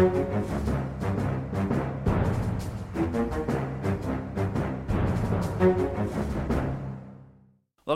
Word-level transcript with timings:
Da 0.00 0.06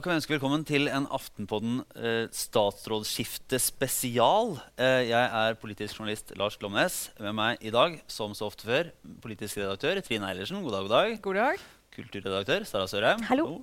kan 0.02 0.10
vi 0.10 0.18
ønske 0.18 0.34
velkommen 0.34 0.66
til 0.68 0.90
en 0.92 1.06
Aftenpodden 1.08 1.78
eh, 1.96 2.26
statsrådsskifte 2.28 3.56
spesial. 3.56 4.60
Eh, 4.76 5.08
jeg 5.08 5.16
er 5.16 5.56
politisk 5.56 5.96
journalist 5.96 6.36
Lars 6.36 6.60
Glomnes. 6.60 7.08
Med 7.24 7.32
meg 7.40 7.64
i 7.64 7.72
dag, 7.72 7.96
som 8.04 8.36
så 8.36 8.52
ofte 8.52 8.68
før, 8.68 8.92
politisk 9.24 9.62
redaktør 9.62 10.04
Trine 10.04 10.28
Eilertsen. 10.28 10.60
God 10.60 10.76
dag, 10.76 10.84
god 10.84 10.92
dag. 10.92 11.16
God 11.24 11.40
dag. 11.40 11.68
Kulturredaktør 11.96 12.68
Sara 12.68 12.84
Sørheim. 12.90 13.24
Hallo. 13.30 13.62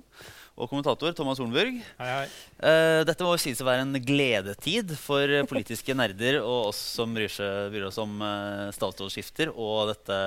Og 0.52 0.68
kommentator 0.68 1.14
Thomas 1.16 1.40
Hornburg. 1.40 1.78
Hei, 1.96 2.08
hei. 2.10 2.26
Uh, 2.60 3.00
dette 3.08 3.24
må 3.24 3.32
jo 3.32 3.40
sies 3.40 3.60
å 3.62 3.66
være 3.66 3.86
en 3.86 3.96
gledetid 4.04 4.92
for 5.00 5.24
eh, 5.24 5.46
politiske 5.48 5.96
nerder 5.96 6.42
og 6.42 6.68
oss 6.68 6.80
som 6.98 7.14
bryr, 7.16 7.32
seg, 7.32 7.70
bryr 7.72 7.86
oss 7.88 7.96
om 8.02 8.20
uh, 8.20 8.68
statsrådsskifter 8.76 9.54
og 9.54 9.94
dette 9.94 10.18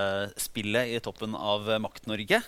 spillet 0.41 0.95
i 0.95 1.01
toppen 1.05 1.37
av 1.37 1.69
Makt-Norge. 1.83 2.41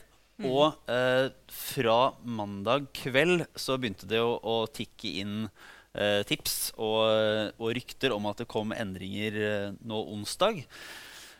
Og 0.47 0.73
uh, 0.89 1.29
fra 1.53 1.99
mandag 2.25 2.89
kveld 2.97 3.45
så 3.57 3.77
begynte 3.77 4.09
det 4.09 4.23
jo 4.23 4.37
å 4.41 4.59
tikke 4.69 5.17
inn 5.23 5.39
tips 6.29 6.75
og, 6.77 7.55
og 7.57 7.71
rykter 7.73 8.13
om 8.13 8.27
at 8.29 8.43
det 8.43 8.45
kom 8.51 8.69
endringer 8.75 9.33
nå 9.81 10.01
onsdag. 10.13 10.59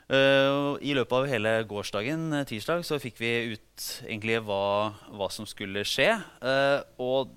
Og 0.08 0.84
I 0.88 0.94
løpet 0.96 1.18
av 1.18 1.26
hele 1.28 1.52
gårsdagen, 1.68 2.30
eh, 2.34 2.46
tirsdag, 2.48 2.86
så 2.88 3.00
fikk 3.02 3.18
vi 3.20 3.32
ut 3.58 3.88
egentlig 4.06 4.40
hva, 4.48 4.94
hva 5.12 5.28
som 5.34 5.48
skulle 5.50 5.84
skje. 5.84 6.14
Uh, 6.40 6.80
og 7.04 7.34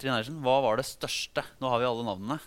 Trine 0.00 0.16
Eilertsen, 0.16 0.40
hva 0.40 0.56
var 0.64 0.80
det 0.80 0.88
største? 0.88 1.44
Nå 1.60 1.68
har 1.68 1.82
vi 1.82 1.90
alle 1.90 2.06
navnene. 2.06 2.38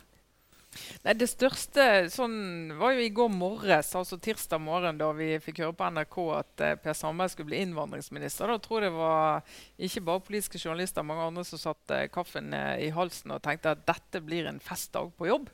Nei, 1.04 1.13
Det 1.13 1.27
største 1.30 2.09
sånn, 2.09 2.73
var 2.80 2.95
jo 2.95 3.05
i 3.05 3.13
går 3.13 3.30
morges, 3.30 3.91
altså 3.94 4.18
tirsdag 4.18 4.57
morgen, 4.57 4.98
da 4.98 5.12
vi 5.13 5.35
fikk 5.37 5.62
høre 5.62 5.77
på 5.77 5.91
NRK 5.93 6.18
at 6.40 6.65
eh, 6.65 6.76
Per 6.82 6.98
Sandberg 6.98 7.35
skulle 7.35 7.52
bli 7.52 7.62
innvandringsminister. 7.68 8.49
Da 8.49 8.57
tror 8.57 8.82
jeg 8.82 8.90
det 8.90 8.98
var 8.98 9.57
ikke 9.77 10.07
bare 10.09 10.26
politiske 10.26 10.57
journalister, 10.57 11.05
mange 11.05 11.30
andre 11.30 11.46
som 11.46 11.62
satte 11.62 12.07
kaffen 12.09 12.49
i 12.82 12.90
halsen 12.90 13.37
og 13.37 13.46
tenkte 13.46 13.77
at 13.77 13.85
dette 13.85 14.26
blir 14.26 14.49
en 14.49 14.57
festdag 14.63 15.13
på 15.13 15.30
jobb. 15.30 15.52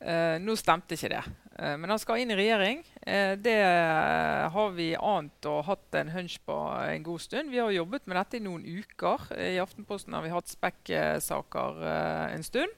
Eh, 0.00 0.36
nå 0.40 0.56
stemte 0.56 0.96
ikke 0.96 1.12
det. 1.12 1.24
Eh, 1.60 1.76
men 1.76 1.92
han 1.92 2.00
skal 2.00 2.22
inn 2.22 2.32
i 2.32 2.38
regjering. 2.38 2.84
Eh, 3.06 3.32
det 3.40 3.56
eh, 3.56 4.46
har 4.52 4.74
vi 4.76 4.90
ant 4.96 5.46
og 5.48 5.62
hatt 5.70 5.96
en 5.96 6.12
hunch 6.12 6.36
på 6.44 6.56
en 6.84 7.06
god 7.06 7.22
stund. 7.24 7.52
Vi 7.52 7.62
har 7.62 7.72
jobbet 7.72 8.06
med 8.06 8.18
dette 8.20 8.36
i 8.36 8.44
noen 8.44 8.66
uker. 8.66 9.30
I 9.40 9.56
Aftenposten 9.62 10.16
har 10.16 10.26
vi 10.26 10.34
hatt 10.34 10.52
spekk-saker 10.52 11.80
eh, 11.80 12.26
en 12.34 12.44
stund. 12.44 12.76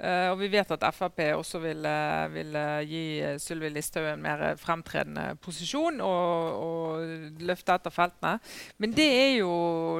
Eh, 0.00 0.26
og 0.32 0.38
vi 0.40 0.48
vet 0.48 0.70
at 0.72 0.84
Frp 0.96 1.18
også 1.36 1.60
vil, 1.60 1.84
eh, 1.84 2.28
vil 2.32 2.54
eh, 2.56 2.88
gi 2.88 3.02
Sylvi 3.42 3.68
Listhaug 3.74 4.06
en 4.08 4.22
mer 4.24 4.44
fremtredende 4.60 5.34
posisjon 5.44 6.00
og, 6.00 6.62
og 6.64 7.42
løfte 7.44 7.76
etter 7.76 7.92
feltene. 7.92 8.38
Men 8.80 8.94
det 8.96 9.08
er 9.18 9.34
jo 9.42 9.52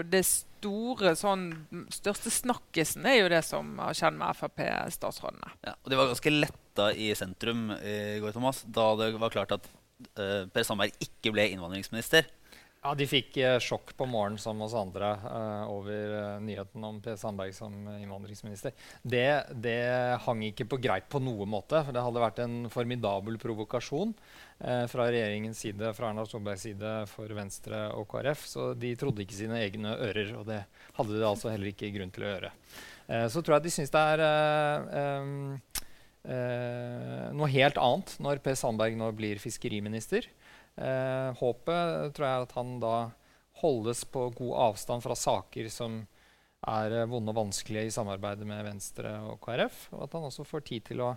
det 0.08 0.22
store 0.24 1.12
sånn 1.16 1.50
største 1.92 2.32
snakkisen 2.32 3.04
er 3.08 3.20
jo 3.22 3.28
det 3.32 3.42
som 3.44 3.76
har 3.80 3.96
skjedd 3.96 4.16
med 4.16 4.40
Frp-statsrådene. 4.40 5.52
Ja, 5.68 5.76
og 5.76 5.92
de 5.92 6.00
var 6.00 6.08
ganske 6.08 6.32
letta 6.32 6.90
i 6.96 7.12
sentrum 7.16 7.68
i 7.76 8.20
går, 8.22 8.32
Thomas, 8.36 8.64
da 8.64 8.92
det 9.00 9.12
var 9.20 9.32
klart 9.32 9.52
at 9.56 9.68
uh, 10.16 10.44
Per 10.52 10.64
Sandberg 10.64 10.96
ikke 11.04 11.32
ble 11.34 11.48
innvandringsminister. 11.52 12.28
Ja, 12.80 12.94
De 12.96 13.04
fikk 13.04 13.36
eh, 13.36 13.58
sjokk 13.60 13.90
på 13.92 14.06
morgenen 14.08 14.40
som 14.40 14.60
oss 14.64 14.72
andre 14.78 15.10
eh, 15.12 15.64
over 15.68 16.12
eh, 16.16 16.36
nyheten 16.40 16.84
om 16.88 17.00
Per 17.04 17.18
Sandberg 17.20 17.52
som 17.52 17.74
innvandringsminister. 17.92 18.72
Det, 19.02 19.52
det 19.52 20.16
hang 20.24 20.40
ikke 20.46 20.64
på 20.70 20.78
greip 20.80 21.10
på 21.12 21.20
noen 21.20 21.50
måte. 21.52 21.82
for 21.84 21.92
Det 21.92 22.04
hadde 22.06 22.22
vært 22.24 22.40
en 22.40 22.54
formidabel 22.72 23.36
provokasjon 23.42 24.14
eh, 24.64 24.86
fra 24.88 25.10
regjeringens 25.12 25.60
side, 25.60 25.92
fra 25.92 26.08
Erna 26.08 26.24
Solbergs 26.24 26.64
side 26.64 26.94
for 27.12 27.36
Venstre 27.36 27.82
og 27.98 28.08
KrF. 28.14 28.48
Så 28.48 28.70
de 28.80 28.94
trodde 28.96 29.26
ikke 29.26 29.36
sine 29.42 29.60
egne 29.60 29.92
ører, 29.98 30.32
og 30.40 30.48
det 30.48 30.62
hadde 30.96 31.18
de 31.18 31.28
altså 31.28 31.52
heller 31.52 31.74
ikke 31.74 31.92
grunn 31.98 32.16
til 32.16 32.24
å 32.24 32.32
gjøre. 32.32 32.54
Eh, 33.12 33.28
så 33.28 33.44
tror 33.44 33.58
jeg 33.58 33.68
de 33.68 33.76
syns 33.76 33.92
det 33.92 34.06
er 34.16 34.24
eh, 35.04 35.84
noe 37.36 37.48
helt 37.52 37.76
annet 37.80 38.16
når 38.24 38.40
Per 38.44 38.56
Sandberg 38.56 38.96
nå 38.96 39.12
blir 39.20 39.36
fiskeriminister. 39.42 40.32
Eh, 40.80 41.30
håpet 41.40 42.14
tror 42.16 42.26
jeg 42.26 42.46
at 42.46 42.56
han 42.56 42.78
da 42.80 42.94
holdes 43.60 44.06
på 44.08 44.30
god 44.38 44.54
avstand 44.70 45.04
fra 45.04 45.16
saker 45.18 45.68
som 45.72 46.00
er 46.68 47.00
eh, 47.02 47.08
vonde 47.08 47.32
og 47.32 47.40
vanskelige 47.42 47.90
i 47.90 47.94
samarbeidet 47.94 48.48
med 48.48 48.64
Venstre 48.66 49.16
og 49.28 49.40
KrF. 49.44 49.88
Og 49.96 50.06
at 50.06 50.16
han 50.16 50.30
også 50.30 50.46
får 50.48 50.64
tid 50.70 50.86
til 50.90 51.04
å 51.04 51.10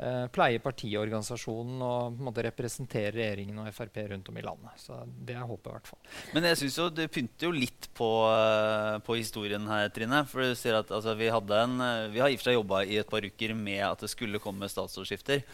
eh, 0.00 0.26
pleie 0.32 0.60
partiorganisasjonen 0.62 1.80
og 1.84 1.98
på 2.14 2.22
en 2.22 2.28
måte 2.28 2.44
representere 2.46 3.12
regjeringen 3.16 3.60
og 3.62 3.72
Frp 3.76 4.02
rundt 4.12 4.30
om 4.32 4.40
i 4.40 4.44
landet. 4.44 4.84
Så 4.84 5.00
det 5.08 5.36
er 5.36 5.48
håpet, 5.48 5.70
i 5.70 5.76
hvert 5.76 5.90
fall. 5.92 6.14
Men 6.36 6.48
jeg 6.50 6.60
synes 6.62 6.78
jo 6.80 6.88
det 7.00 7.10
pynter 7.14 7.48
jo 7.48 7.56
litt 7.56 7.90
på, 7.96 8.10
eh, 8.28 9.00
på 9.06 9.18
historien 9.20 9.68
her, 9.70 9.90
Trine. 9.94 10.22
For 10.30 10.44
du 10.44 10.56
sier 10.58 10.80
at 10.80 10.92
altså, 10.92 11.16
vi, 11.18 11.32
hadde 11.32 11.64
en, 11.64 11.76
eh, 11.86 12.08
vi 12.14 12.24
har 12.24 12.32
i 12.32 12.38
og 12.38 12.42
for 12.42 12.50
seg 12.50 12.58
jobba 12.58 12.84
i 12.84 13.00
et 13.02 13.10
par 13.10 13.26
uker 13.26 13.56
med 13.56 13.84
at 13.88 14.06
det 14.06 14.12
skulle 14.12 14.42
komme 14.42 14.70
statsrådsskifter. 14.70 15.44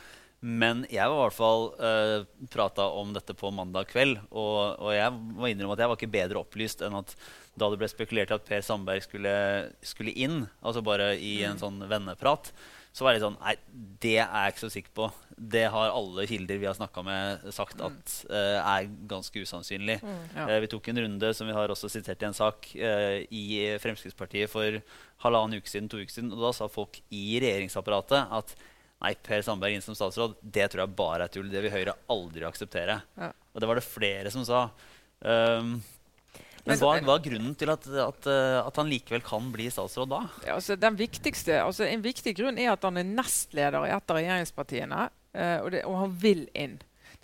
Men 0.41 0.85
jeg 0.93 1.09
var 1.09 1.17
i 1.17 1.23
hvert 1.25 1.37
fall 1.37 1.67
uh, 1.81 2.47
prata 2.53 2.85
om 2.93 3.15
dette 3.17 3.35
på 3.39 3.51
mandag 3.55 3.89
kveld. 3.91 4.19
Og, 4.31 4.77
og 4.77 4.93
jeg 4.93 5.13
må 5.17 5.49
innrømme 5.49 5.77
at 5.77 5.83
jeg 5.83 5.93
var 5.93 5.99
ikke 5.99 6.13
bedre 6.13 6.43
opplyst 6.43 6.85
enn 6.85 6.99
at 6.99 7.15
da 7.57 7.71
det 7.73 7.81
ble 7.81 7.89
spekulert 7.89 8.33
i 8.33 8.37
at 8.37 8.45
Per 8.47 8.65
Sandberg 8.65 9.05
skulle, 9.07 9.37
skulle 9.81 10.13
inn, 10.13 10.43
altså 10.61 10.83
bare 10.85 11.15
i 11.17 11.39
en 11.49 11.57
sånn 11.61 11.81
venneprat, 11.89 12.51
så 12.97 13.05
var 13.05 13.13
jeg 13.13 13.19
litt 13.19 13.27
sånn 13.27 13.41
Nei, 13.41 13.55
det 14.05 14.19
er 14.23 14.45
jeg 14.45 14.53
ikke 14.53 14.63
så 14.63 14.71
sikker 14.73 14.93
på. 14.97 15.09
Det 15.57 15.65
har 15.73 15.93
alle 15.93 16.25
kilder 16.29 16.61
vi 16.61 16.69
har 16.69 16.77
snakka 16.77 17.03
med, 17.05 17.49
sagt 17.53 17.81
at 17.85 18.15
uh, 18.31 18.61
er 18.61 18.87
ganske 19.09 19.43
usannsynlig. 19.45 19.99
Ja. 20.37 20.47
uh, 20.49 20.55
vi 20.65 20.71
tok 20.73 20.89
en 20.93 21.03
runde 21.05 21.33
som 21.37 21.49
vi 21.49 21.57
har 21.57 21.73
også 21.73 21.91
sitert 21.93 22.25
i 22.25 22.29
en 22.31 22.37
sak 22.37 22.71
uh, 22.77 23.19
i 23.29 23.45
Fremskrittspartiet 23.83 24.53
for 24.53 24.81
halvannen 25.25 25.61
uke 25.61 25.73
siden, 25.73 25.91
to 25.93 26.01
uker 26.01 26.13
siden. 26.13 26.33
Og 26.33 26.45
da 26.45 26.55
sa 26.57 26.71
folk 26.73 26.97
i 27.13 27.27
regjeringsapparatet 27.45 28.33
at 28.41 28.57
nei, 29.05 29.13
Per 29.27 29.43
Sandberg 29.45 29.77
inn 29.77 29.85
som 29.85 29.97
statsråd, 29.97 30.39
det 30.41 30.71
tror 30.73 30.85
jeg 30.85 30.97
bare 30.99 31.27
er 31.27 31.33
tull. 31.33 31.51
Det 31.53 31.63
vil 31.65 31.75
Høyre 31.75 31.97
aldri 32.13 32.47
akseptere. 32.49 33.01
Ja. 33.19 33.31
Og 33.53 33.63
det 33.63 33.69
var 33.71 33.81
det 33.81 33.87
flere 33.87 34.33
som 34.33 34.47
sa. 34.47 34.67
Um, 35.21 35.77
men 36.67 36.81
hva, 36.83 36.97
hva 37.07 37.15
er 37.15 37.23
grunnen 37.23 37.55
til 37.59 37.71
at, 37.71 37.85
at, 37.87 38.27
eh, 38.27 38.57
at 38.59 38.79
han 38.81 38.89
likevel 38.91 39.23
kan 39.23 39.45
bli 39.55 39.69
statsråd 39.71 40.11
da? 40.11 40.19
Ja, 40.43 40.57
altså 40.57 40.75
den 40.75 40.97
viktigste, 40.99 41.61
altså 41.63 41.87
En 41.87 42.03
viktig 42.03 42.33
grunn 42.41 42.59
er 42.59 42.73
at 42.73 42.83
han 42.83 42.99
er 42.99 43.07
nestleder 43.07 43.87
i 43.87 43.93
et 43.95 44.11
av 44.11 44.19
regjeringspartiene, 44.19 45.05
uh, 45.39 45.59
og, 45.61 45.71
det, 45.77 45.85
og 45.87 46.01
han 46.01 46.17
vil 46.25 46.43
inn. 46.59 46.75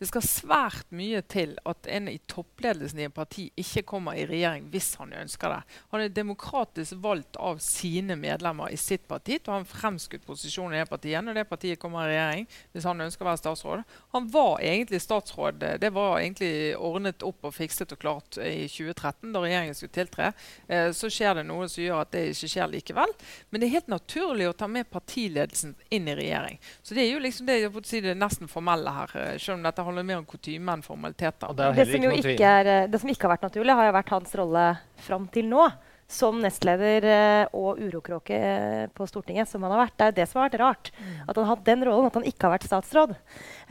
Det 0.02 0.08
skal 0.08 0.24
svært 0.26 0.88
mye 0.90 1.20
til 1.30 1.52
at 1.68 1.86
en 1.94 2.08
i 2.10 2.16
toppledelsen 2.26 2.98
i 2.98 3.04
en 3.06 3.12
parti 3.14 3.44
ikke 3.60 3.84
kommer 3.86 4.16
i 4.18 4.24
regjering 4.26 4.64
hvis 4.72 4.88
han 4.98 5.12
ønsker 5.14 5.52
det. 5.52 5.58
Han 5.92 6.02
er 6.02 6.14
demokratisk 6.16 6.96
valgt 7.04 7.36
av 7.38 7.60
sine 7.62 8.16
medlemmer 8.18 8.72
i 8.74 8.78
sitt 8.80 9.04
parti 9.06 9.36
til 9.36 9.52
å 9.52 9.54
ha 9.54 9.60
en 9.62 9.68
fremskutt 9.68 10.24
posisjon 10.26 10.74
i 10.74 10.80
det 10.80 10.88
partiet 10.90 11.22
når 11.22 11.38
det 11.38 11.44
partiet 11.46 11.78
kommer 11.78 12.08
i 12.08 12.16
regjering, 12.16 12.48
hvis 12.74 12.88
han 12.90 13.04
ønsker 13.04 13.22
å 13.22 13.28
være 13.28 13.40
statsråd. 13.44 13.84
Han 14.16 14.26
var 14.34 14.64
egentlig 14.72 15.00
statsråd. 15.04 15.62
Det 15.84 15.92
var 15.94 16.19
egentlig 16.19 16.50
ordnet 16.82 17.22
opp 17.22 17.46
og 17.46 17.54
fikset 17.54 17.94
og 17.94 18.02
klart 18.02 18.40
i 18.42 18.66
2013, 18.66 19.30
da 19.30 19.44
regjeringen 19.46 19.78
skulle 19.78 19.94
tiltre. 20.00 20.32
Eh, 20.66 20.88
så 20.98 21.12
skjer 21.14 21.38
det 21.38 21.46
noe 21.46 21.70
som 21.70 21.84
gjør 21.84 22.02
at 22.02 22.10
det 22.16 22.24
ikke 22.32 22.50
skjer 22.56 22.74
likevel. 22.74 23.14
Men 23.50 23.62
det 23.62 23.70
er 23.70 23.76
helt 23.76 23.94
naturlig 23.94 24.50
å 24.50 24.58
ta 24.58 24.66
med 24.66 24.90
partiledelsen 24.90 25.78
inn 25.94 26.10
i 26.10 26.19
regjering. 26.19 26.58
Så 26.82 26.98
det 26.98 27.06
er 27.06 27.12
jo 27.14 27.22
liksom 27.22 27.46
det, 27.46 27.60
si 27.86 28.02
det 28.02 28.19
nesten 28.19 28.50
formelle 28.50 28.98
her, 28.98 29.16
eh, 29.22 29.38
selv 29.38 29.60
om 29.60 29.70
dette 29.70 29.91
handler 29.92 30.08
mer 30.08 30.20
om 30.22 30.26
kutyme 30.28 30.75
enn 30.75 30.82
formaliteter. 30.84 31.54
Det 31.54 31.70
Det 31.76 31.88
som, 31.92 32.04
jo 32.08 32.10
er, 32.34 32.66
eh, 32.66 32.91
det 32.91 33.00
som 33.00 33.10
ikke 33.12 33.28
har 33.28 33.36
vært 33.36 33.48
naturlig, 33.53 33.76
har 33.76 33.88
jo 33.91 33.97
vært 34.00 34.14
hans 34.16 34.34
rolle 34.41 34.66
fram 34.97 35.28
til 35.32 35.50
nå. 35.53 35.70
Som 36.12 36.42
nestleder 36.42 37.04
eh, 37.08 37.47
og 37.56 37.78
urokråke 37.80 38.36
eh, 38.36 38.86
på 38.92 39.06
Stortinget, 39.08 39.48
som 39.48 39.62
han 39.64 39.72
har 39.72 39.86
vært. 39.86 39.94
Det 39.97 40.08
er 40.10 40.16
det 40.19 40.26
som 40.28 40.42
har 40.42 40.50
vært 40.50 40.60
rart. 40.60 40.91
At 41.25 41.36
han 41.38 41.47
har 41.47 41.54
hatt 41.54 41.64
den 41.64 41.84
rollen, 41.88 42.10
at 42.10 42.19
han 42.19 42.26
ikke 42.28 42.48
har 42.48 42.52
vært 42.58 42.66
statsråd. 42.69 43.14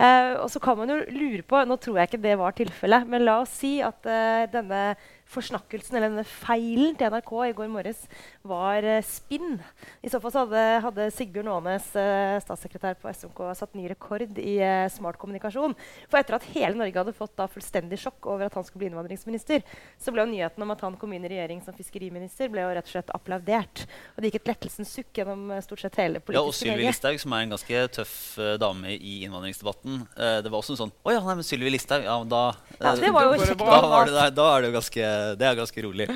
Eh, 0.02 0.32
og 0.42 0.50
så 0.50 0.62
kan 0.64 0.80
man 0.80 0.90
jo 0.90 0.98
lure 1.14 1.44
på 1.46 1.62
Nå 1.70 1.78
tror 1.78 2.00
jeg 2.00 2.10
ikke 2.10 2.24
det 2.24 2.38
var 2.42 2.56
tilfellet, 2.58 3.06
men 3.12 3.28
la 3.28 3.42
oss 3.44 3.54
si 3.62 3.76
at 3.86 4.10
eh, 4.10 4.48
denne 4.50 4.96
forsnakkelsen 5.32 5.96
eller 5.98 6.12
denne 6.12 6.28
feilen 6.28 6.96
til 7.00 7.12
NRK 7.12 7.32
i 7.48 7.54
går 7.56 7.70
morges 7.72 8.04
var 8.48 8.86
eh, 8.88 9.04
spinn. 9.06 9.60
I 10.04 10.12
så 10.12 10.20
fall 10.22 10.34
så 10.34 10.44
hadde, 10.46 10.64
hadde 10.86 11.08
Sigbjørn 11.16 11.52
Aanes, 11.54 11.88
eh, 12.00 12.38
statssekretær 12.44 12.98
på 13.02 13.12
SMK, 13.12 13.42
satt 13.58 13.78
ny 13.78 13.88
rekord 13.92 14.40
i 14.42 14.58
eh, 14.64 14.88
smart 14.92 15.20
kommunikasjon. 15.22 15.76
For 16.12 16.20
etter 16.20 16.38
at 16.38 16.48
hele 16.54 16.78
Norge 16.80 17.00
hadde 17.00 17.16
fått 17.18 17.36
da 17.40 17.48
fullstendig 17.52 18.00
sjokk 18.02 18.28
over 18.32 18.48
at 18.48 18.58
han 18.58 18.68
skulle 18.68 18.84
bli 18.84 18.92
innvandringsminister, 18.92 19.64
så 20.02 20.14
ble 20.14 20.26
jo 20.26 20.32
nyheten 20.34 20.66
om 20.66 20.76
at 20.76 20.84
han 20.86 20.98
kom 21.00 21.16
inn 21.16 21.28
i 21.28 21.32
regjering 21.32 21.64
som 21.66 21.78
fiskeriminister, 21.78 22.52
ble 22.52 22.66
jo 22.66 22.74
rett 22.76 22.90
og 22.90 22.96
slett 22.96 23.14
applaudert. 23.16 23.86
Og 24.16 24.24
det 24.24 24.32
gikk 24.32 24.42
et 24.42 24.54
lettelsens 24.54 24.96
sukk 25.00 25.22
gjennom 25.22 25.54
stort 25.64 25.86
sett 25.86 26.00
hele 26.02 26.24
Ja, 26.32 26.44
og 26.44 26.54
Sylvi 26.56 26.76
Norge. 26.76 26.92
Listhaug, 26.92 27.22
som 27.24 27.38
er 27.38 27.46
en 27.46 27.56
ganske 27.56 27.86
tøff 28.00 28.16
dame 28.62 28.96
i 28.98 29.22
innvandringsdebatten. 29.26 30.04
det 30.44 30.52
var 30.52 30.60
også 30.60 30.76
en 30.76 30.82
sånn 30.84 30.94
Å 31.06 31.14
ja, 31.14 31.22
nei, 31.26 31.38
men 31.40 31.48
Sylvi 31.48 31.72
Listhaug, 31.74 32.06
ja, 32.06 32.18
da 32.28 32.44
Ja, 32.80 32.96
det 32.98 33.12
var 33.14 33.28
jo 33.28 33.34
Da 33.42 33.56
går 33.56 33.56
det 33.56 33.58
da, 33.62 33.90
var 33.92 34.10
det, 34.10 34.26
da 34.38 34.46
er 34.52 34.64
det 34.64 34.72
jo 34.72 34.76
ganske, 34.78 35.08
det 35.38 35.48
er 35.48 35.58
ganske 35.60 35.86
rolig. 35.86 36.08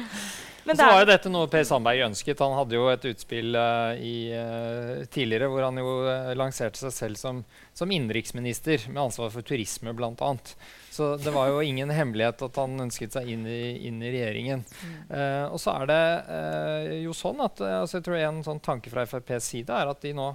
Men 0.66 0.78
så 0.78 0.86
var 0.90 1.04
jo 1.04 1.10
dette 1.12 1.30
noe 1.30 1.50
Per 1.52 1.66
Sandberg 1.68 2.08
ønsket. 2.08 2.40
Han 2.42 2.56
hadde 2.58 2.74
jo 2.74 2.88
et 2.90 3.04
utspill 3.12 3.54
uh, 3.54 3.94
i, 4.02 4.32
uh, 4.34 5.04
tidligere 5.14 5.50
hvor 5.52 5.62
han 5.68 5.78
jo 5.78 5.92
uh, 6.08 6.32
lanserte 6.34 6.82
seg 6.82 6.96
selv 6.96 7.22
som, 7.22 7.44
som 7.78 7.92
innenriksminister 7.94 8.88
med 8.90 9.04
ansvar 9.04 9.30
for 9.34 9.46
turisme 9.46 9.94
bl.a. 9.94 10.32
Så 10.96 11.12
det 11.22 11.36
var 11.36 11.52
jo 11.52 11.62
ingen 11.62 11.92
hemmelighet 11.92 12.42
at 12.48 12.58
han 12.62 12.80
ønsket 12.86 13.14
seg 13.18 13.28
inn 13.28 13.46
i, 13.46 13.62
inn 13.84 13.98
i 14.00 14.12
regjeringen. 14.14 14.62
Eh, 15.12 15.44
og 15.44 15.60
så 15.60 15.74
er 15.82 15.90
det 15.90 16.04
eh, 16.32 16.92
jo 17.04 17.12
sånn 17.12 17.42
at 17.44 17.60
eh, 17.60 17.80
altså 17.82 17.98
jeg 17.98 18.06
tror 18.06 18.22
en 18.22 18.40
sånn 18.46 18.62
tanke 18.64 18.94
fra 18.94 19.04
FrPs 19.04 19.50
side 19.52 19.76
er 19.76 19.92
at 19.92 20.00
de 20.06 20.14
nå 20.16 20.30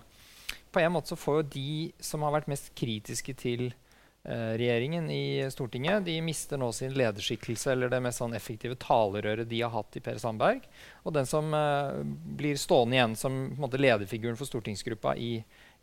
på 0.70 0.82
en 0.82 0.92
måte 0.92 1.14
så 1.14 1.16
får 1.16 1.38
jo 1.38 1.46
de 1.54 1.70
som 2.04 2.26
har 2.26 2.36
vært 2.36 2.50
mest 2.52 2.68
kritiske 2.76 3.32
til 3.40 3.70
eh, 3.70 3.89
regjeringen 4.22 5.06
i 5.10 5.40
Stortinget, 5.48 6.04
de 6.04 6.18
mister 6.20 6.60
nå 6.60 6.66
sin 6.76 6.92
lederskikkelse, 6.92 7.70
eller 7.72 7.88
det 7.88 8.02
mest 8.04 8.20
sånn 8.20 8.36
effektive 8.36 8.76
talerøret 8.76 9.48
de 9.48 9.62
har 9.62 9.72
hatt 9.72 9.96
i 9.96 10.02
Per 10.04 10.20
Sandberg. 10.20 10.66
Og 11.08 11.14
den 11.16 11.28
som 11.28 11.48
uh, 11.56 12.02
blir 12.36 12.60
stående 12.60 12.98
igjen 12.98 13.16
som 13.16 13.38
på 13.48 13.56
en 13.56 13.64
måte, 13.64 13.80
lederfiguren 13.80 14.36
for 14.36 14.50
stortingsgruppa 14.50 15.14
i, 15.16 15.32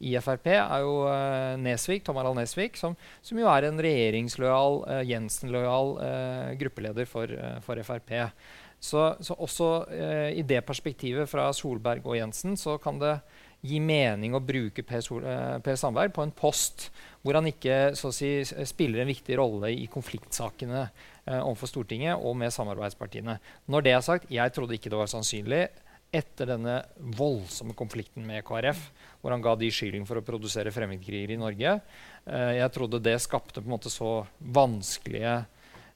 i 0.06 0.14
Frp, 0.22 0.52
er 0.54 0.86
jo 0.86 1.00
uh, 1.10 1.58
Nesvik, 1.58 2.06
Tom 2.06 2.22
Harald 2.22 2.38
Nesvik, 2.38 2.78
som, 2.78 2.94
som 3.26 3.42
jo 3.42 3.50
er 3.50 3.72
en 3.72 3.82
regjeringslojal, 3.82 4.84
uh, 4.86 5.02
Jensen-lojal 5.08 5.98
eh, 6.04 6.54
gruppeleder 6.62 7.06
for, 7.06 7.32
eh, 7.32 7.60
for 7.66 7.82
Frp. 7.84 8.14
Så, 8.80 9.16
så 9.20 9.34
også 9.34 9.70
eh, 9.90 10.38
i 10.38 10.44
det 10.46 10.62
perspektivet 10.68 11.30
fra 11.30 11.50
Solberg 11.56 12.06
og 12.06 12.18
Jensen 12.20 12.58
så 12.60 12.78
kan 12.82 13.00
det 13.02 13.18
gi 13.68 13.80
mening 13.84 14.36
å 14.38 14.44
bruke 14.44 14.84
eh, 14.84 15.58
per 15.64 15.80
Sandberg 15.80 16.16
på 16.16 16.26
en 16.26 16.34
post 16.36 16.90
hvor 17.24 17.36
han 17.36 17.50
ikke 17.50 17.92
si, 17.96 18.32
spiller 18.46 19.04
en 19.04 19.12
viktig 19.12 19.36
rolle 19.40 19.74
i 19.76 19.90
konfliktsakene 19.92 20.86
eh, 20.86 21.42
overfor 21.42 21.72
Stortinget 21.72 22.16
og 22.22 22.38
med 22.40 22.54
samarbeidspartiene. 22.56 23.36
Når 23.68 23.84
det 23.84 23.94
er 23.94 24.06
sagt, 24.06 24.32
jeg 24.32 24.56
trodde 24.56 24.78
ikke 24.78 24.94
det 24.94 25.02
var 25.02 25.12
sannsynlig 25.12 25.66
etter 26.16 26.48
denne 26.54 26.78
voldsomme 27.18 27.76
konflikten 27.76 28.24
med 28.28 28.46
KrF, 28.48 28.80
hvor 29.20 29.34
han 29.34 29.44
ga 29.44 29.58
de 29.60 29.70
skylden 29.74 30.08
for 30.08 30.20
å 30.20 30.26
produsere 30.26 30.72
fremmedkrigere 30.72 31.36
i 31.36 31.42
Norge. 31.42 31.78
Eh, 32.24 32.54
jeg 32.62 32.74
trodde 32.76 33.04
det 33.04 33.18
skapte 33.24 33.60
på 33.60 33.68
en 33.68 33.76
måte 33.76 33.92
så 33.92 34.22
vanskelige 34.40 35.36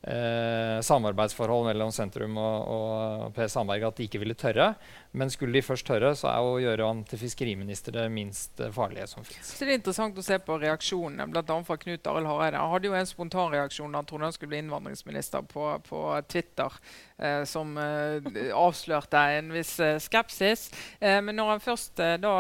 eh, 0.04 0.78
samarbeidsforhold 0.84 1.70
mellom 1.70 1.94
sentrum 1.96 2.38
og, 2.42 2.74
og 2.76 3.36
Per 3.38 3.52
Sandberg 3.52 3.88
at 3.88 4.02
de 4.02 4.10
ikke 4.10 4.22
ville 4.22 4.38
tørre. 4.38 4.74
Men 5.12 5.32
skulle 5.32 5.58
de 5.58 5.62
først 5.62 5.84
tørre, 5.88 6.14
så 6.16 6.30
er 6.32 6.46
å 6.46 6.60
gjøre 6.62 6.86
han 6.88 7.02
til 7.08 7.20
fiskeriminister 7.20 7.96
det 7.98 8.06
minst 8.14 8.62
eh, 8.64 8.72
farlige 8.72 9.10
som 9.12 9.26
fins. 9.28 9.50
Det 9.60 9.68
er 9.68 9.76
interessant 9.76 10.16
å 10.16 10.24
se 10.24 10.38
på 10.40 10.56
reaksjonene, 10.62 11.28
bl.a. 11.28 11.58
fra 11.68 11.76
Knut 11.82 12.08
Arild 12.08 12.30
Hareide. 12.30 12.62
Han 12.62 12.72
hadde 12.72 12.88
jo 12.88 12.96
en 12.96 13.10
spontanreaksjon 13.10 13.92
da 13.92 14.00
han 14.00 14.08
trodde 14.08 14.30
han 14.30 14.36
skulle 14.36 14.54
bli 14.54 14.62
innvandringsminister 14.64 15.44
på, 15.52 15.66
på 15.84 16.04
Twitter, 16.32 16.78
eh, 17.20 17.42
som 17.44 17.74
eh, 17.82 18.30
avslørte 18.56 19.24
en 19.36 19.52
viss 19.52 19.74
eh, 19.84 19.98
skepsis. 20.00 20.70
Eh, 21.02 21.20
men 21.20 21.36
når 21.36 21.52
han 21.58 21.66
først 21.66 22.00
eh, 22.00 22.16
da 22.22 22.32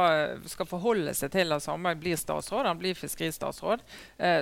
skal 0.47 0.71
forholde 0.71 1.15
seg 1.17 1.35
til 1.35 1.51
at 1.51 1.65
Sandberg 1.67 1.99
blir 1.99 2.15
statsråd, 2.19 2.71
han 2.71 2.79
blir 2.79 2.95
fiskeristatsråd, 2.95 3.83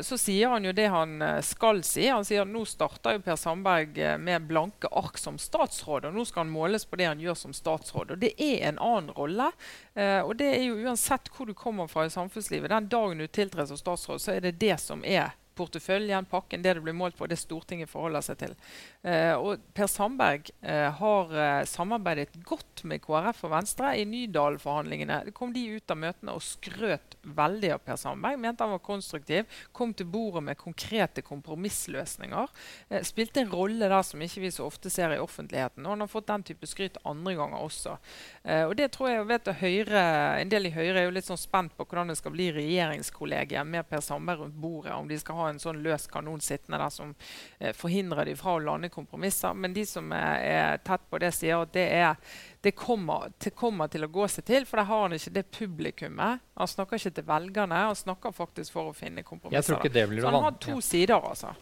så 0.06 0.18
sier 0.20 0.52
han 0.52 0.66
jo 0.66 0.72
det 0.76 0.86
han 0.92 1.22
skal 1.46 1.82
si. 1.88 2.06
Han 2.12 2.26
sier 2.28 2.44
at 2.44 2.52
nå 2.52 2.62
starter 2.68 3.16
jo 3.16 3.24
Per 3.24 3.38
Sandberg 3.40 3.98
med 4.22 4.48
blanke 4.50 4.90
ark 4.96 5.18
som 5.20 5.40
statsråd, 5.42 6.10
og 6.10 6.16
nå 6.16 6.26
skal 6.28 6.44
han 6.46 6.54
måles 6.54 6.86
på 6.86 7.00
det 7.00 7.08
han 7.10 7.22
gjør 7.24 7.38
som 7.40 7.56
statsråd. 7.56 8.19
Det 8.20 8.34
er 8.38 8.68
en 8.70 8.80
annen 8.84 9.14
rolle. 9.16 9.52
Eh, 9.96 10.20
og 10.22 10.36
det 10.40 10.50
er 10.58 10.64
jo 10.68 10.80
uansett 10.84 11.32
hvor 11.36 11.50
du 11.50 11.56
kommer 11.58 11.88
fra 11.88 12.06
i 12.06 12.14
samfunnslivet. 12.14 12.72
Den 12.72 12.90
dagen 12.92 13.24
du 13.24 13.28
tiltrer 13.28 13.70
som 13.70 13.80
statsråd, 13.80 14.22
så 14.22 14.36
er 14.36 14.48
det 14.48 14.58
det 14.62 14.76
som 14.84 15.06
er 15.08 15.32
porteføljen, 15.60 16.28
pakken, 16.30 16.64
det 16.64 16.78
det 16.78 16.86
blir 16.86 16.98
målt 16.98 17.18
på, 17.20 17.28
det 17.30 17.40
Stortinget 17.40 17.92
forholder 17.92 18.26
seg 18.26 18.40
til. 18.42 18.56
Eh, 19.04 19.36
og 19.36 19.62
Per 19.76 19.92
Sandberg 19.92 20.50
eh, 20.64 20.88
har 21.00 21.36
eh, 21.36 21.68
samarbeidet 21.70 22.40
godt 22.48 22.86
med 22.88 23.04
KrF 23.04 23.44
og 23.48 23.54
Venstre 23.54 23.94
i 24.00 24.06
Nydalen-forhandlingene. 24.10 25.22
Det 25.28 25.36
kom 25.36 25.54
de 25.56 25.66
ut 25.76 25.92
av 25.92 26.00
møtene 26.00 26.36
og 26.36 26.46
skrøt 26.46 27.18
veldig 27.24 27.74
av 27.76 27.84
Per 27.84 28.00
Sandberg. 28.00 28.40
Mente 28.40 28.64
han 28.66 28.74
var 28.74 28.84
konstruktiv. 28.84 29.48
Kom 29.76 29.94
til 29.94 30.08
bordet 30.10 30.44
med 30.44 30.60
konkrete 30.60 31.24
kompromissløsninger. 31.26 32.52
Eh, 32.90 33.04
spilte 33.08 33.44
en 33.44 33.52
rolle 33.52 33.90
der 33.92 34.06
som 34.06 34.22
ikke 34.22 34.44
vi 34.46 34.54
så 34.54 34.68
ofte 34.68 34.92
ser 34.94 35.16
i 35.16 35.22
offentligheten. 35.22 35.86
Og 35.86 35.96
han 35.96 36.06
har 36.06 36.12
fått 36.12 36.30
den 36.30 36.46
type 36.48 36.70
skryt 36.70 37.00
andre 37.08 37.36
ganger 37.40 37.66
også. 37.66 37.98
Eh, 38.44 38.66
og 38.66 38.76
det 38.80 38.92
tror 38.96 39.12
jeg, 39.12 39.28
vet 39.30 39.54
Høyre, 39.60 40.06
En 40.40 40.50
del 40.50 40.70
i 40.70 40.74
Høyre 40.74 41.02
er 41.02 41.08
jo 41.08 41.16
litt 41.16 41.28
sånn 41.28 41.40
spent 41.40 41.76
på 41.78 41.86
hvordan 41.86 42.12
det 42.12 42.18
skal 42.20 42.34
bli 42.34 42.50
regjeringskollegiet 42.56 43.68
med 43.68 43.88
Per 43.90 44.04
Sandberg 44.04 44.46
rundt 44.46 44.60
bordet. 44.62 44.94
Om 44.94 45.10
de 45.10 45.20
skal 45.20 45.40
ha 45.40 45.49
en 45.50 45.62
sånn 45.62 45.82
løs 45.84 46.08
kanon 46.12 46.42
sittende 46.44 46.80
der 46.82 46.94
som 46.94 47.14
eh, 47.60 47.74
forhindrer 47.76 48.30
de 48.30 48.36
fra 48.40 48.56
å 48.58 48.64
lande 48.64 48.92
kompromisser. 48.94 49.56
Men 49.58 49.76
de 49.76 49.86
som 49.88 50.12
er, 50.16 50.44
er 50.46 50.84
tett 50.86 51.06
på 51.10 51.20
det, 51.22 51.32
sier 51.36 51.64
at 51.64 51.74
det, 51.76 51.86
er, 52.00 52.36
det, 52.66 52.74
kommer, 52.78 53.32
det 53.42 53.54
kommer 53.58 53.92
til 53.92 54.08
å 54.08 54.12
gå 54.14 54.28
seg 54.32 54.48
til. 54.50 54.68
For 54.70 54.82
der 54.82 54.90
har 54.90 55.06
han 55.06 55.18
ikke 55.18 55.36
det 55.40 55.46
publikummet. 55.56 56.46
Han 56.60 56.72
snakker 56.72 57.00
ikke 57.00 57.16
til 57.20 57.28
velgerne. 57.30 57.86
Han 57.90 57.98
snakker 57.98 58.36
faktisk 58.36 58.76
for 58.76 58.92
å 58.92 58.98
finne 58.98 59.26
kompromisser. 59.26 59.60
Jeg 59.60 59.70
tror 59.70 59.82
ikke 59.82 59.96
det 59.96 60.06
blir 60.12 60.26
Så 60.26 60.34
han 60.34 60.48
har 60.50 60.60
to 60.68 60.78
ja. 60.78 60.86
sider, 60.92 61.18
altså. 61.32 61.56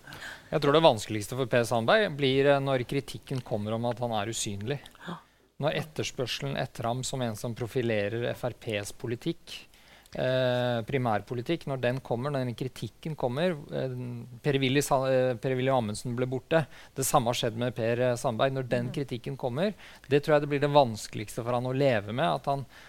Jeg 0.51 0.63
tror 0.63 0.78
det 0.78 0.84
vanskeligste 0.88 1.39
for 1.39 1.51
Per 1.51 1.66
Sandberg 1.69 2.12
blir 2.19 2.51
eh, 2.54 2.60
når 2.63 2.88
kritikken 2.89 3.42
kommer 3.45 3.78
om 3.78 3.88
at 3.89 4.04
han 4.04 4.16
er 4.19 4.34
usynlig. 4.34 4.81
Når 5.57 5.74
etterspørselen 5.80 6.57
etter 6.62 6.86
ham 6.86 7.00
som 7.06 7.22
en 7.25 7.38
som 7.38 7.56
profilerer 7.57 8.28
FrPs 8.38 8.92
politikk, 9.01 9.56
eh, 10.15 10.80
primærpolitikk, 10.88 11.68
når 11.68 11.81
den 11.83 12.01
kommer, 12.06 12.31
når 12.31 12.45
den 12.45 12.57
kritikken 12.57 13.15
kommer 13.19 13.54
eh, 13.54 13.95
Per-Willy 14.44 14.83
eh, 14.83 15.31
Per-Willy 15.42 15.71
Amundsen 15.74 16.15
ble 16.18 16.30
borte. 16.30 16.63
Det 16.95 17.06
samme 17.07 17.31
har 17.31 17.39
skjedd 17.42 17.57
med 17.59 17.75
Per 17.77 18.04
eh, 18.12 18.18
Sandberg. 18.19 18.56
Når 18.56 18.69
den 18.71 18.92
kritikken 18.95 19.38
kommer, 19.39 19.74
det 20.07 20.24
tror 20.24 20.38
jeg 20.38 20.45
det 20.45 20.51
blir 20.54 20.63
det 20.63 20.75
vanskeligste 20.75 21.44
for 21.44 21.57
han 21.57 21.69
å 21.69 21.75
leve 21.75 22.15
med. 22.15 22.27
At 22.39 22.51
han 22.51 22.65
eh, 22.65 22.86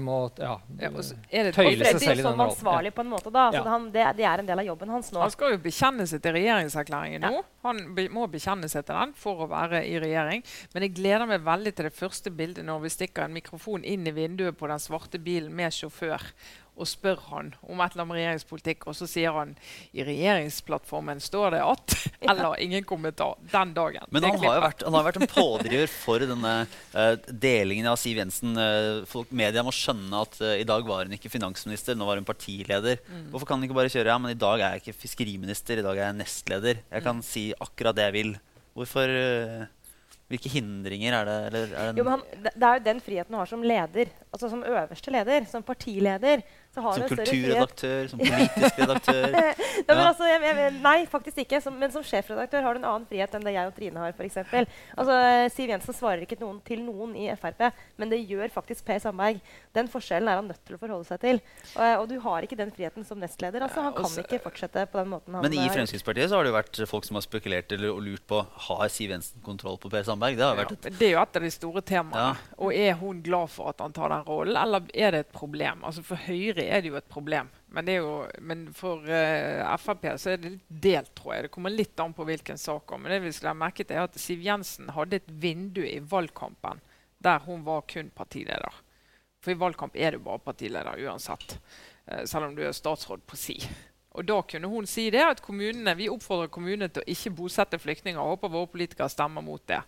må 0.00 0.30
ja, 0.40 0.54
Ja, 0.80 0.88
er 0.88 1.50
Tøyle 1.52 1.84
seg 1.84 2.00
selv 2.00 2.20
i 2.20 2.22
den 2.22 2.24
rollen. 2.24 2.40
ansvarlig 2.46 2.92
på 2.96 3.02
en 3.04 3.10
måte. 3.12 3.30
da. 3.34 3.50
Ja. 3.52 3.62
Så 3.62 3.68
han, 3.68 3.90
det, 3.92 4.06
det 4.16 4.24
er 4.24 4.38
en 4.40 4.46
del 4.48 4.62
av 4.62 4.64
jobben 4.64 4.88
hans 4.88 5.10
nå. 5.12 5.20
Han 5.20 5.30
skal 5.34 5.52
jo 5.52 5.58
bekjenne 5.66 6.06
seg 6.08 6.22
til 6.24 6.32
regjeringserklæringen 6.38 7.22
Ja. 7.26 7.30
nå. 7.36 7.42
Han 7.66 7.82
be 7.94 8.06
må 8.08 8.24
bekjenne 8.32 8.68
seg 8.70 8.86
til 8.88 8.94
den 8.96 9.12
for 9.18 9.44
å 9.44 9.48
være 9.50 9.82
i 9.84 9.98
regjering. 10.00 10.44
Men 10.72 10.86
jeg 10.86 10.94
gleder 10.96 11.26
meg 11.28 11.44
veldig 11.44 11.74
til 11.76 11.84
det 11.90 11.94
første 11.98 12.30
bildet 12.32 12.64
når 12.64 12.80
vi 12.86 12.94
stikker 12.96 13.26
en 13.26 13.34
mikrofon 13.36 13.84
inn 13.84 14.06
i 14.08 14.14
vinduet 14.16 14.56
på 14.56 14.68
den 14.70 14.78
svarte 14.80 15.18
bilen 15.20 15.52
med 15.54 15.74
sjåfør 15.74 16.22
og 16.78 16.88
spør 16.88 17.20
han 17.28 17.50
om 17.62 17.80
et 17.82 17.92
eller 17.92 18.04
annet 18.04 18.10
med 18.10 18.18
regjeringspolitikk, 18.20 18.86
og 18.90 18.96
så 18.96 19.08
sier 19.10 19.34
han 19.34 19.54
i 19.92 20.04
regjeringsplattformen 20.06 21.22
står 21.22 21.56
det 21.56 21.62
at 21.66 21.96
Eller 22.28 22.58
ingen 22.62 22.84
kommentar 22.86 23.36
den 23.52 23.72
dagen. 23.76 24.06
Men 24.14 24.26
han 24.26 24.38
har 24.42 24.58
jo 24.58 24.64
vært, 24.64 24.84
han 24.86 24.96
har 24.96 25.06
vært 25.06 25.20
en 25.20 25.30
pådriver 25.30 25.90
for 25.92 26.24
denne 26.24 26.54
uh, 26.94 27.14
delingen 27.28 27.88
av 27.90 27.98
Siv 28.00 28.18
Jensen. 28.20 28.58
Uh, 28.58 29.06
folk, 29.08 29.30
media 29.34 29.64
må 29.66 29.74
skjønne 29.74 30.24
at 30.26 30.38
uh, 30.42 30.54
i 30.58 30.66
dag 30.68 30.86
var 30.88 31.06
hun 31.06 31.16
ikke 31.16 31.32
finansminister, 31.32 31.98
nå 31.98 32.08
var 32.08 32.20
hun 32.20 32.28
partileder. 32.28 33.02
Hvorfor 33.32 33.48
kan 33.48 33.60
hun 33.60 33.68
ikke 33.68 33.78
bare 33.78 33.92
kjøre 33.92 34.12
ja, 34.12 34.18
men 34.22 34.34
i 34.34 34.38
dag 34.38 34.60
er 34.60 34.76
jeg 34.76 34.84
ikke 34.84 35.00
fiskeriminister, 35.06 35.80
i 35.80 35.86
dag 35.86 35.96
er 35.96 36.08
jeg 36.08 36.20
nestleder. 36.20 36.84
Jeg 36.90 37.06
kan 37.06 37.24
si 37.26 37.48
akkurat 37.54 37.98
det 37.98 38.08
jeg 38.08 38.16
vil. 38.18 38.38
Hvorfor 38.78 39.10
Hvilke 40.28 40.50
hindringer 40.52 41.14
er 41.16 41.24
det? 41.24 41.36
Eller 41.48 41.70
er 41.72 41.86
det 41.86 41.90
en, 41.94 41.98
Jo, 41.98 42.04
men 42.04 42.12
han, 42.12 42.24
det 42.44 42.50
det 42.52 42.66
er 42.68 42.76
jo 42.76 42.84
den 42.84 42.98
friheten 43.00 43.32
du 43.32 43.38
har 43.38 43.48
som 43.48 43.62
leder. 43.64 44.10
Altså 44.28 44.50
Som 44.52 44.64
øverste 44.66 45.12
leder, 45.14 45.46
som 45.48 45.64
partileder. 45.64 46.42
Så 46.74 46.82
har 46.84 46.98
som 46.98 47.08
kulturredaktør, 47.08 48.08
som 48.10 48.20
politisk 48.22 48.82
redaktør? 48.82 49.36
Ja. 49.88 49.94
altså, 50.10 50.26
jeg, 50.26 50.42
jeg, 50.44 50.72
nei, 50.82 51.06
faktisk 51.08 51.38
ikke. 51.40 51.60
Som, 51.64 51.76
men 51.80 51.92
som 51.94 52.02
sjefredaktør 52.04 52.64
har 52.66 52.76
du 52.76 52.80
en 52.82 52.88
annen 52.90 53.06
frihet 53.08 53.34
enn 53.34 53.44
det 53.46 53.54
jeg 53.54 53.70
og 53.70 53.74
Trine 53.76 54.02
har. 54.02 54.12
For 54.16 54.26
eksempel. 54.26 54.66
altså, 54.98 55.16
Siv 55.54 55.72
Jensen 55.72 55.96
svarer 55.96 56.24
ikke 56.26 56.36
noen, 56.42 56.58
til 56.66 56.82
noen 56.84 57.14
i 57.16 57.28
Frp, 57.38 57.62
men 57.96 58.12
det 58.12 58.18
gjør 58.28 58.52
faktisk 58.52 58.84
Per 58.88 59.00
Sandberg. 59.02 59.40
Den 59.76 59.88
forskjellen 59.90 60.28
er 60.28 60.40
han 60.42 60.50
nødt 60.50 60.60
til 60.66 60.76
å 60.76 60.80
forholde 60.82 61.08
seg 61.08 61.22
til. 61.22 61.40
Og, 61.72 61.84
og 62.02 62.04
du 62.10 62.18
har 62.26 62.46
ikke 62.46 62.58
den 62.58 62.72
friheten 62.74 63.06
som 63.08 63.22
nestleder. 63.22 63.64
altså 63.64 63.86
Han 63.86 63.96
kan 63.96 64.18
ikke 64.24 64.42
fortsette 64.44 64.84
på 64.92 65.00
den 65.00 65.12
måten 65.14 65.38
han 65.38 65.46
Men 65.46 65.56
i 65.56 65.62
har. 65.62 65.72
Fremskrittspartiet 65.78 66.30
så 66.30 66.38
har 66.38 66.46
det 66.46 66.52
jo 66.52 66.58
vært 66.58 66.82
folk 66.90 67.08
som 67.08 67.18
har 67.20 67.24
spekulert 67.24 67.72
eller, 67.78 67.94
og 67.94 68.04
lurt 68.04 68.26
på 68.28 68.42
har 68.68 68.84
Siv 68.92 69.14
Jensen 69.14 69.42
kontroll 69.46 69.80
på 69.80 69.90
Per 69.94 70.04
Sandberg. 70.10 70.36
Det 70.38 70.46
har 70.46 70.58
vært 70.58 70.76
et 70.76 70.98
det 70.98 71.06
er 71.10 71.14
jo 71.14 71.20
et 71.22 71.38
av 71.38 71.44
de 71.46 71.50
store 71.54 71.82
temaene. 71.86 72.24
Ja. 72.34 72.54
Og 72.64 72.74
er 72.74 72.96
hun 72.98 73.22
glad 73.24 73.52
for 73.52 73.70
at 73.72 73.82
han 73.82 73.94
tar 73.96 74.12
den 74.12 74.24
rollen, 74.26 74.58
eller 74.58 74.88
er 74.94 75.14
det 75.14 75.24
et 75.26 75.32
problem? 75.34 75.84
Altså 75.86 76.02
For 76.06 76.20
Høyre 76.28 76.57
er 76.66 76.82
det 76.82 76.90
jo 76.90 76.98
et 76.98 77.08
problem. 77.08 77.48
Men, 77.74 77.88
jo, 77.92 78.12
men 78.40 78.66
for 78.74 79.04
uh, 79.06 79.76
Frp 79.78 80.06
så 80.18 80.32
er 80.32 80.40
det 80.42 80.52
litt 80.54 80.82
delt, 80.88 81.12
tror 81.18 81.34
jeg. 81.34 81.46
Det 81.46 81.52
kommer 81.54 81.74
litt 81.74 82.00
an 82.02 82.14
på 82.16 82.26
hvilken 82.28 82.58
sak. 82.58 82.94
Men 82.98 83.12
det 83.12 83.20
vi 83.24 83.32
skulle 83.36 83.54
ha 83.54 83.60
merket 83.60 83.92
er 83.94 84.02
at 84.06 84.18
Siv 84.18 84.42
Jensen 84.44 84.90
hadde 84.96 85.20
et 85.20 85.28
vindu 85.28 85.84
i 85.86 85.98
valgkampen 86.00 86.82
der 87.24 87.42
hun 87.46 87.64
var 87.66 87.82
kun 87.90 88.12
partileder. 88.14 88.82
For 89.42 89.54
i 89.54 89.58
valgkamp 89.58 89.96
er 89.98 90.14
du 90.14 90.22
bare 90.22 90.42
partileder 90.42 90.98
uansett. 91.06 91.58
uh, 92.10 92.24
selv 92.24 92.50
om 92.50 92.56
du 92.56 92.64
er 92.66 92.76
statsråd 92.76 93.26
på 93.26 93.38
si. 93.38 93.58
Og 94.18 94.26
da 94.26 94.40
kunne 94.42 94.70
hun 94.70 94.86
si 94.88 95.10
det 95.14 95.22
at 95.22 95.42
kommunene, 95.44 95.96
Vi 95.96 96.08
oppfordrer 96.10 96.48
kommunene 96.50 96.88
til 96.88 97.02
å 97.04 97.10
ikke 97.10 97.36
bosette 97.38 97.78
flyktninger. 97.78 98.20
og 98.20 98.36
Håper 98.38 98.48
våre 98.48 98.66
politikere 98.72 99.08
stemmer 99.08 99.44
mot 99.44 99.62
det. 99.66 99.82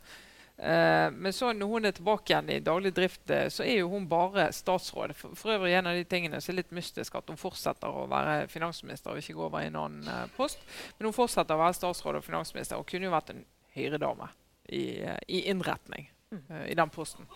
Eh, 0.62 1.10
men 1.10 1.32
så 1.32 1.52
når 1.56 1.70
hun 1.70 1.88
er 1.88 1.94
tilbake 1.96 2.34
igjen 2.34 2.50
i 2.52 2.58
daglig 2.60 2.92
drift, 2.96 3.22
eh, 3.32 3.48
så 3.48 3.64
er 3.64 3.80
jo 3.80 3.88
hun 3.94 4.08
bare 4.10 4.50
statsråd. 4.52 5.14
For, 5.16 5.36
for 5.38 5.54
øvrig 5.54 5.72
en 5.78 5.88
av 5.88 5.96
de 5.96 6.04
tingene 6.04 6.40
som 6.40 6.52
er 6.52 6.60
litt 6.60 6.74
mystisk, 6.76 7.16
at 7.16 7.32
hun 7.32 7.40
fortsetter 7.40 7.88
å 7.88 8.04
være 8.10 8.44
finansminister 8.52 9.14
og 9.14 9.22
ikke 9.22 9.38
gå 9.38 9.46
over 9.46 9.64
i 9.64 9.70
en 9.70 9.80
annen 9.80 10.10
eh, 10.12 10.26
post. 10.36 10.60
Men 10.98 11.08
hun 11.08 11.16
fortsetter 11.16 11.56
å 11.56 11.62
være 11.64 11.78
statsråd 11.80 12.20
og 12.20 12.26
finansminister 12.26 12.80
og 12.80 12.88
kunne 12.90 13.08
jo 13.08 13.16
vært 13.16 13.32
en 13.34 13.44
Høyre-dame 13.70 14.26
i, 14.74 14.82
i 15.30 15.44
innretning. 15.52 16.10
eh, 16.50 16.66
i 16.72 16.74
den 16.74 16.90
posten. 16.90 17.26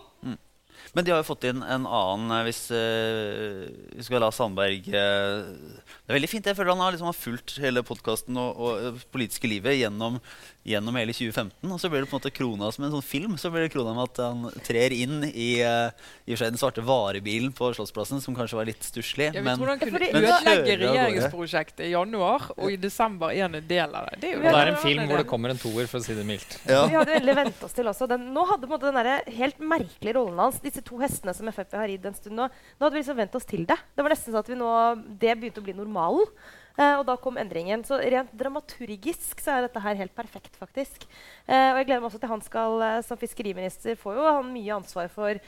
Men 0.94 1.04
de 1.06 1.12
har 1.12 1.20
jo 1.20 1.28
fått 1.28 1.46
inn 1.48 1.62
en 1.62 1.86
annen 1.86 2.46
Hvis 2.48 2.66
uh, 2.74 3.64
vi 3.94 4.04
skal 4.06 4.22
la 4.24 4.30
Sandberg 4.34 4.88
uh, 4.90 5.52
Det 5.54 6.10
er 6.10 6.16
veldig 6.16 6.30
fint. 6.30 6.48
Jeg 6.50 6.58
føler 6.58 6.74
han 6.74 6.82
har, 6.82 6.96
liksom, 6.96 7.10
har 7.10 7.18
fulgt 7.18 7.56
hele 7.62 7.84
podkasten 7.86 8.38
og, 8.40 8.58
og 8.58 8.82
uh, 8.82 9.04
politiske 9.14 9.50
livet 9.50 9.78
gjennom, 9.78 10.18
gjennom, 10.64 10.96
hele 10.96 11.12
2015. 11.12 11.70
Og 11.70 11.80
så 11.80 11.90
blir 11.92 12.04
det 12.04 12.08
på 12.08 12.16
en 12.16 12.22
måte 12.22 12.32
krona 12.34 12.70
som 12.72 12.86
en 12.86 12.92
sånn 12.94 13.04
film. 13.04 13.36
Så 13.40 13.50
blir 13.52 13.66
det 13.66 13.72
krona 13.74 13.92
med 13.96 14.08
at 14.08 14.20
han 14.24 14.62
trer 14.64 14.94
inn 14.96 15.26
i, 15.28 15.50
i 15.60 16.38
den 16.40 16.58
svarte 16.60 16.84
varebilen 16.84 17.52
på 17.56 17.68
Slottsplassen, 17.76 18.22
som 18.24 18.36
kanskje 18.36 18.58
var 18.58 18.68
litt 18.68 18.84
stusslig. 18.86 19.30
Ja, 19.36 19.44
men, 19.44 19.60
tror 19.60 19.74
han 19.74 19.82
men 19.84 20.24
ødelegge 20.24 20.78
regjeringsprosjektet 20.84 21.84
i 21.88 21.92
januar, 21.92 22.48
og 22.56 22.72
i 22.72 22.78
desember 22.80 23.34
er 23.34 23.46
han 23.46 23.58
en 23.60 23.68
del 23.68 23.94
av 23.94 24.08
det. 24.10 24.22
Det 24.24 24.32
er, 24.32 24.38
jo 24.38 24.44
det 24.46 24.54
er 24.62 24.72
en 24.72 24.80
film 24.82 25.04
hvor 25.10 25.20
det 25.20 25.28
kommer 25.30 25.54
en 25.54 25.60
toer, 25.60 25.90
for 25.90 26.00
å 26.00 26.06
si 26.06 26.16
det 26.16 26.26
mildt. 26.28 26.58
Ja. 26.64 26.84
Vi 26.88 26.96
hadde 26.96 27.18
veldig 27.18 27.36
vent 27.42 27.68
oss 27.68 27.76
til 27.76 27.92
også. 27.92 28.08
Den, 28.10 28.26
nå 28.34 28.46
hadde 28.48 28.70
måte 28.70 28.88
den 28.88 29.00
der 29.00 29.30
helt 29.36 29.60
merkelige 29.60 30.16
rollen 30.16 30.40
hans 30.46 30.60
disse 30.64 30.82
to 30.84 30.98
hestene 31.02 31.36
som 31.36 31.52
Frp 31.54 31.76
har 31.76 31.88
ridd 31.90 32.06
en 32.08 32.16
stund 32.16 32.38
nå, 32.38 32.48
nå 32.48 32.86
hadde 32.86 32.96
vi 32.96 33.02
liksom 33.02 33.18
vent 33.20 33.36
oss 33.38 33.46
til 33.48 33.64
det. 33.68 33.76
Det 33.94 34.04
var 34.04 34.14
nesten 34.14 34.32
sånn 34.32 34.42
at 34.42 34.50
vi 34.50 34.58
nå, 34.58 34.70
det 35.20 35.36
begynte 35.38 35.62
å 35.62 35.66
bli 35.66 35.76
normalen. 35.76 36.28
Uh, 36.74 36.98
og 36.98 37.04
da 37.06 37.14
kom 37.22 37.38
endringen. 37.38 37.84
Så 37.86 38.00
rent 38.02 38.32
dramaturgisk 38.34 39.42
så 39.42 39.56
er 39.56 39.66
dette 39.66 39.82
her 39.84 39.98
helt 40.00 40.14
perfekt, 40.16 40.56
faktisk. 40.58 41.06
Eh, 41.44 41.70
og 41.70 41.78
jeg 41.78 41.86
gleder 41.86 42.00
meg 42.02 42.08
også 42.08 42.20
til 42.22 42.30
han 42.32 42.42
skal 42.42 42.82
uh, 42.82 42.96
som 43.06 43.20
fiskeriminister 43.20 43.98
får 44.00 44.18
jo 44.18 44.24
han 44.26 44.50
mye 44.50 44.74
ansvar 44.74 45.10
for 45.12 45.38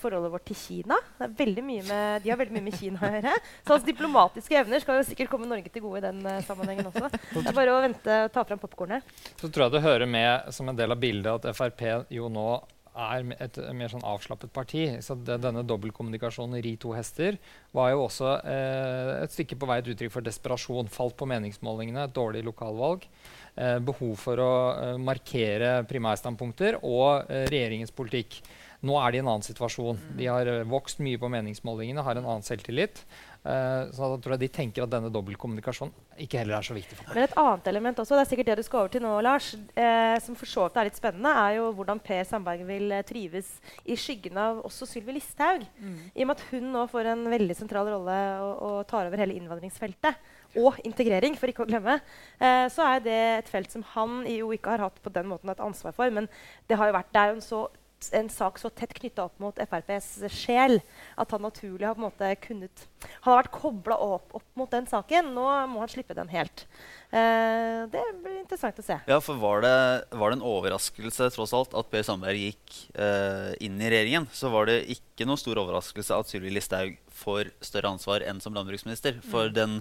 forholdet 0.00 0.32
vårt 0.34 0.46
til 0.50 0.58
Kina. 0.58 0.98
Med, 1.20 1.88
de 2.24 2.30
har 2.32 2.38
veldig 2.40 2.54
mye 2.56 2.66
med 2.66 2.76
Kina 2.76 3.00
å 3.00 3.12
gjøre. 3.14 3.32
Så 3.64 3.76
hans 3.76 3.86
diplomatiske 3.86 4.58
evner 4.60 4.82
skal 4.82 5.00
jo 5.00 5.08
sikkert 5.08 5.32
komme 5.32 5.48
Norge 5.48 5.72
til 5.72 5.84
gode 5.84 6.02
i 6.02 6.04
den 6.04 6.20
sammenhengen 6.44 6.90
også. 6.90 7.08
Det 7.14 7.46
er 7.46 7.56
bare 7.56 7.74
å 7.74 7.82
vente 7.84 8.20
og 8.26 8.34
ta 8.34 8.44
fram 8.48 8.60
popkornet. 8.60 9.14
Så 9.40 9.48
tror 9.48 9.66
jeg 9.66 9.76
det 9.76 9.84
hører 9.86 10.10
med 10.10 10.52
som 10.56 10.68
en 10.68 10.78
del 10.78 10.92
av 10.92 11.00
bildet 11.00 11.48
at 11.48 11.56
Frp 11.56 11.84
jo 12.12 12.28
nå 12.32 12.48
er 12.94 13.30
et 13.42 13.58
mer 13.74 13.90
sånn 13.90 14.04
avslappet 14.06 14.52
parti. 14.54 14.84
Så 15.02 15.16
det, 15.18 15.40
denne 15.42 15.64
dobbeltkommunikasjonen 15.66 16.62
ri 16.64 16.74
to 16.80 16.94
hester 16.94 17.38
var 17.74 17.92
jo 17.92 18.04
også 18.06 18.34
eh, 18.46 19.12
et 19.24 19.34
stykke 19.34 19.58
på 19.58 19.68
vei 19.70 19.80
et 19.82 19.90
uttrykk 19.94 20.14
for 20.14 20.26
desperasjon. 20.26 20.90
Falt 20.92 21.16
på 21.18 21.28
meningsmålingene, 21.30 22.06
et 22.06 22.16
dårlig 22.16 22.44
lokalvalg. 22.46 23.08
Eh, 23.54 23.78
behov 23.86 24.14
for 24.22 24.42
å 24.42 24.52
eh, 24.74 24.92
markere 25.02 25.80
primærstandpunkter 25.90 26.80
og 26.82 27.30
eh, 27.30 27.48
regjeringens 27.50 27.94
politikk. 27.94 28.40
Nå 28.84 28.96
er 29.00 29.12
de 29.12 29.20
i 29.20 29.22
en 29.22 29.30
annen 29.32 29.44
situasjon. 29.46 30.00
De 30.18 30.26
har 30.28 30.48
eh, 30.50 30.64
vokst 30.68 31.00
mye 31.04 31.20
på 31.20 31.30
meningsmålingene, 31.32 32.04
har 32.04 32.20
en 32.20 32.26
annen 32.26 32.44
selvtillit. 32.46 33.04
Uh, 33.44 33.90
så 33.92 34.08
da 34.08 34.16
tror 34.24 34.34
jeg 34.34 34.46
de 34.46 34.52
tenker 34.56 34.86
at 34.86 34.92
denne 34.92 35.10
dobbeltkommunikasjonen 35.12 35.92
ikke 36.24 36.38
heller 36.40 36.56
er 36.56 36.64
så 36.64 36.74
viktig 36.76 36.96
for 36.96 37.08
meg. 37.08 37.16
Men 37.16 37.26
et 37.26 37.34
annet 37.42 37.66
element 37.72 38.00
også, 38.00 38.16
det 38.16 38.22
er 38.22 38.30
sikkert 38.30 38.50
det 38.50 38.56
du 38.60 38.64
skal 38.64 38.80
over 38.80 38.92
til 38.94 39.04
nå, 39.04 39.10
Lars, 39.24 39.50
eh, 39.76 40.14
som 40.24 40.38
for 40.38 40.48
så 40.48 40.64
vidt 40.64 40.78
er 40.80 40.88
litt 40.88 41.00
spennende, 41.00 41.32
er 41.42 41.58
jo 41.58 41.66
hvordan 41.76 42.00
Per 42.04 42.22
Sandberg 42.28 42.64
vil 42.68 42.94
eh, 42.94 43.04
trives 43.04 43.50
i 43.84 43.98
skyggen 44.00 44.40
av 44.40 44.62
også 44.64 44.88
Sylvi 44.88 45.18
Listhaug. 45.18 45.66
Mm. 45.76 45.98
I 46.14 46.24
og 46.24 46.30
med 46.30 46.38
at 46.38 46.46
hun 46.52 46.70
nå 46.72 46.86
får 46.92 47.10
en 47.12 47.26
veldig 47.34 47.58
sentral 47.58 47.92
rolle 47.92 48.16
og, 48.46 48.64
og 48.68 48.78
tar 48.90 49.10
over 49.10 49.24
hele 49.24 49.36
innvandringsfeltet. 49.36 50.32
Og 50.64 50.78
integrering, 50.86 51.34
for 51.36 51.50
ikke 51.50 51.66
å 51.66 51.68
glemme. 51.68 51.98
Eh, 52.38 52.66
så 52.72 52.86
er 52.94 53.04
det 53.04 53.20
et 53.42 53.50
felt 53.50 53.72
som 53.74 53.84
han 53.94 54.22
jo 54.30 54.52
ikke 54.54 54.76
har 54.76 54.86
hatt 54.86 55.00
på 55.02 55.12
den 55.12 55.28
måten 55.28 55.50
et 55.50 55.62
ansvar 55.62 55.96
for. 55.96 56.08
Men 56.14 56.30
det 56.70 56.78
har 56.78 56.88
jo 56.88 56.96
vært, 56.96 57.10
det 57.12 57.22
er 57.22 57.32
jo 57.32 57.40
en 57.40 57.48
så 57.48 57.66
en 58.12 58.28
sak 58.32 58.58
så 58.60 58.70
tett 58.70 58.94
knytta 58.96 59.26
opp 59.28 59.38
mot 59.42 59.58
FrPs 59.58 60.24
sjel 60.32 60.80
at 61.20 61.30
han 61.34 61.44
naturlig 61.44 61.86
har 61.86 61.96
på 61.96 62.02
en 62.02 62.08
måte 62.08 62.30
kunnet 62.42 62.86
Han 63.24 63.32
har 63.32 63.42
vært 63.42 63.54
kobla 63.54 63.96
opp, 64.00 64.30
opp, 64.36 64.46
mot 64.56 64.70
den 64.72 64.86
saken. 64.88 65.32
Nå 65.36 65.44
må 65.68 65.82
han 65.82 65.90
slippe 65.92 66.16
den 66.16 66.30
helt. 66.32 66.64
Eh, 67.12 67.84
det 67.92 68.02
blir 68.22 68.38
interessant 68.40 68.78
å 68.80 68.84
se. 68.84 68.96
Ja, 69.10 69.18
for 69.24 69.38
var 69.40 69.60
det, 69.64 69.74
var 70.16 70.32
det 70.32 70.38
en 70.38 70.46
overraskelse 70.48 71.28
tross 71.34 71.52
alt 71.56 71.76
at 71.76 71.90
Per 71.92 72.06
Sandberg 72.06 72.40
gikk 72.46 72.78
eh, 72.96 73.52
inn 73.64 73.76
i 73.80 73.90
regjeringen, 73.92 74.28
så 74.32 74.50
var 74.54 74.70
det 74.70 74.80
ikke 74.96 75.28
noe 75.28 75.40
stor 75.40 75.60
overraskelse 75.62 76.16
at 76.16 76.32
Sylvi 76.32 76.54
Listhaug 76.54 76.96
får 77.14 77.52
større 77.64 77.92
ansvar 77.92 78.24
enn 78.26 78.40
som 78.42 78.56
landbruksminister. 78.56 79.20
For 79.28 79.52
mm. 79.52 79.54
den, 79.60 79.76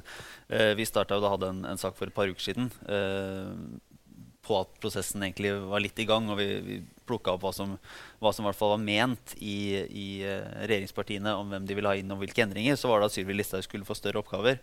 eh, 0.51 0.73
vi 0.77 0.87
starta 0.89 1.17
og 1.21 1.31
hadde 1.37 1.53
en, 1.55 1.63
en, 1.71 1.81
sak 1.81 1.97
for 1.97 2.11
et 2.11 2.17
par 2.17 2.29
uker 2.29 2.51
siden 2.51 2.69
på 4.43 4.59
at 4.59 4.75
prosessen 4.83 5.23
egentlig 5.23 5.53
var 5.71 5.81
litt 5.83 5.99
i 5.99 6.07
gang. 6.07 6.27
og 6.29 6.39
vi, 6.39 6.49
vi 6.65 6.77
plukka 7.07 7.35
opp 7.35 7.43
hva 7.45 7.51
som, 7.55 7.75
hva 8.23 8.31
som 8.35 8.47
var 8.47 8.81
ment 8.81 9.35
i, 9.37 9.57
i 9.87 10.07
uh, 10.25 10.47
regjeringspartiene 10.63 11.35
om 11.39 11.53
hvem 11.53 11.67
de 11.67 11.77
ville 11.77 11.91
ha 11.91 11.99
inn 11.99 12.11
og 12.13 12.23
hvilke 12.23 12.45
endringer, 12.45 12.79
så 12.79 12.91
var 12.91 13.01
det 13.01 13.11
at 13.11 13.17
Sylvi 13.17 13.37
Listhaug 13.37 13.65
skulle 13.65 13.87
få 13.87 13.97
større 13.97 14.23
oppgaver. 14.23 14.59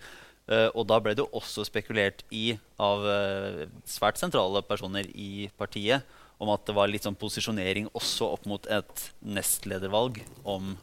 Uh, 0.50 0.68
og 0.74 0.86
da 0.90 0.98
ble 1.02 1.14
det 1.18 1.28
også 1.36 1.66
spekulert 1.68 2.24
i 2.34 2.56
av 2.80 3.06
uh, 3.06 3.64
svært 3.88 4.20
sentrale 4.20 4.64
personer 4.66 5.08
i 5.14 5.48
partiet 5.60 6.06
om 6.40 6.50
at 6.52 6.64
det 6.66 6.74
var 6.76 6.88
litt 6.88 7.04
sånn 7.04 7.18
posisjonering 7.20 7.90
også 7.92 8.30
opp 8.34 8.46
mot 8.48 8.70
et 8.72 9.10
nestledervalg 9.20 10.22
om 10.48 10.76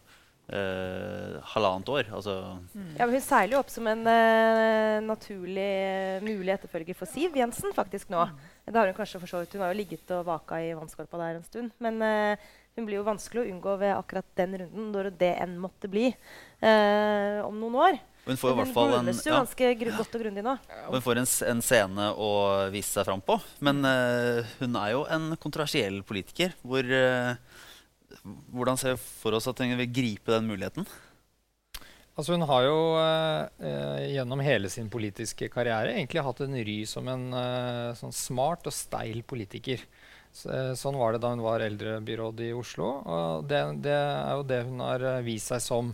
Uh, 0.47 1.41
halvannet 1.51 1.89
år. 1.91 2.05
Altså. 2.15 2.33
Mm. 2.71 2.91
Ja, 2.95 3.03
hun 3.11 3.19
seiler 3.19 3.57
jo 3.57 3.59
opp 3.59 3.71
som 3.73 3.87
en 3.91 4.05
uh, 4.07 5.03
naturlig 5.03 5.65
mulig 6.23 6.53
etterfølger 6.53 6.95
for 6.95 7.11
Siv 7.11 7.35
Jensen 7.35 7.75
faktisk 7.75 8.07
nå. 8.13 8.21
Mm. 8.29 8.45
Det 8.67 8.75
har 8.75 8.89
Hun 8.89 8.97
kanskje 8.97 9.21
for 9.23 9.31
så 9.31 9.39
vidt. 9.41 9.53
Hun 9.55 9.63
har 9.63 9.73
jo 9.73 9.79
ligget 9.79 10.11
og 10.11 10.25
vaka 10.27 10.59
i 10.59 10.73
vannskorpa 10.75 11.19
der 11.21 11.37
en 11.37 11.45
stund. 11.47 11.71
Men 11.79 12.01
uh, 12.03 12.49
hun 12.75 12.85
blir 12.85 12.99
jo 12.99 13.07
vanskelig 13.07 13.45
å 13.45 13.49
unngå 13.53 13.77
ved 13.79 13.95
akkurat 13.95 14.27
den 14.37 14.57
runden, 14.61 14.91
når 14.91 15.09
det 15.17 15.33
enn 15.41 15.55
måtte 15.57 15.89
bli 15.89 16.11
om 16.61 17.55
noen 17.57 17.77
år. 17.81 17.97
Hun 18.27 18.37
får 18.37 18.51
i 18.51 18.57
hvert 18.59 18.73
fall 18.75 18.93
en, 18.97 19.09
ja. 19.09 19.37
ganske 19.39 19.69
godt 19.95 20.17
og 20.17 20.21
grundig 20.21 20.43
nå. 20.45 20.53
Hun 20.91 21.05
får 21.05 21.21
en, 21.21 21.29
en, 21.47 21.63
scene 21.63 22.09
å 22.21 22.29
vise 22.73 22.91
seg 22.91 23.07
fram 23.07 23.23
på. 23.23 23.39
Men 23.65 23.81
hun 24.59 24.77
er 24.77 24.91
jo 24.93 25.07
en 25.09 25.31
kontroversiell 25.41 26.03
politiker 26.05 26.53
hvor 26.61 26.85
hvordan 28.53 28.79
ser 28.79 28.95
vi 28.95 29.01
for 29.21 29.37
oss 29.37 29.47
at 29.49 29.59
hun 29.63 29.77
vil 29.79 29.93
gripe 29.93 30.33
den 30.33 30.49
muligheten? 30.49 30.87
Altså 32.17 32.33
hun 32.33 32.47
har 32.49 32.63
jo 32.65 32.77
eh, 32.97 34.05
gjennom 34.15 34.41
hele 34.41 34.71
sin 34.73 34.87
politiske 34.89 35.51
karriere 35.53 35.93
egentlig 35.93 36.23
hatt 36.25 36.39
en 36.41 36.57
ry 36.65 36.77
som 36.89 37.05
en 37.11 37.27
eh, 37.37 37.91
sånn 37.99 38.15
smart 38.15 38.65
og 38.65 38.73
steil 38.73 39.21
politiker. 39.21 39.83
Så, 40.33 40.49
eh, 40.49 40.71
sånn 40.79 40.97
var 40.97 41.13
det 41.13 41.21
da 41.21 41.29
hun 41.35 41.43
var 41.45 41.61
eldrebyråd 41.61 42.41
i 42.47 42.51
Oslo. 42.57 42.89
Og 43.05 43.45
det, 43.49 43.61
det 43.85 43.93
er 43.93 44.33
jo 44.33 44.47
det 44.49 44.63
hun 44.65 44.81
har 44.81 45.05
eh, 45.11 45.19
vist 45.27 45.53
seg 45.53 45.61
som, 45.61 45.91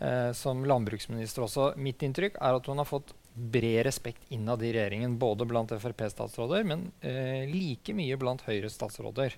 eh, 0.00 0.30
som 0.36 0.64
landbruksminister 0.64 1.44
også. 1.44 1.74
Mitt 1.76 2.06
inntrykk 2.08 2.40
er 2.40 2.56
at 2.56 2.72
hun 2.72 2.80
har 2.80 2.88
fått 2.88 3.12
bred 3.34 3.84
respekt 3.84 4.32
innad 4.32 4.64
i 4.64 4.72
regjeringen. 4.72 5.18
Både 5.20 5.44
blant 5.48 5.76
Frp-statsråder, 5.76 6.64
men 6.72 6.88
eh, 7.04 7.44
like 7.52 7.92
mye 7.96 8.16
blant 8.20 8.48
Høyre-statsråder. 8.48 9.36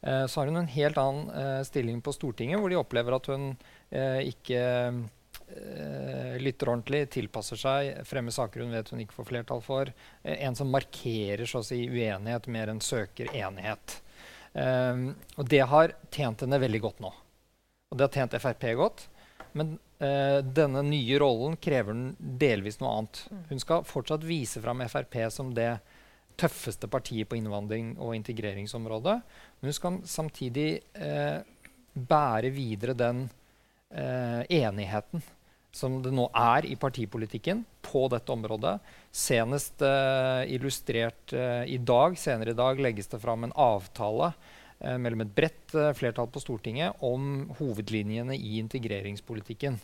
Eh, 0.00 0.24
så 0.26 0.40
har 0.40 0.48
hun 0.48 0.62
en 0.62 0.72
helt 0.72 0.98
annen 1.00 1.28
eh, 1.28 1.60
stilling 1.68 2.00
på 2.00 2.16
Stortinget, 2.16 2.60
hvor 2.60 2.72
de 2.72 2.80
opplever 2.80 3.20
at 3.20 3.28
hun 3.28 3.50
eh, 3.90 4.32
ikke 4.32 4.64
lytter 6.38 6.68
ordentlig, 6.70 7.06
tilpasser 7.10 7.58
seg, 7.58 7.88
fremmer 8.06 8.34
saker 8.34 8.62
hun 8.62 8.74
vet 8.76 8.90
hun 8.92 9.00
ikke 9.02 9.16
får 9.16 9.28
flertall 9.30 9.62
for. 9.64 9.92
en 10.22 10.56
som 10.56 10.70
markerer 10.70 11.48
så 11.48 11.62
å 11.62 11.66
si, 11.66 11.80
uenighet 11.88 12.46
mer 12.52 12.72
enn 12.72 12.82
søker 12.84 13.32
enighet. 13.34 13.96
Um, 14.52 15.12
og 15.36 15.48
det 15.48 15.60
har 15.70 15.94
tjent 16.10 16.42
henne 16.42 16.58
veldig 16.60 16.80
godt 16.82 17.02
nå. 17.04 17.12
Og 17.92 17.98
det 17.98 18.06
har 18.06 18.16
tjent 18.16 18.36
Frp 18.42 18.66
godt. 18.78 19.04
Men 19.56 19.76
uh, 20.02 20.40
denne 20.42 20.82
nye 20.86 21.20
rollen 21.20 21.56
krever 21.60 21.94
den 21.94 22.34
delvis 22.40 22.80
noe 22.82 22.96
annet. 22.96 23.22
Mm. 23.30 23.44
Hun 23.52 23.62
skal 23.64 23.86
fortsatt 23.88 24.26
vise 24.26 24.62
fram 24.64 24.82
Frp 24.88 25.20
som 25.34 25.54
det 25.56 25.70
tøffeste 26.38 26.86
partiet 26.90 27.28
på 27.28 27.38
innvandring- 27.38 27.96
og 27.98 28.14
integreringsområdet. 28.18 29.16
Men 29.58 29.70
hun 29.70 29.76
skal 29.76 30.00
samtidig 30.06 30.68
uh, 31.00 31.40
bære 31.94 32.52
videre 32.54 32.94
den 32.98 33.26
uh, 33.26 34.42
enigheten 34.46 35.24
som 35.74 35.98
det 36.02 36.12
nå 36.14 36.26
er 36.36 36.66
i 36.68 36.76
partipolitikken 36.80 37.62
på 37.84 38.06
dette 38.12 38.32
området. 38.32 38.76
Senest 39.14 39.82
uh, 39.84 40.44
illustrert 40.48 41.34
uh, 41.36 41.64
i 41.68 41.78
dag, 41.78 42.16
senere 42.18 42.54
i 42.54 42.58
dag 42.58 42.80
legges 42.80 43.10
det 43.12 43.20
fram 43.22 43.46
en 43.46 43.54
avtale 43.54 44.32
uh, 44.32 44.96
mellom 45.00 45.24
et 45.24 45.34
bredt 45.36 45.76
flertall 45.98 46.30
på 46.32 46.42
Stortinget 46.42 47.04
om 47.04 47.48
hovedlinjene 47.60 48.36
i 48.36 48.58
integreringspolitikken. 48.62 49.78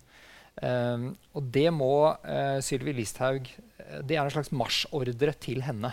Um, 0.55 1.11
og 1.35 1.51
det 1.51 1.67
må 1.75 2.15
Sylvi 2.63 2.93
Listhaug 2.95 3.49
Det 4.07 4.15
er 4.15 4.21
en 4.23 4.31
slags 4.31 4.53
marsjordre 4.55 5.35
til 5.43 5.65
henne. 5.67 5.91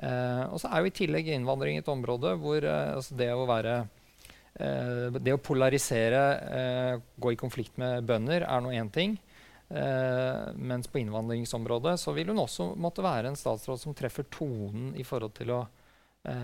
Og 0.00 0.60
så 0.62 0.70
er 0.70 0.80
jo 0.80 0.88
i 0.88 0.94
tillegg 0.94 1.26
innvandring 1.34 1.76
et 1.76 1.88
område 1.90 2.30
hvor 2.40 2.64
altså 2.70 3.16
det 3.18 3.26
å 3.34 3.48
være 3.50 3.74
Det 4.60 5.32
å 5.32 5.40
polarisere, 5.40 6.22
gå 7.16 7.32
i 7.32 7.38
konflikt 7.40 7.78
med 7.80 8.04
bønder, 8.04 8.44
er 8.44 8.60
nå 8.60 8.74
én 8.76 8.90
ting. 8.92 9.14
mens 10.56 10.88
på 10.90 10.98
innvandringsområdet 10.98 11.94
så 12.02 12.12
vil 12.12 12.32
hun 12.32 12.42
også 12.42 12.72
måtte 12.76 13.04
være 13.06 13.30
en 13.30 13.38
statsråd 13.38 13.80
som 13.80 13.94
treffer 13.94 14.26
tonen 14.28 14.90
i 14.98 15.04
forhold 15.06 15.32
til 15.36 15.52
å 15.54 15.60
eh, 15.62 15.79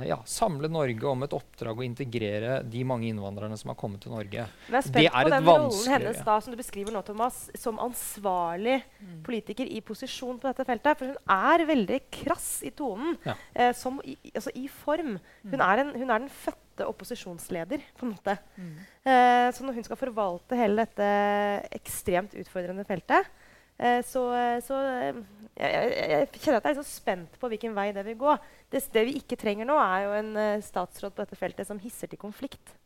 ja, 0.09 0.17
samle 0.25 0.71
Norge 0.73 1.05
om 1.05 1.21
et 1.27 1.35
oppdrag 1.37 1.77
å 1.83 1.85
integrere 1.85 2.63
de 2.65 2.81
mange 2.89 3.11
innvandrerne 3.11 3.59
som 3.61 3.69
har 3.69 3.77
kommet 3.77 4.01
til 4.01 4.15
Norge. 4.15 4.47
Jeg 4.47 4.71
er 4.71 4.73
Det 4.73 4.85
spent 4.87 5.05
er 5.11 5.27
på 5.27 5.33
den 5.35 5.45
rollen 5.45 5.91
hennes 5.93 6.21
da, 6.25 6.37
som 6.41 6.55
du 6.55 6.57
beskriver 6.57 6.95
nå, 6.97 7.03
Thomas, 7.05 7.51
som 7.61 7.77
ansvarlig 7.85 8.79
Mm. 8.97 9.23
politiker 9.23 9.69
i 9.69 9.83
posisjon 9.85 10.39
på 10.41 10.49
dette 10.49 10.65
feltet. 10.65 10.97
For 10.97 11.07
hun 11.13 11.17
er 11.29 11.67
veldig 11.69 12.01
krass 12.11 12.63
i 12.65 12.71
tonen, 12.71 13.19
Ja. 13.27 13.35
eh, 13.55 13.73
som 13.75 14.01
i, 14.03 14.17
altså 14.35 14.51
i 14.55 14.67
form. 14.67 15.19
Hun 15.45 15.61
er, 15.61 15.79
en, 15.81 15.93
hun 15.95 16.11
er 16.11 16.19
den 16.21 16.31
fødte 16.31 16.87
opposisjonsleder, 16.89 17.81
på 17.99 18.07
en 18.07 18.15
måte. 18.15 18.39
Mm. 18.57 18.77
Eh, 19.05 19.53
så 19.53 19.61
når 19.63 19.75
hun 19.75 19.85
skal 19.85 19.97
forvalte 19.97 20.57
hele 20.57 20.77
dette 20.87 21.69
ekstremt 21.73 22.33
utfordrende 22.35 22.87
feltet, 22.87 23.27
eh, 23.27 23.46
så, 24.05 24.23
eh, 24.33 24.59
så 24.65 24.79
eh, 24.89 25.19
jeg, 25.57 25.93
jeg, 25.93 26.31
kjenner 26.41 26.59
at 26.59 26.65
jeg 26.65 26.71
er 26.71 26.79
liksom 26.79 26.89
spent 26.89 27.39
på 27.41 27.51
hvilken 27.53 27.77
vei 27.77 27.91
det 27.97 28.07
vil 28.07 28.19
gå. 28.21 28.39
Det, 28.73 28.83
det 28.93 29.05
vi 29.09 29.19
ikke 29.21 29.39
trenger 29.41 29.69
nå, 29.69 29.77
er 29.81 30.07
jo 30.07 30.17
en 30.17 30.33
eh, 30.41 30.65
statsråd 30.65 31.15
på 31.15 31.25
dette 31.25 31.39
feltet 31.39 31.69
som 31.69 31.81
hisser 31.83 32.11
til 32.11 32.21
konflikt. 32.21 32.77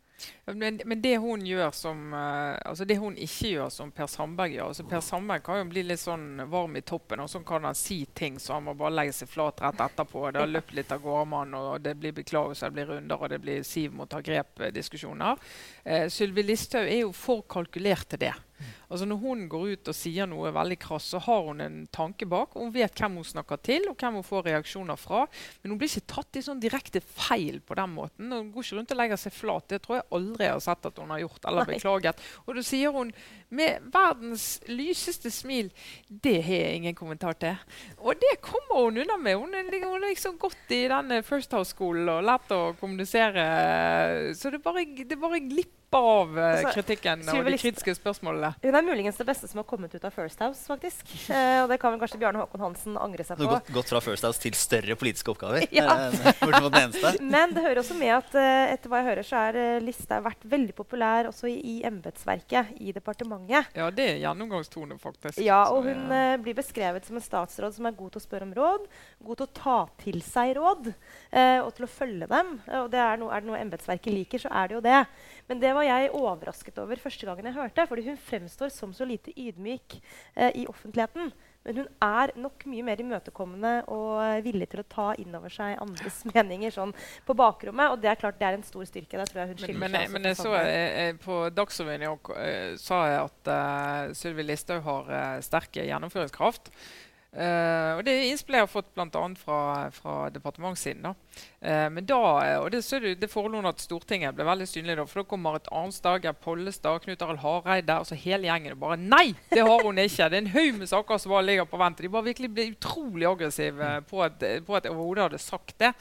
Men, 0.44 0.80
men 0.84 1.00
det 1.00 1.16
hun 1.16 1.46
som 1.72 2.12
eh, 2.12 2.58
altså 2.64 2.84
det 2.84 2.98
hun 3.00 3.16
ikke 3.16 3.52
gjør 3.54 3.70
som 3.72 3.92
Per 3.94 4.06
Sandberg 4.10 4.52
gjør 4.52 4.66
altså 4.66 4.84
Per 4.84 5.00
Sandberg 5.00 5.44
kan 5.46 5.60
jo 5.60 5.68
bli 5.70 5.84
litt 5.86 6.02
sånn 6.02 6.42
varm 6.50 6.76
i 6.76 6.82
toppen, 6.84 7.22
og 7.24 7.30
så 7.30 7.40
kan 7.46 7.64
han 7.64 7.78
si 7.78 8.02
ting 8.14 8.38
så 8.38 8.58
han 8.58 8.66
må 8.68 8.74
bare 8.74 8.98
legge 8.98 9.16
seg 9.16 9.30
flat 9.30 9.62
rett 9.64 9.80
etterpå. 9.80 10.26
Det 10.30 10.42
har 10.42 10.50
løpt 10.50 10.74
litt 10.76 10.92
av 10.92 11.00
gårde 11.04 11.60
og 11.60 11.80
det 11.84 11.96
blir 12.00 12.16
beklagelser, 12.16 12.68
det 12.68 12.76
blir 12.76 12.92
runder, 12.94 13.16
og 13.16 13.32
det 13.32 13.40
blir 13.40 13.64
Siv 13.70 13.94
må 13.94 14.06
ta 14.10 14.20
grep-diskusjoner. 14.24 15.40
Eh, 15.84 16.06
Sylvi 16.12 16.44
Listhaug 16.44 16.88
er 16.88 17.04
jo 17.04 17.12
for 17.16 17.46
kalkulert 17.48 18.08
til 18.10 18.26
det. 18.26 18.34
Altså 18.90 19.06
Når 19.06 19.20
hun 19.22 19.44
går 19.50 19.66
ut 19.74 19.90
og 19.92 19.96
sier 19.96 20.28
noe 20.30 20.52
veldig 20.54 20.78
krass, 20.82 21.10
så 21.12 21.20
har 21.22 21.44
hun 21.48 21.62
en 21.64 21.78
tanke 21.92 22.26
bak. 22.28 22.56
Hun 22.58 22.72
vet 22.74 22.94
hvem 22.98 23.20
hun 23.20 23.26
snakker 23.26 23.60
til, 23.64 23.88
og 23.90 23.96
hvem 24.00 24.18
hun 24.20 24.26
får 24.26 24.46
reaksjoner 24.50 24.98
fra. 25.00 25.24
Men 25.62 25.74
hun 25.74 25.80
blir 25.80 25.90
ikke 25.90 26.14
tatt 26.14 26.38
i 26.38 26.44
sånn 26.44 26.62
direkte 26.62 27.02
feil 27.04 27.60
på 27.64 27.76
den 27.78 27.94
måten. 27.96 28.32
Hun 28.32 28.50
går 28.54 28.66
ikke 28.66 28.78
rundt 28.80 28.94
og 28.94 29.00
legger 29.00 29.22
seg 29.24 29.36
flat. 29.36 29.68
Det 29.70 29.80
tror 29.84 30.00
jeg 30.00 30.08
aldri 30.20 30.48
jeg 30.48 30.56
har 30.56 30.64
sett 30.66 30.90
at 30.90 31.02
hun 31.02 31.14
har 31.14 31.22
gjort 31.24 31.48
eller 31.50 31.66
Nei. 31.66 31.76
beklaget. 31.76 32.24
Og 32.46 32.58
da 32.58 32.66
sier 32.66 32.94
hun 32.96 33.12
med 33.50 33.90
verdens 33.90 34.44
lyseste 34.70 35.30
smil 35.34 35.72
Det 36.06 36.36
har 36.46 36.60
jeg 36.64 36.76
ingen 36.80 36.94
kommentar 36.98 37.34
til. 37.40 37.58
Og 37.98 38.18
det 38.20 38.36
kommer 38.44 38.84
hun 38.86 39.02
unna 39.02 39.16
med. 39.18 39.38
Hun 39.40 39.54
er, 39.54 39.66
hun 39.84 39.98
er 39.98 40.08
liksom 40.10 40.38
gått 40.40 40.74
i 40.74 40.84
denne 40.90 41.22
First 41.26 41.54
House-skolen 41.56 42.08
og 42.10 42.24
lært 42.26 42.54
å 42.54 42.62
kommunisere. 42.80 43.44
Så 44.38 44.52
det 44.54 44.62
bare, 44.64 44.84
det 44.84 45.18
bare 45.20 45.42
glipper 45.42 45.79
av 45.96 46.38
eh, 46.38 46.50
Altså, 46.50 46.74
kritikken 46.80 47.24
og 47.28 47.46
de 47.46 47.56
kritiske 47.58 47.94
spørsmålene. 47.98 48.52
Hun 48.62 48.78
er 48.78 48.86
muligens 48.86 49.18
det 49.20 49.26
beste 49.28 49.48
som 49.50 49.62
har 49.62 49.66
kommet 49.68 49.94
ut 49.94 50.04
av 50.04 50.14
First 50.14 50.42
House, 50.44 50.66
faktisk. 50.68 51.06
Eh, 51.30 51.60
og 51.62 51.70
det 51.70 51.76
kan 51.78 51.92
vel 51.94 52.00
kanskje 52.02 52.18
Bjarne 52.18 52.40
Håkon 52.42 52.62
Hansen 52.64 52.96
angre 52.98 53.22
seg 53.24 53.38
på. 53.38 53.44
Du 53.44 53.48
har 53.48 53.60
gått, 53.60 53.68
gått 53.72 53.90
fra 53.92 54.00
First 54.02 54.24
House 54.26 54.40
til 54.42 54.54
større 54.58 54.96
politiske 54.98 55.30
oppgaver. 55.32 55.62
Ja. 55.80 56.10
Eneste. 56.10 57.12
Men 57.34 57.54
det 57.54 57.62
hører 57.62 57.80
også 57.84 57.94
med 57.96 58.10
at 58.16 58.34
eh, 58.36 58.72
etter 58.74 58.90
hva 58.90 59.00
jeg 59.00 59.08
hører, 59.10 59.26
så 59.26 59.42
er 59.46 59.58
Lista 59.84 60.00
Listhaug 60.00 60.24
vært 60.26 60.44
veldig 60.50 60.74
populær 60.74 61.28
også 61.30 61.48
i, 61.50 61.54
i 61.60 61.74
embetsverket, 61.86 62.74
i 62.82 62.94
departementet. 62.96 63.70
Ja, 63.78 63.90
det 63.94 64.06
er 64.14 64.20
gjennomgangstone, 64.24 64.98
faktisk. 65.00 65.38
Ja, 65.44 65.62
og 65.70 65.86
hun 65.86 66.10
ja. 66.10 66.34
eh, 66.34 66.40
blir 66.42 66.56
beskrevet 66.58 67.06
som 67.06 67.20
en 67.20 67.24
statsråd 67.24 67.76
som 67.76 67.86
er 67.86 67.96
god 67.96 68.14
til 68.14 68.22
å 68.22 68.24
spørre 68.24 68.48
om 68.48 68.54
råd, 68.56 68.88
god 69.28 69.40
til 69.40 69.46
å 69.46 69.54
ta 69.60 69.78
til 70.02 70.20
seg 70.26 70.56
råd 70.58 70.90
eh, 70.90 71.60
og 71.60 71.70
til 71.76 71.86
å 71.86 71.92
følge 71.92 72.30
dem. 72.30 72.56
Og 72.80 72.90
det 72.92 73.02
er, 73.04 73.20
no, 73.20 73.30
er 73.30 73.44
det 73.44 73.50
noe 73.52 73.60
embetsverket 73.60 74.14
liker, 74.14 74.42
så 74.42 74.52
er 74.62 74.70
det 74.70 74.78
jo 74.78 74.84
det. 74.88 74.98
Men 75.50 75.58
det 75.58 75.72
var 75.74 75.82
jeg 75.82 76.12
overrasket 76.14 76.76
over 76.78 77.00
første 77.02 77.26
gangen 77.26 77.48
jeg 77.48 77.56
hørte, 77.56 77.86
fordi 77.90 78.04
hun 78.06 78.18
fremstår 78.22 78.70
som 78.70 78.92
så 78.94 79.06
lite 79.08 79.32
ydmyk 79.34 79.96
eh, 80.36 80.52
i 80.62 80.66
offentligheten. 80.70 81.32
Men 81.66 81.76
hun 81.76 81.88
er 82.06 82.32
nok 82.40 82.62
mye 82.70 82.84
mer 82.86 83.02
imøtekommende 83.02 83.72
og 83.90 84.20
eh, 84.22 84.38
villig 84.46 84.70
til 84.70 84.84
å 84.84 84.86
ta 84.94 85.08
inn 85.18 85.34
over 85.34 85.52
seg 85.52 85.74
andres 85.82 86.22
meninger 86.30 86.72
sånn 86.72 86.94
på 87.26 87.36
bakrommet. 87.36 87.90
Og 87.90 87.98
det 88.00 88.12
er 88.12 88.22
klart 88.22 88.38
det 88.38 88.46
er 88.46 88.60
en 88.60 88.64
stor 88.68 88.86
styrke. 88.88 89.18
Der 89.18 89.28
tror 89.28 89.42
jeg 89.42 89.52
hun 89.52 89.60
skiller 89.64 89.82
men, 89.82 89.98
seg 89.98 90.14
Men, 90.14 90.28
men 90.28 90.38
så 90.38 90.54
jeg, 90.54 90.88
jeg, 90.94 91.20
på 91.26 91.42
Dagsrevyen 91.58 92.08
uh, 92.08 92.32
eh, 92.38 92.72
sa 92.80 93.02
jeg 93.10 93.20
at 93.26 93.52
uh, 93.52 94.16
Sylvi 94.22 94.46
Listhaug 94.46 94.86
har 94.86 95.10
uh, 95.10 95.38
sterke 95.44 95.84
gjennomføringskraft. 95.90 96.70
Uh, 97.34 97.98
og 97.98 98.06
Det 98.06 98.14
er 98.14 98.28
innspill 98.30 98.56
jeg 98.60 98.68
har 98.68 98.70
fått 98.70 98.94
bl.a. 98.94 99.26
Fra, 99.42 99.62
fra 99.98 100.20
departementssiden. 100.30 101.10
da. 101.10 101.49
Eh, 101.62 101.90
men 101.92 102.06
da, 102.08 102.18
eh, 102.40 102.58
og 102.58 102.70
Det, 102.72 102.80
du, 103.02 103.14
det 103.14 103.28
forelå 103.28 103.60
at 103.68 103.82
Stortinget 103.82 104.34
ble 104.34 104.46
veldig 104.48 104.66
synlig. 104.68 104.96
da, 104.96 105.04
for 105.04 105.20
Da 105.20 105.28
kom 105.28 105.42
Marit 105.44 105.68
Arnstad, 105.70 106.22
Geir 106.24 106.32
Pollestad, 106.32 107.02
Knut 107.04 107.22
Arild 107.22 107.42
Hareide. 107.42 107.92
altså 107.92 108.14
Hele 108.16 108.48
gjengen 108.48 108.72
og 108.72 108.80
bare 108.80 108.96
Nei, 108.96 109.34
det 109.50 109.66
har 109.66 109.84
hun 109.84 109.98
ikke! 110.00 110.28
Det 110.30 110.38
er 110.38 110.44
en 110.44 110.54
haug 110.54 110.78
med 110.78 110.88
saker 110.88 111.18
som 111.18 111.34
bare 111.34 111.44
ligger 111.44 111.68
på 111.68 111.80
vent. 111.80 112.00
De 112.00 112.08
bare 112.08 112.28
virkelig 112.30 112.50
ble 112.54 112.66
utrolig 112.72 113.28
aggressive 113.28 113.90
på 114.08 114.22
at, 114.24 114.40
jeg 114.40 114.64
overhodet 114.64 115.26
hadde 115.28 115.38
sagt 115.38 115.76
det. 115.78 115.92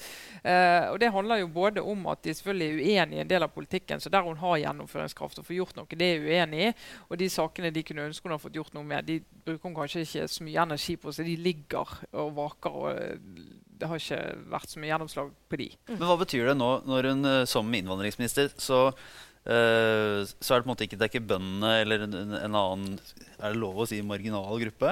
Eh, 0.43 0.87
og 0.93 0.99
Det 0.99 1.11
handler 1.11 1.43
jo 1.43 1.47
både 1.47 1.81
om 1.83 2.07
at 2.07 2.23
de 2.23 2.33
selvfølgelig 2.33 2.69
er 2.69 3.03
uenig 3.03 3.17
i 3.17 3.21
en 3.21 3.27
del 3.35 3.43
av 3.43 3.51
politikken, 3.51 3.99
så 3.99 4.09
der 4.09 4.23
hun 4.23 4.39
har 4.39 4.57
gjennomføringskraft 4.63 5.39
og 5.39 5.45
får 5.45 5.59
gjort 5.59 5.75
noe, 5.75 5.99
det 5.99 6.07
er 6.07 6.19
hun 6.19 6.29
uenig 6.31 6.67
i. 6.69 6.73
Og 7.09 7.19
de 7.19 7.29
sakene 7.29 7.71
de 7.75 7.83
kunne 7.83 8.07
ønske 8.07 8.23
hun 8.23 8.37
hadde 8.37 8.45
fått 8.47 8.55
gjort 8.55 8.73
noe 8.77 8.87
med, 8.87 9.03
de 9.05 9.19
bruker 9.43 9.67
hun 9.67 9.75
kanskje 9.75 10.05
ikke 10.05 10.27
så 10.31 10.43
mye 10.47 10.63
energi 10.63 10.95
på, 10.95 11.11
så 11.11 11.25
de 11.27 11.35
ligger 11.35 11.97
og 12.13 12.35
vaker. 12.37 12.69
og 12.79 13.67
det 13.79 13.87
har 13.87 14.01
ikke 14.01 14.21
vært 14.51 14.69
så 14.73 14.79
mye 14.83 14.91
gjennomslag 14.91 15.31
på 15.49 15.57
de. 15.61 15.69
Men 15.93 16.03
hva 16.09 16.17
betyr 16.19 16.49
det 16.51 16.57
nå 16.59 16.69
når 16.89 17.07
hun 17.13 17.25
eh, 17.25 17.45
som 17.47 17.69
innvandringsminister 17.79 18.51
så 18.59 18.79
uh, 18.91 20.19
så 20.27 20.51
er 20.53 20.59
det 20.59 20.65
på 20.65 20.67
en 20.67 20.71
måte 20.73 20.85
ikke, 20.85 20.97
det 20.99 21.05
er 21.07 21.11
ikke 21.13 21.27
bøndene 21.29 21.69
eller 21.85 22.03
en, 22.05 22.17
en 22.19 22.33
en 22.49 22.57
annen 22.59 22.99
Er 23.39 23.53
det 23.53 23.61
lov 23.61 23.77
å 23.79 23.85
si 23.87 24.01
marginal 24.03 24.59
gruppe? 24.59 24.91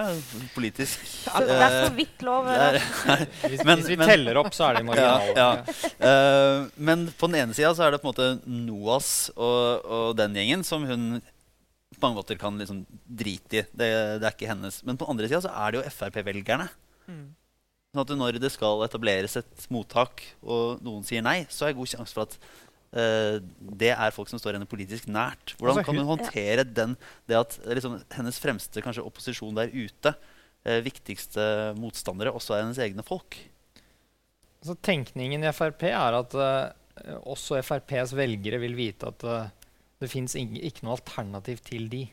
Politisk? 0.56 1.04
Ja, 1.28 1.42
det 1.44 1.58
er 1.60 1.76
så 1.84 1.94
vidt 1.98 2.22
lov. 2.24 2.48
Er- 2.48 2.80
Hvis, 3.44 3.64
Men- 3.68 3.82
hvis 3.82 3.90
vi 3.92 3.98
men- 4.00 4.08
teller 4.08 4.40
opp, 4.40 4.54
så 4.56 4.70
er 4.70 4.80
de 4.80 4.86
marginale. 4.88 5.34
Ja, 5.36 5.50
Eh, 6.00 6.68
men 6.78 7.08
på 7.20 7.28
den 7.28 7.42
ene 7.42 7.54
sida 7.58 7.74
så 7.76 7.84
er 7.88 7.92
det 7.92 8.00
på 8.02 8.08
en 8.08 8.14
måte 8.14 8.30
NOAS 8.48 9.10
og, 9.36 9.84
og 9.84 10.16
den 10.16 10.34
gjengen 10.38 10.64
som 10.64 10.86
hun 10.88 11.20
på 11.98 12.04
mange 12.06 12.20
måter 12.22 12.38
kan 12.40 12.56
liksom 12.62 12.86
drite 13.10 13.58
i. 13.60 13.64
Det, 13.74 13.88
det 14.22 14.28
er 14.28 14.32
ikke 14.36 14.48
hennes. 14.52 14.80
Men 14.86 14.96
på 15.00 15.08
den 15.08 15.16
andre 15.18 15.28
sida 15.28 15.42
så 15.44 15.52
er 15.52 15.72
det 15.76 15.80
jo 15.82 15.90
Frp-velgerne. 15.98 16.68
Sånn 17.98 18.06
at 18.06 18.20
når 18.20 18.38
det 18.38 18.52
skal 18.54 18.84
etableres 18.86 19.40
et 19.40 19.64
mottak, 19.74 20.22
og 20.46 20.84
noen 20.86 21.02
sier 21.08 21.24
nei, 21.26 21.48
så 21.50 21.66
er 21.66 21.72
det 21.72 21.80
god 21.80 21.90
sjanse 21.90 22.14
for 22.14 22.28
at 22.28 22.36
uh, 22.94 23.38
det 23.82 23.90
er 23.90 24.14
folk 24.14 24.30
som 24.30 24.38
står 24.38 24.54
henne 24.54 24.70
politisk 24.70 25.08
nært. 25.10 25.56
Hvordan 25.58 25.80
Altså, 25.80 25.86
kan 25.88 25.98
hun 25.98 26.12
håndtere 26.12 26.66
den, 26.68 26.94
det 27.26 27.40
at 27.40 27.58
eh, 27.64 27.74
liksom, 27.74 27.96
hennes 28.14 28.38
fremste 28.44 28.84
kanskje 28.86 29.06
opposisjon 29.08 29.58
der 29.58 29.74
ute, 29.74 30.14
uh, 30.14 30.78
viktigste 30.86 31.48
motstandere, 31.82 32.36
også 32.38 32.54
er 32.54 32.68
hennes 32.68 32.84
egne 32.86 33.06
folk? 33.08 33.40
Altså, 34.62 34.78
tenkningen 34.86 35.42
i 35.42 35.56
Frp 35.58 35.88
er 35.90 36.20
at 36.20 36.38
uh, 36.38 37.18
også 37.26 37.58
FrPs 37.64 38.14
velgere 38.18 38.62
vil 38.62 38.78
vite 38.78 39.10
at 39.10 39.26
det 39.98 40.12
fins 40.14 40.38
ikke 40.38 40.86
noe 40.86 41.00
alternativ 41.00 41.66
til 41.66 41.90
de. 41.90 42.04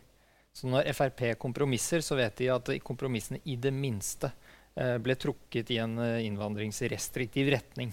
Så 0.57 0.73
når 0.73 0.89
Frp 0.97 1.27
kompromisser, 1.45 2.01
så 2.01 2.17
vet 2.17 2.41
de 2.41 2.49
at 2.57 2.73
kompromissene 2.89 3.45
i 3.45 3.61
det 3.61 3.73
minste 3.77 4.33
ble 4.99 5.15
trukket 5.15 5.71
i 5.71 5.79
en 5.83 5.99
eh, 6.03 6.25
innvandringsrestriktiv 6.27 7.53
retning. 7.55 7.93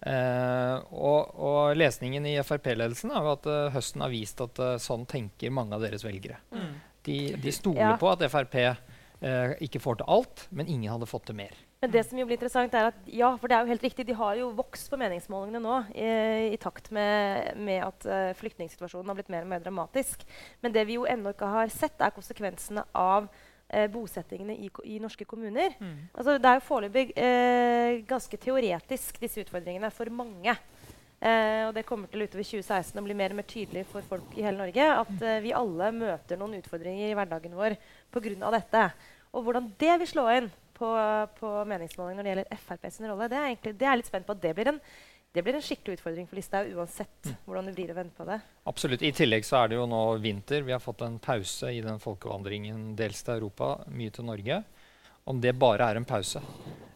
Eh, 0.00 0.74
og, 0.90 1.36
og 1.38 1.76
lesningen 1.78 2.26
i 2.28 2.36
Frp-ledelsen 2.42 3.14
er 3.14 3.22
jo 3.24 3.32
at 3.36 3.46
uh, 3.48 3.70
høsten 3.74 4.04
har 4.04 4.12
vist 4.12 4.42
at 4.44 4.58
uh, 4.60 4.74
sånn 4.82 5.06
tenker 5.08 5.54
mange 5.54 5.76
av 5.78 5.86
deres 5.86 6.04
velgere. 6.04 6.40
De, 7.06 7.18
de 7.38 7.54
stoler 7.54 7.94
Ja. 7.94 7.96
på 8.00 8.10
at 8.10 8.24
Frp 8.26 8.56
eh, 9.22 9.54
ikke 9.64 9.80
får 9.82 10.00
til 10.00 10.10
alt, 10.16 10.46
men 10.50 10.68
ingen 10.68 10.92
hadde 10.92 11.08
fått 11.08 11.28
til 11.30 11.38
mer. 11.38 11.54
Men 11.84 11.92
det 11.92 12.02
som 12.08 12.18
jo 12.18 12.24
blir 12.26 12.38
interessant 12.38 12.74
er 12.74 12.88
at 12.90 13.08
ja, 13.12 13.28
for 13.38 13.52
det 13.52 13.56
er 13.56 13.64
jo 13.64 13.72
helt 13.74 13.84
riktig, 13.84 14.06
de 14.08 14.16
har 14.16 14.36
jo 14.40 14.48
vokst 14.56 14.88
på 14.90 14.98
meningsmålingene 15.00 15.60
nå 15.62 15.76
i, 15.94 16.08
i 16.54 16.60
takt 16.60 16.88
med, 16.94 17.52
med 17.60 17.84
at 17.84 18.06
uh, 18.08 18.30
flyktningsituasjonen 18.38 19.12
har 19.12 19.18
blitt 19.18 19.32
mer 19.32 19.44
og 19.46 19.52
mer 19.52 19.62
dramatisk. 19.64 20.24
Men 20.64 20.74
det 20.74 20.86
vi 20.88 20.96
jo 20.96 21.06
ennå 21.08 21.34
ikke 21.36 21.50
har 21.52 21.72
sett, 21.72 22.00
er 22.00 22.16
konsekvensene 22.16 22.86
av 22.96 23.28
eh, 23.68 23.86
bosettingene 23.92 24.56
i, 24.56 24.70
i 24.84 24.98
norske 25.02 25.24
kommuner. 25.28 25.76
Altså, 26.14 26.36
det 26.38 26.50
er 26.50 26.58
jo 26.60 26.66
foreløpig 26.68 27.06
eh, 27.16 28.02
ganske 28.08 28.36
teoretisk, 28.42 29.20
disse 29.22 29.42
utfordringene, 29.44 29.90
for 29.94 30.10
mange. 30.10 30.56
Eh, 31.16 31.62
og 31.64 31.72
det 31.74 31.86
kommer 31.88 32.10
til 32.12 32.26
utover 32.26 32.44
2016 32.44 33.00
å 33.00 33.04
bli 33.06 33.14
mer 33.16 33.32
og 33.32 33.38
mer 33.38 33.48
tydelig 33.48 33.86
for 33.88 34.04
folk 34.04 34.34
i 34.36 34.44
hele 34.44 34.60
Norge 34.60 34.84
at 34.84 35.22
eh, 35.24 35.38
vi 35.40 35.54
alle 35.56 35.88
møter 35.96 36.36
noen 36.36 36.58
utfordringer 36.58 37.08
i 37.08 37.16
hverdagen 37.16 37.56
vår 37.56 37.78
pga. 38.12 38.50
dette. 38.52 38.82
Og 39.32 39.46
hvordan 39.46 39.70
det 39.80 39.94
vil 40.02 40.10
slå 40.10 40.26
inn 40.34 40.50
på, 40.76 40.90
på 41.40 41.52
meningsmålingene 41.72 42.20
når 42.20 42.26
det 42.26 42.34
gjelder 42.34 42.64
Frp 42.66 42.90
sin 42.92 43.08
rolle, 43.08 43.30
det 43.32 43.38
er, 43.38 43.48
egentlig, 43.48 43.74
det 43.80 43.88
er 43.88 43.96
litt 43.96 44.10
spent 44.10 44.28
på. 44.28 44.36
at 44.36 44.42
Det 44.44 44.52
blir 44.58 44.70
en, 44.74 44.80
det 45.34 45.42
blir 45.44 45.56
en 45.58 45.64
skikkelig 45.64 45.98
utfordring 45.98 46.28
for 46.28 46.38
Listhaug 46.38 46.70
uansett 46.78 47.30
hvordan 47.44 47.66
du 47.68 47.72
vrir 47.76 47.90
og 47.92 47.98
vender 47.98 48.14
på 48.16 48.24
det. 48.24 48.38
Absolutt. 48.70 49.02
I 49.04 49.12
tillegg 49.12 49.44
så 49.44 49.58
er 49.60 49.68
det 49.68 49.76
jo 49.76 49.84
nå 49.90 50.02
vinter. 50.22 50.64
Vi 50.64 50.72
har 50.72 50.80
fått 50.80 51.04
en 51.04 51.18
pause 51.20 51.72
i 51.76 51.82
den 51.84 52.00
folkevandringen 52.00 52.94
dels 52.96 53.20
til 53.26 53.36
Europa, 53.36 53.74
mye 53.92 54.14
til 54.16 54.24
Norge. 54.28 54.62
Om 55.28 55.42
det 55.42 55.52
bare 55.60 55.90
er 55.90 56.00
en 56.00 56.08
pause, 56.08 56.40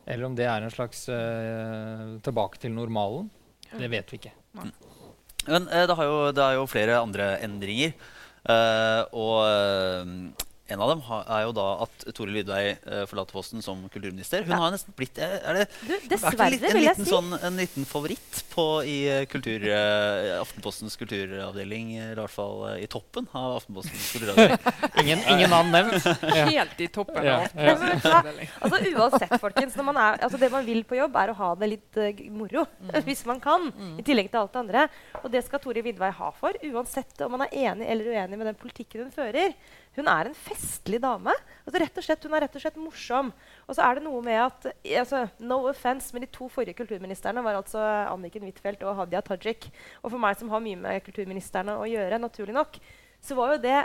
eller 0.07 0.25
om 0.29 0.37
det 0.39 0.47
er 0.49 0.63
en 0.63 0.73
slags 0.73 1.03
uh, 1.13 2.17
tilbake 2.25 2.63
til 2.63 2.73
normalen, 2.73 3.29
det 3.75 3.91
vet 3.93 4.13
vi 4.13 4.21
ikke. 4.23 4.33
Men 4.57 5.67
uh, 5.67 5.85
det, 5.91 5.97
har 5.99 6.09
jo, 6.09 6.19
det 6.33 6.47
er 6.47 6.57
jo 6.57 6.69
flere 6.71 7.01
andre 7.03 7.33
endringer. 7.45 7.93
Uh, 8.41 9.03
og 9.21 10.41
En 10.71 10.81
av 10.85 10.91
dem 10.93 11.01
er 11.11 11.43
jo 11.47 11.53
da 11.57 11.65
at 11.85 12.05
Toril 12.15 12.37
Vidvei 12.39 12.77
uh, 12.87 13.03
forlater 13.11 13.35
posten 13.35 13.63
som 13.65 13.81
kulturminister. 13.91 14.45
Hun 14.47 14.53
Ja. 14.55 14.61
har 14.63 14.71
nesten 14.75 14.95
blitt 14.97 15.19
eh, 15.19 15.37
er 15.43 15.59
det, 15.59 15.65
Du, 15.83 15.95
Dessverre, 16.13 16.47
en, 16.47 16.55
en, 16.55 16.75
vil 16.77 16.85
jeg 16.85 16.95
liten, 16.95 17.07
si. 17.07 17.11
sånn, 17.11 17.33
en 17.43 17.57
liten 17.59 17.87
favoritt 17.89 18.41
på, 18.53 18.67
i 18.87 18.97
eh, 19.11 19.25
kultur, 19.31 19.65
uh, 19.67 20.41
Aftenpostens 20.41 20.95
kulturavdeling. 21.01 21.91
Eller 21.99 22.19
i 22.19 22.23
hvert 22.23 22.35
fall 22.35 22.63
uh, 22.69 22.77
i 22.79 22.87
toppen 22.91 23.27
av 23.35 23.57
Aftenpostens 23.59 24.07
kulturavdeling. 24.15 24.59
Ingen, 25.03 25.25
ingen 25.35 25.51
navn 25.51 25.73
nevnt. 25.75 26.07
Ja. 26.23 26.47
Helt 26.51 26.81
i 26.81 26.89
toppen 26.93 27.25
Ja. 27.27 27.41
Altså 28.61 28.79
uansett, 28.95 29.35
folkens, 29.41 29.75
når 29.79 29.87
man 29.91 29.99
er, 30.01 30.19
altså 30.27 30.39
Det 30.41 30.51
man 30.53 30.65
vil 30.67 30.83
på 30.89 30.99
jobb, 30.99 31.17
er 31.21 31.33
å 31.33 31.37
ha 31.41 31.51
det 31.61 31.71
litt 31.75 31.99
uh, 32.01 32.11
moro. 32.31 32.65
moro. 32.81 33.03
Hvis 33.09 33.25
man 33.29 33.41
kan. 33.43 33.69
I 33.99 34.05
tillegg 34.07 34.31
til 34.33 34.43
alt 34.43 34.55
det 34.55 34.63
andre. 34.65 34.87
Og 35.25 35.31
det 35.33 35.43
skal 35.47 35.63
Tore 35.63 35.83
Vidvei 35.85 36.13
ha 36.15 36.31
for. 36.37 36.57
Uansett 36.71 37.21
om 37.27 37.35
man 37.37 37.47
er 37.49 37.55
enig 37.71 37.89
eller 37.91 38.15
uenig 38.15 38.39
med 38.41 38.51
den 38.53 38.59
politikken 38.61 39.07
hun 39.07 39.15
fører. 39.15 39.55
Hun 39.99 40.09
er 40.11 40.29
en 40.31 40.37
festlig 40.39 41.01
dame. 41.03 41.35
Altså 41.65 41.83
rett 41.83 41.99
og 41.99 42.07
slett, 42.07 42.25
Hun 42.25 42.37
er 42.39 42.45
rett 42.47 42.57
og 42.57 42.63
slett 42.63 42.79
morsom. 42.81 43.33
Og 43.67 43.77
så 43.77 43.85
er 43.85 43.99
det 43.99 44.05
noe 44.07 44.23
med 44.25 44.39
at 44.45 44.69
altså, 45.03 45.25
No 45.43 45.63
offense, 45.71 46.15
men 46.15 46.25
de 46.25 46.31
to 46.31 46.49
forrige 46.53 46.79
kulturministrene 46.79 47.43
var 47.45 47.59
altså 47.59 47.83
Anniken 47.83 48.47
Huitfeldt 48.47 48.85
og 48.87 48.97
Hadia 49.03 49.23
Tajik. 49.27 49.71
Og 50.05 50.13
for 50.13 50.23
meg 50.23 50.39
som 50.39 50.53
har 50.55 50.63
mye 50.65 50.79
med 50.79 51.03
kulturministrene 51.07 51.79
å 51.81 51.89
gjøre, 51.91 52.23
naturlig 52.23 52.55
nok, 52.57 52.79
så 53.21 53.37
var 53.37 53.55
jo 53.55 53.63
det 53.67 53.81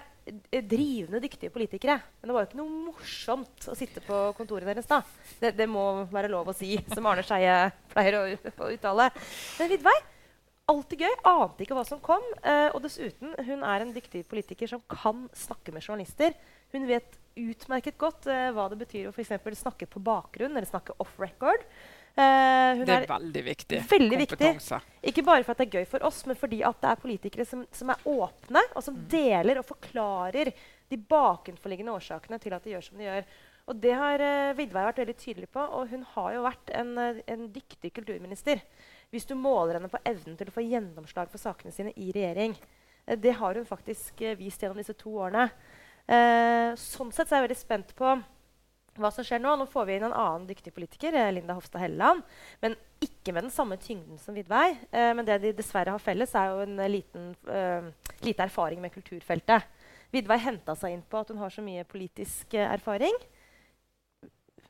drivende 0.69 1.19
dyktige 1.21 1.53
politikere. 1.53 1.99
Men 2.21 2.29
det 2.29 2.35
var 2.35 2.45
jo 2.45 2.49
ikke 2.49 2.61
noe 2.61 2.83
morsomt 2.87 3.67
å 3.69 3.75
sitte 3.77 4.01
på 4.05 4.21
kontoret 4.37 4.69
deres 4.69 4.89
da. 4.89 5.01
Det, 5.41 5.53
det 5.57 5.67
må 5.69 6.05
være 6.13 6.31
lov 6.31 6.49
å 6.49 6.55
si, 6.57 6.77
som 6.93 7.05
Arne 7.09 7.25
Skeie 7.25 7.57
pleier 7.91 8.19
å, 8.21 8.23
å 8.31 8.71
uttale. 8.73 9.09
Men 9.59 9.73
Vidvei, 9.73 9.95
alltid 10.71 11.05
gøy. 11.05 11.15
Ante 11.29 11.65
ikke 11.65 11.77
hva 11.77 11.85
som 11.87 12.01
kom. 12.03 12.23
eh, 12.43 12.69
og 12.73 12.81
dessuten, 12.85 13.35
hun 13.47 13.63
er 13.63 13.81
en 13.81 13.93
dyktig 13.95 14.25
politiker 14.29 14.67
som 14.67 14.81
kan 14.89 15.27
snakke 15.33 15.73
med 15.73 15.85
journalister. 15.85 16.33
Hun 16.73 16.87
vet 16.89 17.19
utmerket 17.35 17.97
godt 17.99 18.27
eh, 18.31 18.49
hva 18.55 18.69
det 18.71 18.79
betyr 18.79 19.09
å 19.09 19.13
for 19.15 19.51
snakke 19.55 19.87
på 19.87 20.01
bakgrunn 20.03 20.55
eller 20.55 20.67
snakke 20.69 20.95
off 20.99 21.17
record. 21.19 21.63
Eh, 22.15 22.83
Det 22.85 22.87
er 22.87 23.03
er 23.03 23.07
veldig 23.07 23.43
viktig. 23.43 23.81
veldig 23.89 24.17
viktig. 24.17 24.37
Kompetanse. 24.37 24.81
ikke 25.03 25.23
bare 25.23 25.43
for 25.43 25.51
at 25.51 25.57
det 25.57 25.67
er 25.67 25.79
gøy 25.79 25.85
for 25.85 26.05
oss, 26.07 26.25
men 26.25 26.35
fordi 26.35 26.63
at 26.63 26.79
det 26.81 26.89
er 26.89 27.01
politikere 27.01 27.45
som, 27.45 27.65
som 27.71 27.89
er 27.89 28.05
åpne, 28.05 28.61
og 28.75 28.83
som 28.83 28.95
deler 29.11 29.59
og 29.59 29.65
forklarer 29.67 30.53
de 30.89 30.97
bakenforliggende 30.97 31.91
årsakene 31.91 32.39
til 32.39 32.53
at 32.53 32.63
de 32.63 32.71
gjør 32.71 32.87
som 32.87 32.97
de 32.97 33.03
gjør. 33.03 33.27
Og 33.65 33.79
det 33.81 33.93
har 33.97 34.21
uh, 34.21 34.55
Vidvei 34.55 34.83
vært 34.85 34.99
veldig 35.01 35.17
tydelig 35.17 35.49
på, 35.49 35.59
og 35.59 35.89
hun 35.89 36.03
har 36.13 36.33
jo 36.35 36.43
vært 36.45 36.69
en, 36.77 36.91
eh, 37.01 37.21
en 37.33 37.47
dyktig 37.51 37.91
kulturminister. 37.97 38.61
Hvis 39.15 39.29
du 39.29 39.35
måler 39.39 39.77
henne 39.77 39.91
på 39.91 40.01
evnen 40.03 40.35
til 40.35 40.49
å 40.51 40.53
få 40.53 40.63
gjennomslag 40.65 41.29
for 41.31 41.39
sakene 41.39 41.71
sine 41.71 41.93
i 41.95 42.11
regjering. 42.11 42.55
Eh, 43.05 43.17
det 43.17 43.37
har 43.39 43.55
hun 43.55 43.67
faktisk 43.67 44.21
eh, 44.21 44.37
vist 44.37 44.61
gjennom 44.61 44.79
disse 44.81 44.95
to 44.99 45.13
årene. 45.23 45.49
Eh, 46.05 46.73
sånn 46.79 47.13
sett 47.15 47.29
så 47.29 47.35
er 47.35 47.41
jeg 47.41 47.47
veldig 47.47 47.61
spent 47.61 47.93
på 47.97 48.15
hva 48.95 49.11
som 49.11 49.27
skjer 49.27 49.39
nå. 49.43 49.53
Nå 49.55 49.69
får 49.71 49.87
vi 49.87 49.95
inn 49.97 50.07
en 50.09 50.17
annen 50.17 50.49
dyktig 50.49 50.73
politiker, 50.75 51.15
Linda 51.35 51.55
Hofstad 51.55 51.83
Helleland. 51.83 52.23
Men 52.63 52.75
ikke 53.03 53.31
med 53.35 53.47
den 53.47 53.55
samme 53.55 53.79
tyngden 53.79 54.19
som 54.21 54.35
Vidvei. 54.37 54.69
Men 54.91 55.25
det 55.27 55.41
de 55.43 55.51
dessverre 55.57 55.91
har 55.91 55.99
felles, 55.99 56.31
er 56.31 56.53
jo 56.53 56.61
en 56.63 56.79
liten, 56.87 57.33
lite 58.23 58.45
erfaring 58.45 58.79
med 58.79 58.93
kulturfeltet. 58.95 59.67
Vidvei 60.15 60.37
henta 60.39 60.77
seg 60.79 60.95
inn 60.95 61.03
på 61.03 61.19
at 61.19 61.33
hun 61.33 61.41
har 61.43 61.51
så 61.51 61.65
mye 61.65 61.83
politisk 61.89 62.55
erfaring. 62.55 63.19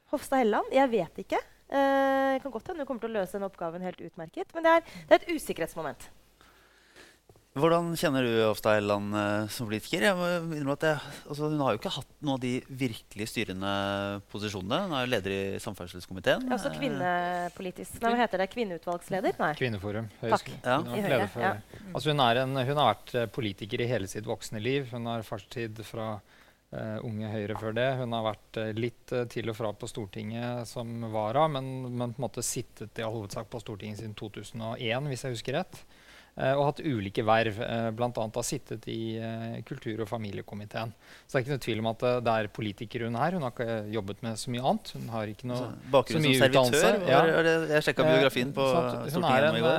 Hofstad 0.09 0.41
Helleland, 0.41 0.73
jeg 0.73 0.93
vet 0.95 1.21
ikke. 1.27 1.43
Eh, 1.75 2.35
kan 2.43 2.53
godt 2.53 2.69
hende 2.71 2.83
hun 2.85 2.89
kommer 2.89 3.05
til 3.05 3.11
å 3.11 3.17
løse 3.19 3.37
den 3.37 3.47
oppgaven 3.47 3.83
helt 3.85 4.03
utmerket. 4.05 4.53
Men 4.55 4.65
det 4.67 4.77
er, 4.77 4.93
det 5.07 5.17
er 5.17 5.23
et 5.23 5.33
usikkerhetsmoment. 5.35 6.07
Hvordan 7.55 7.93
kjenner 7.95 8.25
du 8.27 8.33
Hofstad 8.49 8.75
Helleland 8.75 9.15
eh, 9.15 9.45
som 9.55 9.69
politiker? 9.69 10.03
Jeg 10.03 10.15
at 10.73 10.81
jeg, 10.83 11.11
altså, 11.23 11.47
hun 11.47 11.61
har 11.63 11.71
jo 11.71 11.79
ikke 11.79 11.93
hatt 11.95 12.09
noen 12.19 12.33
av 12.33 12.41
de 12.43 12.51
virkelig 12.81 13.27
styrende 13.31 13.71
posisjonene. 14.33 14.79
Hun 14.89 14.95
er 14.97 15.05
jo 15.05 15.11
leder 15.13 15.35
i 15.35 15.61
samferdselskomiteen. 15.63 16.43
Er 16.49 16.57
også 16.57 16.73
kvinnepolitisk 16.75 18.01
Nei, 18.03 18.11
hva 18.11 18.19
heter 18.25 18.43
det? 18.43 18.49
Kvinneutvalgsleder? 18.57 19.39
Nei. 19.39 19.53
Kvinneforum. 19.61 20.09
Takk. 20.19 20.51
Ja. 20.57 20.81
Hun 20.83 21.07
har 21.07 21.27
for- 21.31 21.45
ja. 21.47 21.53
Altså 21.93 22.11
hun, 22.11 22.25
er 22.27 22.41
en, 22.43 22.59
hun 22.59 22.81
har 22.81 22.91
vært 22.91 23.15
eh, 23.15 23.29
politiker 23.39 23.85
i 23.85 23.87
hele 23.87 24.11
sitt 24.11 24.27
voksne 24.27 24.59
liv. 24.59 24.91
Hun 24.91 25.07
har 25.07 25.23
fartstid 25.23 25.79
fra 25.87 26.17
Unge 27.05 27.29
Høyre 27.31 27.57
før 27.59 27.75
det. 27.77 27.89
Hun 28.01 28.15
har 28.15 28.25
vært 28.25 28.61
eh, 28.61 28.71
litt 28.77 29.13
eh, 29.15 29.27
til 29.31 29.51
og 29.51 29.57
fra 29.57 29.71
på 29.77 29.89
Stortinget 29.89 30.67
som 30.69 30.89
vara, 31.13 31.45
men, 31.51 31.69
men 31.91 32.15
på 32.15 32.19
en 32.19 32.27
måte 32.27 32.43
sittet 32.45 32.99
i 32.99 33.05
all 33.05 33.15
hovedsak 33.19 33.47
på 33.51 33.61
Stortinget 33.63 34.01
siden 34.01 34.17
2001, 34.17 35.11
hvis 35.11 35.25
jeg 35.27 35.37
husker 35.37 35.59
rett. 35.61 35.85
Eh, 36.35 36.51
og 36.51 36.65
hatt 36.67 36.81
ulike 36.83 37.23
verv. 37.23 37.61
Eh, 37.63 37.89
Bl.a. 37.95 38.09
har 38.11 38.43
sittet 38.43 38.83
i 38.91 39.15
eh, 39.15 39.61
kultur- 39.67 40.01
og 40.03 40.09
familiekomiteen. 40.09 40.91
Så 41.23 41.31
det 41.31 41.37
er 41.39 41.45
ikke 41.45 41.53
noe 41.53 41.63
tvil 41.63 41.83
om 41.83 41.89
at 41.93 42.03
eh, 42.03 42.17
det 42.27 42.33
er 42.35 42.49
politiker 42.57 43.05
hun 43.07 43.15
er. 43.15 43.37
Hun 43.37 43.45
har 43.47 43.55
ikke 43.55 43.77
jobbet 43.95 44.25
med 44.25 44.41
så 44.41 44.51
mye 44.51 44.65
annet. 44.65 44.91
Hun 44.97 45.07
har 45.13 45.31
ikke 45.31 45.51
noe 45.51 45.61
så 45.61 45.69
som 46.11 46.25
mye 46.25 46.41
servitør. 46.41 46.49
utdannelse, 46.49 46.91
ja. 47.07 47.21
jeg 47.71 47.87
sjekka 47.87 48.07
biografien 48.09 48.51
på 48.57 48.67
Eh, 49.05 49.11
sånn 49.15 49.29
Stortinget 49.29 49.47
hjemme 49.47 49.61
i 49.61 49.67
går. 49.69 49.77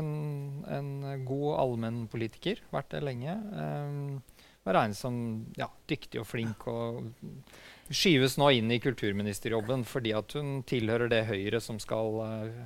en, 0.00 0.08
eh, 0.08 0.78
en, 0.78 0.94
en 1.18 1.26
god 1.28 1.50
allmennpolitiker. 1.66 2.64
Vært 2.72 2.94
det 2.96 3.04
lenge. 3.04 3.36
Um, 3.52 4.22
var 4.64 4.78
regnes 4.78 5.00
som 5.04 5.16
ja, 5.58 5.68
dyktig 5.90 6.22
og 6.22 6.28
flink. 6.28 6.66
og 6.68 7.04
Skyves 7.90 8.38
nå 8.40 8.48
inn 8.56 8.72
i 8.72 8.80
kulturministerjobben 8.80 9.84
fordi 9.88 10.14
at 10.16 10.32
hun 10.38 10.62
tilhører 10.68 11.10
det 11.12 11.26
Høyre 11.28 11.60
som 11.60 11.80
skal 11.82 12.20
eh, 12.24 12.62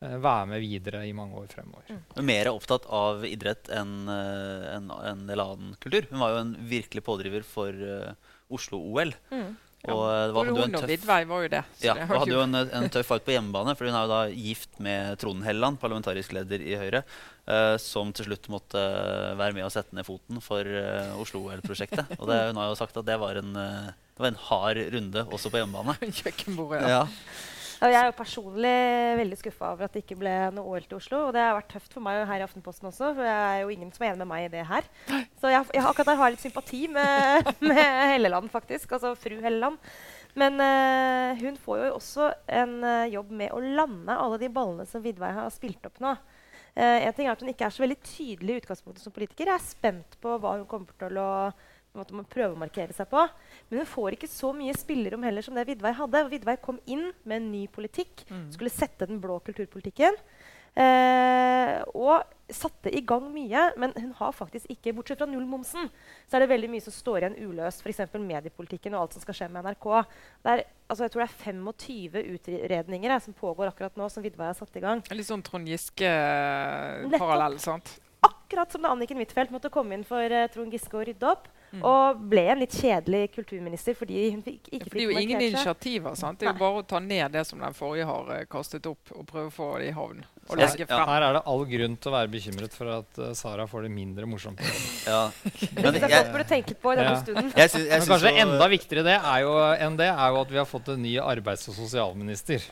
være 0.00 0.48
med 0.50 0.64
videre 0.64 1.04
i 1.06 1.14
mange 1.16 1.38
år 1.38 1.52
fremover. 1.52 2.00
Hun 2.16 2.26
mer 2.26 2.50
opptatt 2.50 2.88
av 2.92 3.24
idrett 3.28 3.70
enn 3.72 4.10
eh, 4.10 4.66
en, 4.74 4.90
en 4.90 5.22
del 5.28 5.44
annen 5.44 5.76
kultur. 5.82 6.08
Hun 6.10 6.24
var 6.24 6.34
jo 6.34 6.42
en 6.42 6.56
virkelig 6.72 7.04
pådriver 7.06 7.46
for 7.46 7.70
uh, 7.72 8.34
Oslo-OL. 8.52 9.14
Mm. 9.30 9.54
Og 9.92 10.02
ja, 10.06 10.26
det 10.26 10.34
var, 10.36 10.50
hun 10.50 10.78
og 10.78 10.86
Vidvei 10.90 11.20
var 11.28 11.44
jo 11.44 11.50
det. 11.52 11.62
Ja, 11.84 11.94
det 11.98 12.06
og 12.08 12.22
hadde 12.22 12.34
jo 12.34 12.42
en, 12.42 12.58
en 12.58 12.88
tøff 12.92 13.10
fight 13.10 13.26
på 13.26 13.34
hjemmebane, 13.34 13.74
for 13.78 13.88
hun 13.88 13.96
er 13.96 14.06
jo 14.06 14.12
da 14.12 14.20
gift 14.32 14.80
med 14.82 15.18
Trond 15.22 15.46
Helleland, 15.46 15.80
parlamentarisk 15.82 16.34
leder 16.36 16.64
i 16.64 16.76
Høyre, 16.80 17.02
uh, 17.46 17.74
som 17.82 18.12
til 18.16 18.28
slutt 18.28 18.48
måtte 18.52 18.80
eh, 18.80 19.34
være 19.38 19.56
med 19.56 19.66
å 19.66 19.72
sette 19.72 19.96
ned 19.96 20.06
foten 20.08 20.42
for 20.44 20.66
uh, 20.66 21.14
Oslo-OL-prosjektet. 21.22 22.16
Og 22.18 22.26
det, 22.30 22.40
hun 22.50 22.62
har 22.62 22.72
jo 22.72 22.78
sagt 22.78 22.98
at 22.98 23.06
det 23.08 23.18
var 23.22 23.38
en, 23.42 23.52
uh, 23.54 23.92
det 24.16 24.24
var 24.24 24.32
en 24.32 24.42
hard 24.48 24.82
runde 24.96 25.26
også 25.30 25.52
på 25.52 25.62
hjemmebane. 25.62 25.98
Ja. 26.96 27.04
Jeg 27.76 27.96
er 27.98 28.06
jo 28.08 28.14
personlig 28.16 28.72
veldig 29.18 29.36
skuffa 29.36 29.70
over 29.74 29.86
at 29.86 29.92
det 29.92 30.00
ikke 30.04 30.16
ble 30.18 30.32
noe 30.56 30.72
OL 30.72 30.86
til 30.88 30.96
Oslo. 30.96 31.26
Og 31.26 31.34
det 31.36 31.42
har 31.44 31.56
vært 31.58 31.68
tøft 31.74 31.96
for 31.96 32.04
meg 32.04 32.22
her 32.28 32.40
i 32.40 32.46
Aftenposten 32.46 32.88
også, 32.88 33.10
for 33.18 33.26
jeg 33.26 33.36
er 33.36 33.62
jo 33.62 33.72
ingen 33.74 33.90
som 33.92 34.06
er 34.06 34.14
enig 34.14 34.22
med 34.22 34.30
meg 34.30 34.46
i 34.46 34.52
det 34.54 34.62
her. 34.68 34.88
Så 35.40 35.52
jeg, 35.52 35.66
jeg, 35.74 35.84
akkurat 35.84 36.10
der 36.12 36.20
har 36.22 36.32
litt 36.32 36.44
sympati 36.44 36.86
med, 36.92 37.50
med 37.70 37.82
Helleland, 38.14 38.48
faktisk. 38.52 38.96
Altså 38.96 39.12
fru 39.20 39.36
Helleland. 39.44 39.76
Men 40.36 40.60
uh, 40.60 41.36
hun 41.40 41.56
får 41.60 41.82
jo 41.82 41.92
også 41.96 42.30
en 42.52 42.78
uh, 42.84 43.06
jobb 43.12 43.30
med 43.36 43.52
å 43.56 43.60
lande 43.60 44.16
alle 44.16 44.40
de 44.40 44.50
ballene 44.52 44.84
som 44.88 45.04
Vidvei 45.04 45.32
har 45.36 45.52
spilt 45.52 45.88
opp 45.88 46.00
nå. 46.04 46.12
Uh, 46.76 46.98
en 47.06 47.14
ting 47.16 47.28
er 47.28 47.32
at 47.32 47.40
Hun 47.40 47.52
ikke 47.52 47.68
er 47.68 47.72
så 47.72 47.84
veldig 47.84 48.02
tydelig 48.04 48.56
i 48.56 48.60
utgangspunktet 48.60 49.04
som 49.04 49.14
politiker. 49.16 49.48
Jeg 49.48 49.56
er 49.56 49.64
spent 49.64 50.18
på 50.20 50.36
hva 50.40 50.58
hun 50.58 50.68
kommer 50.68 50.92
til 51.00 51.20
å 51.20 51.30
måte, 51.98 52.16
må 52.16 52.26
prøve 52.30 52.54
å 52.54 52.60
markere 52.60 52.96
seg 52.96 53.08
på. 53.10 53.22
Men 53.70 53.82
hun 53.82 53.90
får 53.90 54.16
ikke 54.16 54.30
så 54.30 54.52
mye 54.56 54.74
spillerom 54.76 55.24
heller 55.26 55.44
som 55.44 55.56
det 55.56 55.66
Vidvei 55.68 55.94
hadde. 55.96 56.26
Vidvei 56.32 56.58
kom 56.62 56.80
inn 56.86 57.08
med 57.24 57.40
en 57.40 57.50
ny 57.52 57.64
politikk. 57.72 58.26
Skulle 58.54 58.72
sette 58.72 59.08
den 59.08 59.22
blå 59.22 59.40
kulturpolitikken. 59.46 60.18
Eh, 60.76 61.78
og 61.96 62.26
satte 62.52 62.90
i 62.92 63.00
gang 63.00 63.24
mye, 63.32 63.62
men 63.80 63.94
hun 63.96 64.10
har 64.18 64.34
faktisk 64.36 64.68
ikke, 64.70 64.92
bortsett 64.94 65.22
fra 65.22 65.28
nullmomsen, 65.30 65.88
så 66.28 66.36
er 66.36 66.44
det 66.44 66.50
veldig 66.50 66.68
mye 66.70 66.84
som 66.84 66.94
står 66.94 67.24
igjen 67.24 67.38
uløst. 67.48 67.80
F.eks. 67.80 68.12
mediepolitikken 68.12 68.94
og 68.94 69.06
alt 69.06 69.16
som 69.16 69.24
skal 69.24 69.38
skje 69.38 69.48
med 69.54 69.64
NRK. 69.64 69.86
Er, 70.44 70.66
altså, 70.86 71.06
jeg 71.06 71.14
tror 71.14 71.24
det 71.24 71.28
er 71.30 71.38
25 71.48 72.20
utredninger 72.36 73.16
eh, 73.16 73.22
som 73.24 73.36
pågår 73.40 73.72
akkurat 73.72 73.96
nå, 73.98 74.10
som 74.12 74.24
Vidvei 74.26 74.50
har 74.52 74.58
satt 74.58 74.76
i 74.76 74.84
gang. 74.84 75.00
Litt 75.16 75.30
sånn 75.30 75.44
Trond 75.46 75.72
Giske-parallell. 75.72 77.56
sant? 77.62 77.96
Akkurat 78.26 78.72
som 78.72 78.84
da 78.84 78.92
Anniken 78.92 79.18
Huitfeldt 79.20 79.54
måtte 79.54 79.72
komme 79.72 79.96
inn 79.96 80.04
for 80.06 80.22
eh, 80.22 80.48
Trond 80.52 80.76
Giske 80.76 81.00
og 81.00 81.08
rydde 81.08 81.32
opp. 81.32 81.48
Og 81.82 82.20
ble 82.30 82.44
en 82.52 82.60
litt 82.62 82.72
kjedelig 82.72 83.32
kulturminister 83.34 83.96
fordi 83.98 84.30
hun 84.32 84.42
fikk, 84.44 84.68
ikke 84.70 84.86
For 84.88 84.96
det 84.96 85.02
er 85.02 85.10
jo 85.10 85.18
ingen 85.24 85.42
initiativer. 85.48 86.14
sant? 86.16 86.38
Det 86.40 86.46
er 86.48 86.52
jo 86.54 86.60
bare 86.60 86.80
å 86.80 86.86
ta 86.86 87.00
ned 87.02 87.32
det 87.34 87.42
som 87.48 87.60
den 87.60 87.74
forrige 87.76 88.06
har 88.08 88.30
eh, 88.36 88.46
kastet 88.50 88.86
opp, 88.88 89.12
og 89.12 89.26
prøve 89.28 89.50
å 89.50 89.54
få 89.54 89.68
det 89.82 89.90
i 89.90 89.94
havn. 89.96 90.22
Og 90.46 90.56
legge 90.60 90.86
ja. 90.88 91.00
Her 91.10 91.26
er 91.26 91.36
det 91.36 91.42
all 91.50 91.64
grunn 91.66 91.96
til 91.98 92.12
å 92.12 92.14
være 92.14 92.30
bekymret 92.30 92.74
for 92.78 92.92
at 93.00 93.18
uh, 93.18 93.32
Sara 93.34 93.66
får 93.66 93.88
det 93.88 93.90
mindre 93.96 94.28
morsomt. 94.30 94.62
Ja. 95.04 95.24
Det 95.42 95.72
Men 95.82 95.90
synes 95.96 96.02
jeg 96.06 96.14
jeg, 96.14 96.32
burde 96.32 96.48
tenke 96.54 96.74
på 96.78 96.92
i 96.94 96.98
denne 97.00 97.14
Ja. 97.16 97.20
stunden. 97.24 97.52
jeg, 97.56 97.70
synes, 97.74 97.86
jeg 97.90 98.00
Men 98.00 98.08
kanskje 98.14 98.30
så, 98.30 98.42
enda 98.46 98.68
viktigere 98.70 99.06
det 99.10 99.16
er 99.18 99.40
jo, 99.42 99.54
enn 99.88 99.96
det 99.98 100.10
er 100.12 100.28
jo 100.30 100.40
at 100.46 100.52
vi 100.54 100.60
har 100.62 100.68
fått 100.70 100.92
en 100.94 101.02
ny 101.02 101.16
arbeids- 101.18 101.66
og 101.72 101.74
sosialminister. 101.82 102.62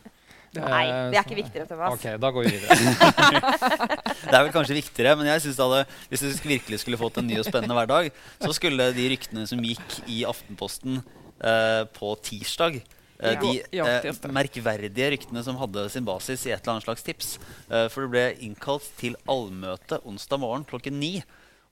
Nei, 0.62 0.84
Eh, 0.88 1.10
det 1.10 1.18
er 1.18 1.24
ikke 1.26 1.38
viktigere, 1.42 1.66
Thomas. 1.66 1.94
Ok, 1.96 2.04
da 2.22 2.30
går 2.30 2.44
vi 2.46 2.52
videre. 2.54 2.76
Det 4.30 4.34
er 4.38 4.42
vel 4.46 4.52
kanskje 4.54 4.76
viktigere, 4.78 5.14
men 5.18 5.26
jeg 5.28 5.42
synes 5.44 5.58
det 5.60 5.84
hvis 6.10 6.22
du 6.24 6.48
virkelig 6.48 6.80
skulle 6.82 6.98
fått 7.00 7.18
en 7.20 7.26
ny 7.28 7.38
og 7.40 7.46
spennende 7.48 7.74
hverdag, 7.76 8.10
så 8.42 8.52
skulle 8.56 8.90
de 8.96 9.06
ryktene 9.12 9.46
som 9.50 9.60
gikk 9.62 9.98
i 10.10 10.22
Aftenposten 10.28 11.00
eh, 11.42 11.82
på 11.96 12.14
tirsdag 12.24 12.80
eh, 12.80 13.34
Ja. 13.74 13.84
de 14.00 14.10
eh, 14.10 14.28
merkverdige 14.34 15.10
ryktene 15.16 15.42
som 15.46 15.58
hadde 15.60 15.86
sin 15.92 16.04
basis 16.06 16.46
i 16.46 16.52
et 16.54 16.60
eller 16.62 16.76
annet 16.76 16.86
slags 16.88 17.02
tips. 17.06 17.34
Eh, 17.70 17.88
for 17.92 18.06
det 18.06 18.12
ble 18.14 18.26
innkalt 18.48 18.86
til 19.00 19.16
allmøte 19.30 20.00
onsdag 20.06 20.40
morgen 20.42 20.64
klokken 20.68 20.98
ni. 21.00 21.16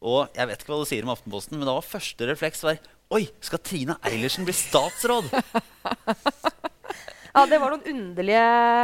Og 0.03 0.27
jeg 0.35 0.49
vet 0.51 0.63
ikke 0.65 0.73
hva 0.75 0.81
du 0.83 0.89
sier 0.91 1.07
om 1.07 1.13
Aftenposten, 1.15 1.59
men 1.61 1.69
da 1.69 1.77
var 1.79 1.87
første 1.87 2.27
refleks 2.27 2.65
var 2.67 2.81
Oi, 3.13 3.27
skal 3.45 3.61
Trine 3.61 3.99
Eilertsen 4.09 4.47
bli 4.49 4.55
statsråd? 4.57 5.29
Ja, 7.33 7.47
det 7.49 7.57
var 7.63 7.73
noen 7.73 7.87
underlige, 7.89 8.41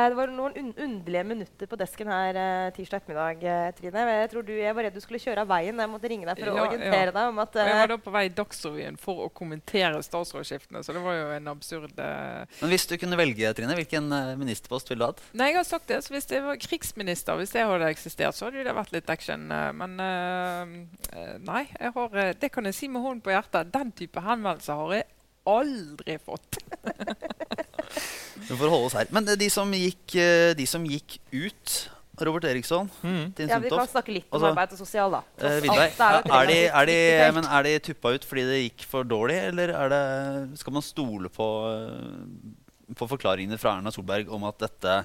det 0.08 0.16
var 0.16 0.30
noen 0.32 0.54
un 0.56 0.68
underlige 0.80 1.24
minutter 1.28 1.68
på 1.68 1.76
desken 1.76 2.08
her 2.08 2.36
eh, 2.40 2.68
tirsdag 2.72 3.02
ettermiddag, 3.02 3.42
eh, 3.44 3.66
Trine. 3.76 4.04
Jeg 4.22 4.30
tror 4.32 4.46
du, 4.48 4.52
jeg 4.56 4.72
var 4.78 4.86
redd 4.86 4.94
du 4.96 5.02
skulle 5.04 5.20
kjøre 5.20 5.42
av 5.44 5.50
veien. 5.50 5.76
Jeg 5.82 5.90
måtte 5.92 6.08
ringe 6.08 6.24
deg 6.30 6.40
for 6.40 6.48
å 6.48 6.54
Ja, 6.56 6.62
orientere 6.70 7.10
ja. 7.10 7.14
deg 7.18 7.28
om 7.34 7.42
at 7.44 7.58
Og 7.58 7.60
jeg 7.60 7.74
eh, 7.74 7.80
var 7.82 7.90
da 7.92 7.98
på 8.06 8.14
vei 8.14 8.22
i 8.24 8.32
Dagsrevyen 8.38 8.96
for 9.02 9.20
å 9.26 9.28
kommentere 9.36 10.00
statsrådsskiftene, 10.06 10.80
så 10.80 10.96
det 10.96 11.02
var 11.04 11.18
jo 11.18 11.26
en 11.36 11.50
absurd 11.52 12.00
eh, 12.00 12.56
Men 12.62 12.72
hvis 12.72 12.88
du 12.88 12.94
kunne 13.02 13.18
velge, 13.20 13.50
Trine, 13.58 13.76
hvilken 13.82 14.08
eh, 14.16 14.32
ministerpost 14.40 14.88
ville 14.94 15.04
du 15.04 15.10
hatt? 15.10 15.20
Nei, 15.36 15.50
jeg 15.52 15.60
har 15.60 15.68
sagt 15.68 15.92
det. 15.92 16.00
Så 16.08 16.16
hvis 16.16 16.30
jeg 16.32 16.46
var 16.48 16.56
krigsminister, 16.64 17.36
hvis 17.42 17.52
det 17.52 17.66
hadde 17.68 17.92
eksistert, 17.92 18.32
så 18.38 18.48
hadde 18.48 18.64
det 18.64 18.76
vært 18.80 18.96
litt 18.96 19.12
action. 19.12 19.44
eh, 19.52 19.68
Men 19.76 20.00
eh, 20.06 20.72
eh, 21.12 21.36
nei, 21.44 21.66
jeg 21.76 21.92
har, 22.00 22.16
eh, 22.24 22.32
det 22.40 22.48
kan 22.56 22.64
jeg 22.72 22.80
si 22.80 22.88
med 22.88 23.04
hånden 23.04 23.20
på 23.28 23.36
hjertet. 23.36 23.68
Den 23.76 23.92
type 23.92 24.24
henvendelser 24.24 24.80
har 24.86 24.96
jeg 25.02 25.08
aldri 25.48 26.16
fått. 26.24 26.62
Vi 28.46 28.56
får 28.56 28.70
holde 28.72 28.88
oss 28.88 28.96
her. 28.98 29.08
Men 29.14 29.28
eh, 29.28 29.38
de 29.40 29.48
som 29.52 29.70
gikk, 29.76 30.14
eh, 30.18 30.54
de 30.58 30.66
som 30.68 30.84
gikk 30.88 31.18
ut 31.32 31.78
Robert 32.18 32.44
Eriksson, 32.50 32.88
Mm. 33.02 33.32
Tine 33.34 33.48
ja, 33.52 33.58
Vi 33.62 33.70
kan 33.70 33.86
snakke 33.86 34.12
litt 34.12 34.26
om 34.30 34.38
Altså, 34.38 34.50
arbeid 34.50 34.72
og 34.74 34.78
sosial, 34.80 35.10
da. 35.14 35.20
Eh, 35.38 35.58
et 35.58 36.00
er, 36.02 36.46
de, 36.50 36.58
er, 36.66 36.86
de, 36.90 36.98
men 37.36 37.44
er 37.46 37.62
de 37.68 37.74
tuppa 37.78 38.14
ut 38.16 38.24
fordi 38.26 38.44
det 38.48 38.60
gikk 38.64 38.86
for 38.90 39.06
dårlig, 39.06 39.36
eller 39.52 39.70
er 39.70 39.92
det, 39.92 40.58
skal 40.58 40.74
man 40.74 40.82
stole 40.82 41.30
på, 41.30 41.48
eh, 41.70 42.94
på 42.98 43.08
forklaringene 43.14 43.58
fra 43.60 43.76
Erna 43.76 43.92
Solberg 43.94 44.32
om 44.34 44.48
at 44.50 44.58
dette 44.64 44.96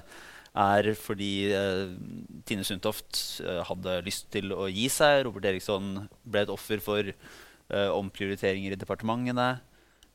er 0.54 0.90
fordi 0.98 1.52
eh, 1.54 1.94
Tine 2.46 2.66
Sundtoft 2.66 3.40
hadde 3.68 4.00
lyst 4.06 4.28
til 4.34 4.50
å 4.54 4.66
gi 4.70 4.88
seg, 4.90 5.24
Robert 5.28 5.46
Eriksson 5.50 6.08
ble 6.24 6.44
et 6.46 6.52
offer 6.52 6.82
for 6.82 7.02
eh, 7.06 7.90
omprioriteringer 7.94 8.74
i 8.74 8.80
departementene? 8.80 9.60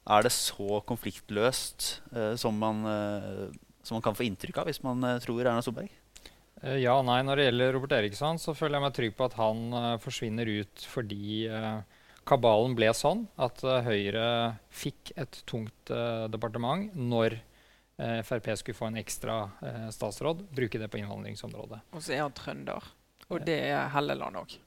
Er 0.10 0.26
det 0.26 0.32
så 0.34 0.80
konfliktløst 0.90 1.88
eh, 2.16 2.34
som, 2.42 2.56
man, 2.58 2.80
eh, 2.90 3.58
som 3.86 4.00
man 4.00 4.06
kan 4.06 4.16
få 4.18 4.26
inntrykk 4.26 4.58
av 4.62 4.70
hvis 4.70 4.82
man 4.86 5.04
eh, 5.06 5.20
tror 5.22 5.42
Erna 5.44 5.62
Solberg? 5.66 5.92
Eh, 6.64 6.80
Ja 6.82 6.96
og 6.98 7.06
nei. 7.06 7.20
Når 7.26 7.38
det 7.38 7.46
gjelder 7.50 7.76
Robert 7.78 7.94
Eriksson, 8.00 8.40
så 8.42 8.56
føler 8.58 8.80
jeg 8.80 8.86
meg 8.88 8.96
trygg 8.98 9.14
på 9.20 9.28
at 9.30 9.38
han 9.38 9.62
forsvinner 10.02 10.50
ut 10.50 10.86
fordi 10.90 11.46
kabalen 12.30 12.74
ble 12.78 12.90
sånn 12.94 13.24
at 13.42 13.62
Høyre 13.86 14.26
fikk 14.70 15.14
et 15.18 15.40
tungt 15.50 15.94
departement 16.34 16.94
når 16.94 17.38
eh, 17.40 18.20
Frp 18.26 18.50
skulle 18.60 18.78
få 18.78 18.90
en 18.90 19.00
ekstra 19.02 19.38
statsråd. 19.94 20.48
Bruke 20.58 20.82
det 20.82 20.90
på 20.94 21.00
innvandringsområdet. 21.02 21.84
Og 21.94 22.02
så 22.06 22.18
er 22.18 22.26
han 22.26 22.36
trønder. 22.38 22.90
Og 23.30 23.46
det 23.46 23.60
er 23.70 23.92
Helleland 23.94 24.42
òg. 24.42 24.58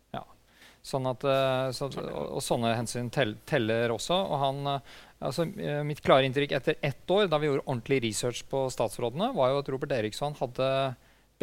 Sånn 0.83 1.07
at, 1.07 1.23
eh, 1.23 1.69
så, 1.77 1.87
og, 2.03 2.25
og 2.39 2.43
sånne 2.43 2.75
hensyn 2.75 3.11
tell, 3.15 3.37
teller 3.47 3.95
også. 3.95 4.17
Og 4.19 4.41
han, 4.43 4.61
eh, 4.67 4.97
altså, 5.23 5.47
eh, 5.63 5.81
mitt 5.87 6.03
klare 6.03 6.27
inntrykk 6.27 6.57
etter 6.59 6.81
ett 6.83 7.15
år, 7.15 7.29
da 7.31 7.39
vi 7.39 7.51
gjorde 7.51 7.67
ordentlig 7.69 8.03
research 8.09 8.43
på 8.51 8.67
statsrådene, 8.75 9.31
var 9.37 9.53
jo 9.53 9.63
at 9.63 9.71
Robert 9.71 9.95
Eriksson 10.01 10.35
hadde 10.41 10.69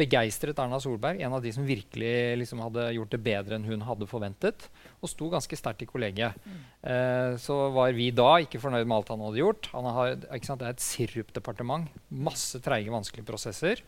begeistret 0.00 0.60
Erna 0.60 0.78
Solberg, 0.80 1.20
en 1.20 1.34
av 1.36 1.42
de 1.44 1.52
som 1.52 1.66
virkelig 1.66 2.12
liksom, 2.40 2.62
hadde 2.64 2.86
gjort 2.96 3.12
det 3.12 3.20
bedre 3.24 3.56
enn 3.56 3.66
hun 3.68 3.84
hadde 3.84 4.08
forventet, 4.08 4.68
og 5.00 5.12
sto 5.12 5.28
ganske 5.32 5.58
sterkt 5.58 5.84
i 5.84 5.88
kollegiet. 5.88 6.36
Eh, 6.80 7.36
så 7.40 7.58
var 7.74 7.92
vi 7.96 8.08
da 8.16 8.30
ikke 8.44 8.62
fornøyd 8.62 8.86
med 8.86 8.96
alt 8.96 9.12
han 9.12 9.26
hadde 9.26 9.42
gjort. 9.42 9.68
Han 9.74 9.90
har, 9.96 10.16
ikke 10.36 10.48
sant, 10.48 10.62
det 10.62 10.70
er 10.70 10.78
et 10.78 10.86
sirupdepartement. 10.86 12.00
Masse 12.08 12.62
treige, 12.64 12.92
vanskelige 12.94 13.28
prosesser. 13.28 13.84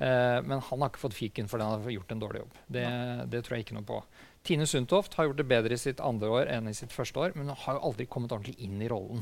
Eh, 0.00 0.38
men 0.46 0.62
han 0.64 0.80
har 0.80 0.88
ikke 0.88 1.02
fått 1.02 1.18
fiken 1.18 1.50
fordi 1.50 1.66
han 1.66 1.84
har 1.84 1.96
gjort 1.98 2.14
en 2.14 2.24
dårlig 2.24 2.44
jobb. 2.44 2.58
Det, 2.78 2.86
det 3.32 3.44
tror 3.44 3.58
jeg 3.58 3.68
ikke 3.68 3.76
noe 3.76 3.88
på. 3.88 4.00
Tine 4.46 4.66
Sundtoft 4.66 5.14
har 5.18 5.28
gjort 5.28 5.40
det 5.40 5.48
bedre 5.50 5.76
i 5.76 5.80
sitt 5.80 6.00
andre 6.00 6.30
år 6.32 6.52
enn 6.52 6.70
i 6.70 6.76
sitt 6.76 6.94
første 6.94 7.20
år, 7.20 7.34
men 7.36 7.50
hun 7.50 7.58
har 7.66 7.76
jo 7.76 7.90
aldri 7.90 8.06
kommet 8.08 8.32
ordentlig 8.32 8.56
inn 8.64 8.80
i 8.80 8.88
rollen. 8.88 9.20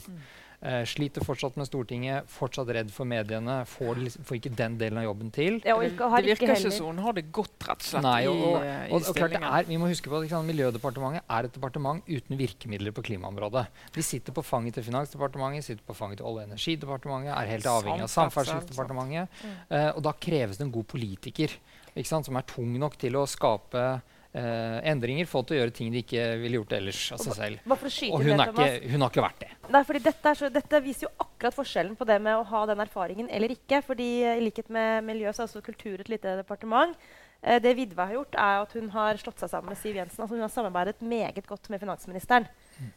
Eh, 0.58 0.82
sliter 0.90 1.22
fortsatt 1.22 1.54
med 1.58 1.68
Stortinget, 1.68 2.26
fortsatt 2.34 2.70
redd 2.74 2.88
for 2.90 3.06
mediene, 3.06 3.60
får, 3.70 3.98
liksom, 4.02 4.24
får 4.26 4.38
ikke 4.40 4.50
den 4.58 4.78
delen 4.80 4.98
av 4.98 5.04
jobben 5.06 5.30
til. 5.34 5.60
Ja, 5.62 5.76
ikke, 5.86 6.08
har 6.10 6.22
det 6.22 6.32
virker 6.32 6.48
ikke 6.48 6.56
heller 6.56 6.74
som 6.74 6.88
hun 6.90 6.98
har 7.04 7.14
det 7.14 7.24
godt, 7.34 7.54
rett 7.62 7.84
og 7.84 7.86
slett, 7.86 8.06
Nei, 8.06 8.16
og, 8.26 8.38
i, 8.38 8.48
og, 8.48 8.66
i 8.66 8.90
og, 8.90 9.06
og 9.12 9.20
klart 9.20 9.36
er, 9.38 9.68
vi 9.70 9.78
må 9.78 9.90
huske 9.90 10.10
på 10.10 10.18
at 10.18 10.26
sant, 10.32 10.50
Miljødepartementet 10.50 11.22
er 11.38 11.46
et 11.46 11.54
departement 11.54 12.10
uten 12.10 12.38
virkemidler 12.42 12.94
på 12.94 13.06
klimaområdet. 13.06 13.64
De 13.94 14.06
sitter 14.06 14.34
på 14.34 14.46
fanget 14.46 14.78
til 14.78 14.86
Finansdepartementet, 14.86 15.66
sitter 15.66 15.86
på 15.86 15.98
fanget 15.98 16.22
til 16.22 16.30
Olje- 16.30 16.46
og 16.46 16.50
energidepartementet, 16.50 17.34
er 17.34 17.54
helt 17.54 17.70
avhengig 17.70 18.06
av 18.06 18.14
Samferdsel, 18.14 18.62
Samferdselsdepartementet. 18.62 19.42
Uh, 19.70 19.90
og 19.92 20.02
da 20.06 20.14
kreves 20.26 20.58
det 20.58 20.66
en 20.66 20.74
god 20.74 20.90
politiker 20.90 21.54
ikke 21.98 22.10
sant, 22.10 22.26
som 22.28 22.38
er 22.38 22.46
tung 22.48 22.74
nok 22.78 22.98
til 23.00 23.16
å 23.18 23.26
skape 23.30 23.84
eh, 24.32 24.78
endringer, 24.90 25.28
få 25.28 25.42
til 25.46 25.56
å 25.56 25.60
gjøre 25.62 25.74
ting 25.74 25.92
de 25.92 26.02
ikke 26.02 26.24
ville 26.42 26.60
gjort 26.60 26.74
ellers 26.78 27.00
av 27.14 27.22
seg 27.22 27.36
selv. 27.38 27.62
Og 27.68 28.24
hun 28.24 28.34
det, 28.34 28.36
er, 28.38 28.52
ikke, 28.52 28.92
hun 28.92 29.04
har 29.04 29.12
ikke 29.12 29.24
vært 29.24 29.40
det. 29.44 29.50
Nei, 29.68 29.84
fordi 29.88 30.02
dette, 30.08 30.32
er 30.32 30.40
så, 30.40 30.50
dette 30.52 30.82
viser 30.84 31.08
jo 31.08 31.12
akkurat 31.24 31.56
forskjellen 31.56 31.96
på 31.98 32.08
det 32.08 32.18
med 32.24 32.38
å 32.38 32.44
ha 32.50 32.64
den 32.70 32.84
erfaringen 32.84 33.30
eller 33.32 33.54
ikke. 33.54 33.82
fordi 33.86 34.10
eh, 34.24 34.40
I 34.40 34.44
likhet 34.44 34.70
med 34.74 35.06
miljø 35.08 35.32
så 35.32 35.44
er 35.44 35.50
også 35.50 35.64
kultur 35.64 36.00
et 36.00 36.12
lite 36.12 36.38
departement. 36.40 36.96
Uh, 37.38 37.58
det 37.62 37.76
Vidve 37.78 38.02
har 38.02 38.16
gjort, 38.16 38.34
er 38.34 38.64
at 38.64 38.72
hun 38.74 38.88
har 38.90 39.20
slått 39.20 39.44
seg 39.44 39.52
sammen 39.52 39.70
med 39.70 39.78
Siv 39.78 39.94
Jensen. 39.94 40.24
altså 40.24 40.34
Hun 40.34 40.42
har 40.42 40.52
samarbeidet 40.52 41.04
meget 41.06 41.46
godt 41.46 41.70
med 41.70 41.84
finansministeren. 41.84 42.48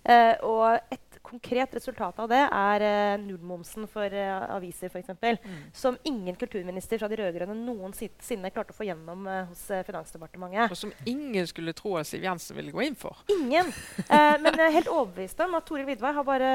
Eh, 0.03 0.35
og 0.45 0.79
et 0.93 1.11
konkret 1.31 1.75
resultat 1.75 2.19
av 2.19 2.29
det 2.31 2.39
er 2.43 2.83
eh, 2.85 3.21
nullmomsen 3.21 3.87
for 3.89 4.11
eh, 4.11 4.43
aviser, 4.51 4.91
f.eks. 4.91 5.13
Mm. 5.21 5.59
Som 5.73 5.97
ingen 6.07 6.35
kulturminister 6.35 6.99
fra 6.99 7.09
de 7.11 7.19
rød-grønne 7.21 7.55
noensinne 7.55 8.51
klarte 8.51 8.73
å 8.73 8.77
få 8.77 8.87
gjennom 8.87 9.27
eh, 9.29 9.45
hos 9.49 9.63
eh, 9.71 9.83
Finansdepartementet. 9.87 10.73
Og 10.73 10.79
som 10.79 10.91
ingen 11.07 11.47
skulle 11.49 11.75
tro 11.77 11.95
at 11.99 12.09
Siv 12.09 12.25
Jensen 12.25 12.57
ville 12.57 12.73
gå 12.75 12.83
inn 12.83 12.97
for. 12.99 13.23
Ingen. 13.31 13.71
Eh, 14.03 14.35
men 14.41 14.51
jeg 14.57 14.65
er 14.65 14.75
helt 14.79 14.91
overbevist 14.91 15.39
om 15.45 15.55
at 15.59 15.67
Toril 15.69 15.87
Vidvei 15.87 16.13
har 16.17 16.27
bare 16.27 16.51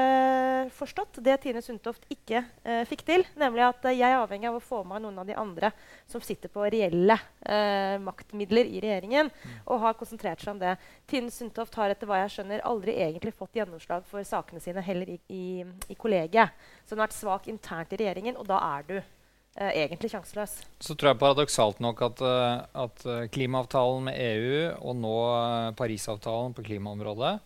forstått 0.77 1.21
det 1.25 1.39
Tine 1.43 1.63
Sundtoft 1.65 2.05
ikke 2.13 2.43
eh, 2.63 2.83
fikk 2.89 3.05
til. 3.07 3.25
Nemlig 3.39 3.65
at 3.69 3.89
jeg 3.89 4.05
er 4.05 4.19
avhengig 4.19 4.51
av 4.51 4.59
å 4.59 4.63
få 4.63 4.83
med 4.87 5.05
noen 5.05 5.23
av 5.23 5.29
de 5.29 5.37
andre 5.37 5.71
som 6.09 6.21
sitter 6.23 6.51
på 6.53 6.67
reelle 6.67 7.17
eh, 7.41 7.97
maktmidler 8.03 8.69
i 8.69 8.83
regjeringen, 8.83 9.31
og 9.65 9.81
har 9.81 9.97
konsentrert 9.97 10.43
seg 10.43 10.53
om 10.53 10.61
det. 10.61 10.77
Tine 11.09 11.33
Sundtoft 11.33 11.75
har 11.79 11.91
etter 11.91 12.09
hva 12.09 12.21
jeg 12.21 12.35
skjønner 12.37 12.65
aldri 12.67 12.93
egentlig 12.93 13.16
fått 13.37 13.57
gjennomslag 13.59 14.05
for 14.07 14.23
sakene 14.27 14.61
sine 14.63 14.83
heller 14.85 15.09
i, 15.09 15.19
i, 15.33 15.45
i 15.89 15.95
kollegiet. 15.99 16.55
Så 16.85 16.95
hun 16.95 17.01
har 17.01 17.07
vært 17.07 17.17
svak 17.19 17.47
internt 17.51 17.93
i 17.93 18.01
regjeringen, 18.01 18.37
og 18.39 18.47
da 18.49 18.59
er 18.77 18.87
du 18.87 18.95
eh, 18.97 19.71
egentlig 19.83 20.11
sjanseløs. 20.13 20.57
Så 20.83 20.95
tror 20.95 21.13
jeg 21.13 21.21
paradoksalt 21.21 21.81
nok 21.83 22.03
at, 22.09 22.23
eh, 22.25 22.65
at 22.85 23.05
eh, 23.05 23.29
klimaavtalen 23.33 24.09
med 24.09 24.19
EU 24.21 24.59
og 24.79 24.99
nå 25.01 25.15
eh, 25.35 25.71
Parisavtalen 25.79 26.57
på 26.57 26.65
klimaområdet 26.69 27.37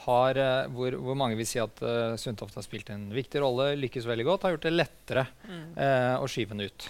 har, 0.00 0.38
hvor, 0.72 0.94
hvor 0.96 1.16
mange 1.18 1.36
vil 1.36 1.44
si 1.48 1.58
at 1.60 1.82
uh, 1.84 2.14
Sundtoft 2.16 2.56
har 2.56 2.64
spilt 2.64 2.88
en 2.92 3.10
viktig 3.12 3.42
rolle, 3.42 3.74
lykkes 3.82 4.06
veldig 4.08 4.24
godt, 4.24 4.46
har 4.46 4.54
gjort 4.54 4.64
det 4.64 4.72
lettere 4.72 5.26
eh, 5.44 6.14
å 6.16 6.28
skyve 6.30 6.56
den 6.56 6.70
ut. 6.70 6.86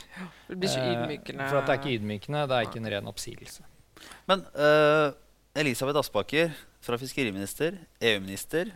Det 0.46 0.54
blir 0.54 0.70
ikke 0.70 0.84
ydmykende. 0.84 1.08
ydmykende. 1.08 1.48
for 1.48 1.58
at 1.58 1.66
det 1.66 1.74
er 1.74 1.80
ikke 1.80 1.96
ydmykende, 1.96 2.44
det 2.46 2.58
er 2.58 2.68
ikke 2.68 2.82
en 2.82 2.92
ren 2.94 3.10
oppsigelse. 3.10 3.66
Men 4.30 4.44
eh, 4.54 5.08
Elisabeth 5.60 5.98
Aspaker, 6.00 6.54
fra 6.80 6.96
fiskeriminister, 6.96 7.74
EU-minister 8.00 8.70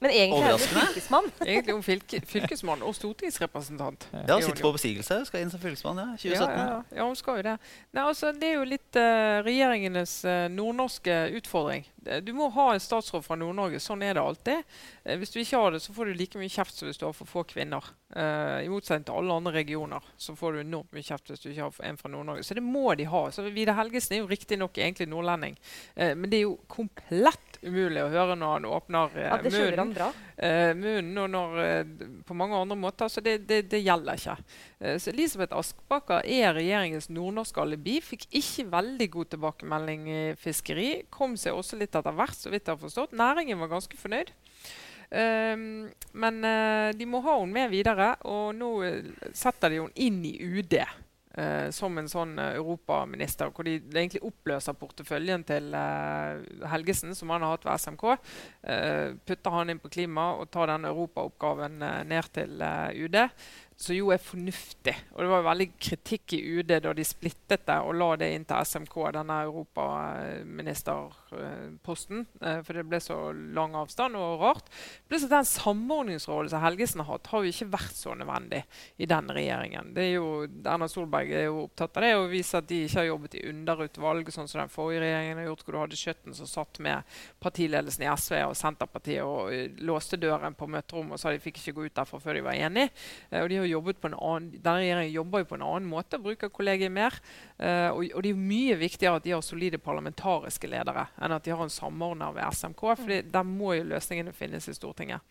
Men 0.00 0.10
egentlig 0.10 0.42
er 0.42 0.52
hun 0.56 0.64
fylkesmann. 0.64 1.30
Egentlig 1.44 1.74
om 1.74 1.82
fylke, 1.84 2.20
fylkesmann 2.26 2.84
og 2.86 2.94
stortingsrepresentant. 2.96 4.06
Ja, 4.14 4.38
hun 4.38 4.46
sitter 4.46 4.64
på 4.64 4.72
oppsigelse. 4.72 5.20
Skal 5.28 5.44
inn 5.44 5.52
som 5.52 5.60
fylkesmann, 5.62 6.00
ja. 6.00 6.08
2017. 6.16 6.56
Ja, 6.56 6.66
ja, 6.70 6.80
ja, 6.96 7.08
hun 7.08 7.18
skal 7.20 7.40
jo 7.40 7.46
det. 7.50 7.56
Nei, 7.92 8.04
altså, 8.06 8.32
det 8.32 8.48
er 8.48 8.56
jo 8.56 8.66
litt 8.68 9.00
uh, 9.00 9.40
regjeringenes 9.44 10.16
uh, 10.24 10.46
nordnorske 10.52 11.20
utfordring. 11.40 11.84
Du 12.24 12.32
må 12.32 12.48
ha 12.56 12.70
en 12.72 12.80
statsråd 12.80 13.26
fra 13.26 13.36
Nord-Norge. 13.36 13.82
Sånn 13.84 14.04
er 14.06 14.16
det 14.16 14.24
alltid. 14.24 14.64
Uh, 15.04 15.16
hvis 15.20 15.36
du 15.36 15.40
ikke 15.44 15.60
har 15.60 15.76
det, 15.76 15.84
så 15.84 15.96
får 15.96 16.08
du 16.08 16.20
like 16.22 16.40
mye 16.40 16.52
kjeft 16.52 16.80
som 16.80 16.88
hvis 16.88 17.00
du 17.00 17.06
har 17.08 17.16
for 17.16 17.28
få 17.28 17.44
kvinner. 17.52 17.92
Eh, 18.16 18.64
I 18.64 18.68
motsetning 18.70 19.04
til 19.06 19.14
alle 19.20 19.34
andre 19.38 19.52
regioner 19.54 20.06
så 20.18 20.34
får 20.34 20.56
du 20.56 20.60
enormt 20.64 20.90
mye 20.96 21.06
kjeft 21.06 21.30
hvis 21.30 21.44
du 21.44 21.50
ikke 21.52 21.68
har 21.68 21.76
en 21.86 21.98
fra 22.00 22.10
Nord-Norge. 22.10 22.42
Så 22.46 22.56
det 22.58 22.64
må 22.66 22.88
de 22.98 23.06
ha. 23.06 23.20
Så 23.30 23.44
Vidar 23.54 23.78
Helgesen 23.78 24.16
er 24.16 24.24
jo 24.24 24.30
riktignok 24.30 24.80
egentlig 24.80 25.06
nordlending, 25.10 25.54
eh, 25.94 26.16
men 26.18 26.30
det 26.30 26.40
er 26.40 26.48
jo 26.48 26.56
komplett 26.70 27.49
umulig 27.62 28.02
å 28.02 28.10
høre 28.12 28.36
når 28.38 28.52
han 28.54 28.66
åpner 28.70 29.16
eh, 29.18 29.26
Ja, 29.28 29.38
munnen 29.44 29.94
eh, 30.36 30.70
munnen 30.76 31.22
og 31.22 31.30
når, 31.34 31.58
eh, 31.64 32.10
på 32.26 32.36
mange 32.38 32.58
andre 32.58 32.78
måter. 32.80 33.10
Så 33.12 33.22
det, 33.24 33.38
det, 33.48 33.62
det 33.72 33.82
gjelder 33.82 34.20
ikke. 34.20 34.36
Eh, 34.78 34.96
så 35.02 35.12
Elisabeth 35.12 35.58
Askbakker 35.58 36.24
er 36.24 36.54
regjeringens 36.56 37.10
nordnorske 37.12 37.62
alibi. 37.62 37.98
Fikk 38.04 38.28
ikke 38.30 38.68
veldig 38.72 39.10
god 39.16 39.32
tilbakemelding 39.34 40.06
i 40.10 40.22
fiskeri. 40.40 40.90
Kom 41.12 41.36
seg 41.40 41.58
også 41.58 41.80
litt 41.80 41.96
etter 41.96 42.16
hvert, 42.16 42.38
så 42.38 42.52
vidt 42.52 42.66
jeg 42.66 42.76
har 42.76 42.84
forstått. 42.84 43.16
Næringen 43.18 43.60
var 43.60 43.74
ganske 43.74 44.00
fornøyd. 44.00 44.32
Um, 45.10 45.88
men 46.22 46.36
uh, 46.46 46.92
de 46.94 47.06
må 47.10 47.18
ha 47.24 47.32
henne 47.40 47.50
med 47.50 47.72
videre, 47.72 48.12
og 48.30 48.52
nå 48.54 48.68
uh, 48.84 49.24
setter 49.34 49.72
de 49.72 49.80
henne 49.80 50.04
inn 50.06 50.20
i 50.28 50.36
UD. 50.38 50.76
eh, 51.34 51.70
som 51.74 51.98
en 51.98 52.08
sånn 52.10 52.36
uh, 52.38 52.50
europaminister, 52.58 53.52
hvor 53.54 53.66
de 53.68 53.76
egentlig 53.78 54.22
oppløser 54.26 54.76
porteføljen 54.78 55.44
til 55.48 55.70
uh, 55.74 56.40
Helgesen, 56.72 57.14
som 57.18 57.32
han 57.34 57.46
har 57.46 57.56
hatt 57.56 57.66
ved 57.68 57.84
SMK. 57.84 58.06
putter 59.26 59.54
han 59.54 59.70
inn 59.70 59.80
på 59.82 59.90
klima 59.92 60.32
og 60.38 60.50
tar 60.52 60.70
den 60.72 60.88
europaoppgaven 60.90 61.78
ned 62.10 62.30
til 62.34 62.60
UD. 62.60 63.18
som 63.80 63.96
jo 63.96 64.10
er 64.12 64.18
fornuftig. 64.20 64.92
Og 65.14 65.22
det 65.24 65.30
var 65.30 65.44
veldig 65.46 65.66
kritikk 65.80 66.34
i 66.36 66.40
UD 66.58 66.72
da 66.84 66.90
de 66.92 67.04
splittet 67.06 67.62
det 67.64 67.78
og 67.80 67.94
la 67.96 68.16
det 68.20 68.28
inn 68.34 68.44
til 68.48 68.64
SMK, 68.68 68.94
denne 69.16 69.36
europaministerposten, 69.46 72.18
eh, 72.44 72.60
for 72.66 72.72
det 72.76 72.88
ble 72.90 72.98
så 73.00 73.16
lang 73.56 73.72
avstand 73.80 74.12
og 74.20 74.40
rart. 74.42 74.66
Pluss 75.08 75.24
at 75.24 75.32
den 75.32 75.48
samordningsrollen 75.48 76.52
som 76.52 76.60
Helgesen 76.60 77.00
har 77.00 77.08
hatt, 77.14 77.30
har 77.32 77.40
jo 77.40 77.48
ikke 77.54 77.72
vært 77.72 77.96
så 77.96 78.12
nødvendig 78.18 78.60
i 79.00 79.08
den 79.08 79.26
regjeringen. 79.32 79.96
Det 79.96 80.02
er 80.10 80.14
jo, 80.18 80.44
Erna 80.60 80.84
Solberg 80.90 81.30
er 81.32 81.48
jo 81.48 81.64
opptatt 81.64 81.96
av 81.96 82.02
det 82.04 82.12
og 82.18 82.32
viser 82.34 82.58
at 82.60 82.68
de 82.68 82.84
ikke 82.84 83.00
har 83.00 83.08
jobbet 83.08 83.38
i 83.40 83.46
underutvalg, 83.48 84.28
sånn 84.34 84.50
som 84.50 84.60
den 84.60 84.76
forrige 84.76 85.00
regjeringen 85.06 85.38
har 85.40 85.48
gjort, 85.48 85.64
hvor 85.64 85.72
du 85.72 85.80
hadde 85.86 86.00
Skjøtten 86.00 86.32
som 86.36 86.46
satt 86.52 86.74
med 86.84 87.00
partiledelsen 87.40 88.04
i 88.04 88.12
SV 88.12 88.32
og 88.44 88.56
Senterpartiet 88.60 89.24
og 89.24 89.48
uh, 89.48 89.72
låste 89.88 90.20
døren 90.20 90.52
på 90.56 90.66
møterommet 90.68 91.14
og 91.16 91.20
sa 91.22 91.28
de 91.32 91.42
fikk 91.42 91.56
ikke 91.60 91.74
gå 91.76 91.82
ut 91.88 91.96
derfra 91.96 92.18
før 92.20 92.34
de 92.36 92.42
var 92.44 92.54
enige. 92.60 92.88
Uh, 93.32 93.40
og 93.42 93.48
de 93.50 93.56
har 93.60 93.69
jobbet 93.70 94.00
på 94.00 94.10
en 94.10 94.16
annen, 94.18 94.50
denne 94.56 94.82
regjeringen 94.82 95.14
jobber 95.14 95.42
jo 95.42 95.48
på 95.50 95.56
en 95.58 95.66
annen 95.66 95.88
måte, 95.90 96.20
bruker 96.22 96.52
kollegiet 96.52 96.92
mer. 96.92 97.16
Uh, 97.56 97.90
og, 97.92 98.02
og, 98.08 98.20
det 98.24 98.32
er 98.32 98.42
mye 98.50 98.78
viktigere 98.80 99.20
at 99.20 99.26
de 99.26 99.34
har 99.34 99.44
solide 99.44 99.80
parlamentariske 99.82 100.70
ledere 100.70 101.06
enn 101.20 101.36
at 101.36 101.46
de 101.46 101.54
har 101.54 101.64
en 101.64 101.72
samordner 101.72 102.34
ved 102.36 102.58
SMK. 102.58 102.84
For 103.02 103.30
der 103.36 103.48
må 103.48 103.74
jo 103.78 103.88
løsningene 103.92 104.34
finnes 104.36 104.68
i 104.70 104.76
Stortinget. 104.76 105.24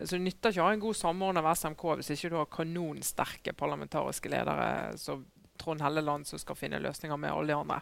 Så 0.00 0.16
det 0.16 0.24
nytter 0.24 0.54
ikke 0.54 0.64
å 0.64 0.70
ha 0.70 0.76
en 0.76 0.84
god 0.86 0.96
samordner 0.96 1.44
ved 1.44 1.60
SMK 1.60 1.86
hvis 2.00 2.14
ikke 2.16 2.32
du 2.32 2.38
har 2.40 2.52
kanonsterke 2.52 3.56
parlamentariske 3.58 4.32
ledere 4.32 4.70
som 5.00 5.26
Trond 5.60 5.82
Helleland 5.84 6.24
som 6.26 6.40
skal 6.40 6.56
finne 6.56 6.80
løsninger 6.80 7.18
med 7.20 7.34
alle 7.34 7.52
de 7.52 7.58
andre. 7.58 7.80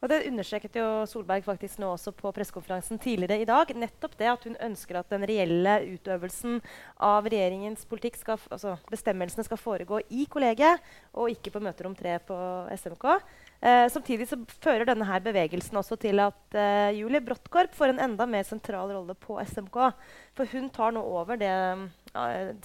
Og 0.00 0.08
Det 0.08 0.22
understreket 0.30 0.76
jo 0.80 0.84
Solberg 1.04 1.44
faktisk 1.44 1.80
nå 1.82 1.90
også 1.92 2.14
på 2.16 2.30
pressekonferansen 2.32 2.96
tidligere 3.02 3.42
i 3.42 3.48
dag. 3.48 3.68
Nettopp 3.76 4.14
det 4.16 4.30
at 4.32 4.46
hun 4.48 4.56
ønsker 4.56 4.96
at 4.96 5.10
den 5.12 5.26
reelle 5.28 5.74
utøvelsen 5.90 6.56
av 6.96 7.28
regjeringens 7.28 7.84
politikk 7.88 8.16
skal, 8.16 8.40
altså 8.48 8.78
bestemmelsene 8.88 9.44
skal 9.44 9.60
foregå 9.60 10.00
i 10.08 10.24
kollegiet, 10.32 10.80
og 11.12 11.28
ikke 11.34 11.52
på 11.52 11.60
møterom 11.66 11.92
tre 11.98 12.16
på 12.24 12.38
SMK. 12.80 13.06
Eh, 13.60 13.84
samtidig 13.92 14.30
så 14.30 14.40
fører 14.64 14.88
denne 14.88 15.04
her 15.04 15.20
bevegelsen 15.20 15.76
også 15.76 16.00
til 16.00 16.24
at 16.24 16.56
eh, 16.56 16.96
Julie 16.96 17.20
Bråttkorp 17.20 17.76
får 17.76 17.92
en 17.92 18.00
enda 18.08 18.24
mer 18.24 18.48
sentral 18.48 18.94
rolle 18.96 19.12
på 19.20 19.36
SMK. 19.52 19.82
For 20.32 20.48
hun 20.56 20.72
tar 20.72 20.96
nå 20.96 21.04
over 21.04 21.36
det 21.36 21.52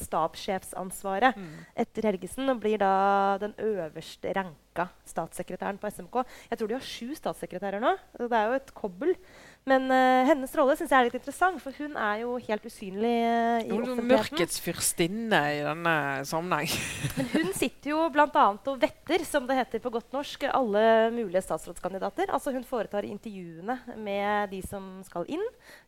stabssjefsansvaret 0.01 1.37
mm. 1.37 1.49
etter 1.85 2.09
Helgesen 2.09 2.49
og 2.51 2.61
blir 2.63 2.79
da 2.81 3.37
den 3.41 3.53
øverste 3.61 4.33
ranka 4.35 4.87
statssekretæren 5.07 5.79
på 5.81 5.89
SMK. 5.89 6.21
Jeg 6.49 6.59
tror 6.59 6.71
de 6.71 6.77
har 6.77 6.85
sju 6.85 7.15
statssekretærer 7.17 7.83
nå. 7.83 7.95
Så 8.17 8.29
det 8.31 8.39
er 8.39 8.49
jo 8.49 8.59
et 8.59 8.73
kobbel. 8.75 9.15
Men 9.65 9.87
uh, 9.89 10.27
hennes 10.29 10.51
rolle 10.53 10.75
synes 10.77 10.91
jeg 10.93 10.99
er 10.99 11.07
litt 11.07 11.15
interessant, 11.17 11.57
for 11.57 11.73
hun 11.81 11.95
er 11.97 12.19
jo 12.21 12.35
helt 12.37 12.65
usynlig 12.69 13.13
uh, 13.25 13.63
i 13.65 13.71
offentligheten. 13.73 14.09
Mørkets 14.11 14.59
fyrstinne 14.61 15.39
i 15.55 15.63
denne 15.65 15.95
sammenheng. 16.29 16.69
Men 17.17 17.31
hun 17.31 17.49
sitter 17.57 17.95
jo 17.95 18.03
bl.a. 18.13 18.43
og 18.53 18.77
vetter, 18.83 19.25
som 19.25 19.47
det 19.49 19.57
heter 19.57 19.81
på 19.81 19.89
godt 19.95 20.13
norsk, 20.13 20.45
alle 20.51 20.83
mulige 21.15 21.41
statsrådskandidater. 21.47 22.29
Altså 22.37 22.53
Hun 22.53 22.67
foretar 22.67 23.09
intervjuene 23.09 23.79
med 23.97 24.53
de 24.53 24.61
som 24.69 24.99
skal 25.07 25.25
inn, 25.33 25.45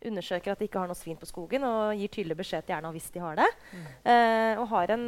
undersøker 0.09 0.55
at 0.55 0.63
de 0.63 0.71
ikke 0.71 0.81
har 0.81 0.89
noe 0.89 0.97
svin 0.97 1.21
på 1.21 1.29
skogen, 1.29 1.67
og 1.69 1.93
gir 2.01 2.09
tydelig 2.17 2.39
beskjed 2.41 2.65
til 2.65 2.79
Erna 2.79 2.89
hvis 2.95 3.11
de 3.13 3.21
har 3.21 3.37
det. 3.37 3.51
Mm. 3.75 3.85
Uh, 4.09 4.65
har 4.73 4.95
en, 4.97 5.05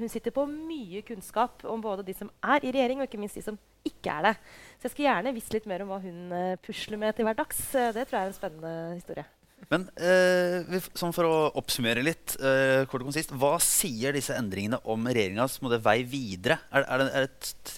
hun 0.00 0.08
sitter 0.08 0.32
på 0.32 0.48
mye 0.48 1.04
kunnskap 1.04 1.68
om 1.68 1.84
både 1.84 2.08
de 2.08 2.16
som 2.16 2.32
er 2.40 2.64
i 2.64 2.72
regjering, 2.72 3.04
og 3.04 3.10
ikke 3.10 3.20
minst 3.20 3.36
de 3.36 3.44
som 3.44 3.60
ikke 3.84 4.12
er 4.12 4.30
det. 4.30 4.34
Så 4.80 4.88
jeg 4.88 4.94
skulle 4.94 5.10
gjerne 5.10 5.34
visst 5.36 5.52
litt 5.52 5.66
mer 5.68 5.82
om 5.84 5.90
hva 5.92 5.98
hun 6.00 6.30
uh, 6.32 6.56
pusler 6.64 6.96
med 6.96 7.12
til 7.12 7.26
hverdags. 7.28 7.58
Uh, 7.74 7.90
det 7.92 8.06
tror 8.08 8.16
jeg 8.16 8.24
er 8.24 8.30
en 8.30 8.36
spennende 8.38 8.72
historie. 8.94 9.26
Men 9.68 9.84
uh, 10.00 10.78
sånn 10.96 11.12
for 11.12 11.28
å 11.28 11.34
oppsummere 11.60 12.00
litt, 12.00 12.32
eh, 12.40 12.86
kort 12.88 13.04
og 13.04 13.10
konsist, 13.10 13.34
hva 13.36 13.52
sier 13.60 14.16
disse 14.16 14.32
endringene 14.32 14.80
om 14.88 15.04
regjeringas 15.04 15.58
vei 15.84 15.98
videre? 16.08 16.56
Er, 16.72 16.86
er, 16.88 17.04
det, 17.04 17.10
er 17.12 17.26
det 17.26 17.28
et, 17.28 17.76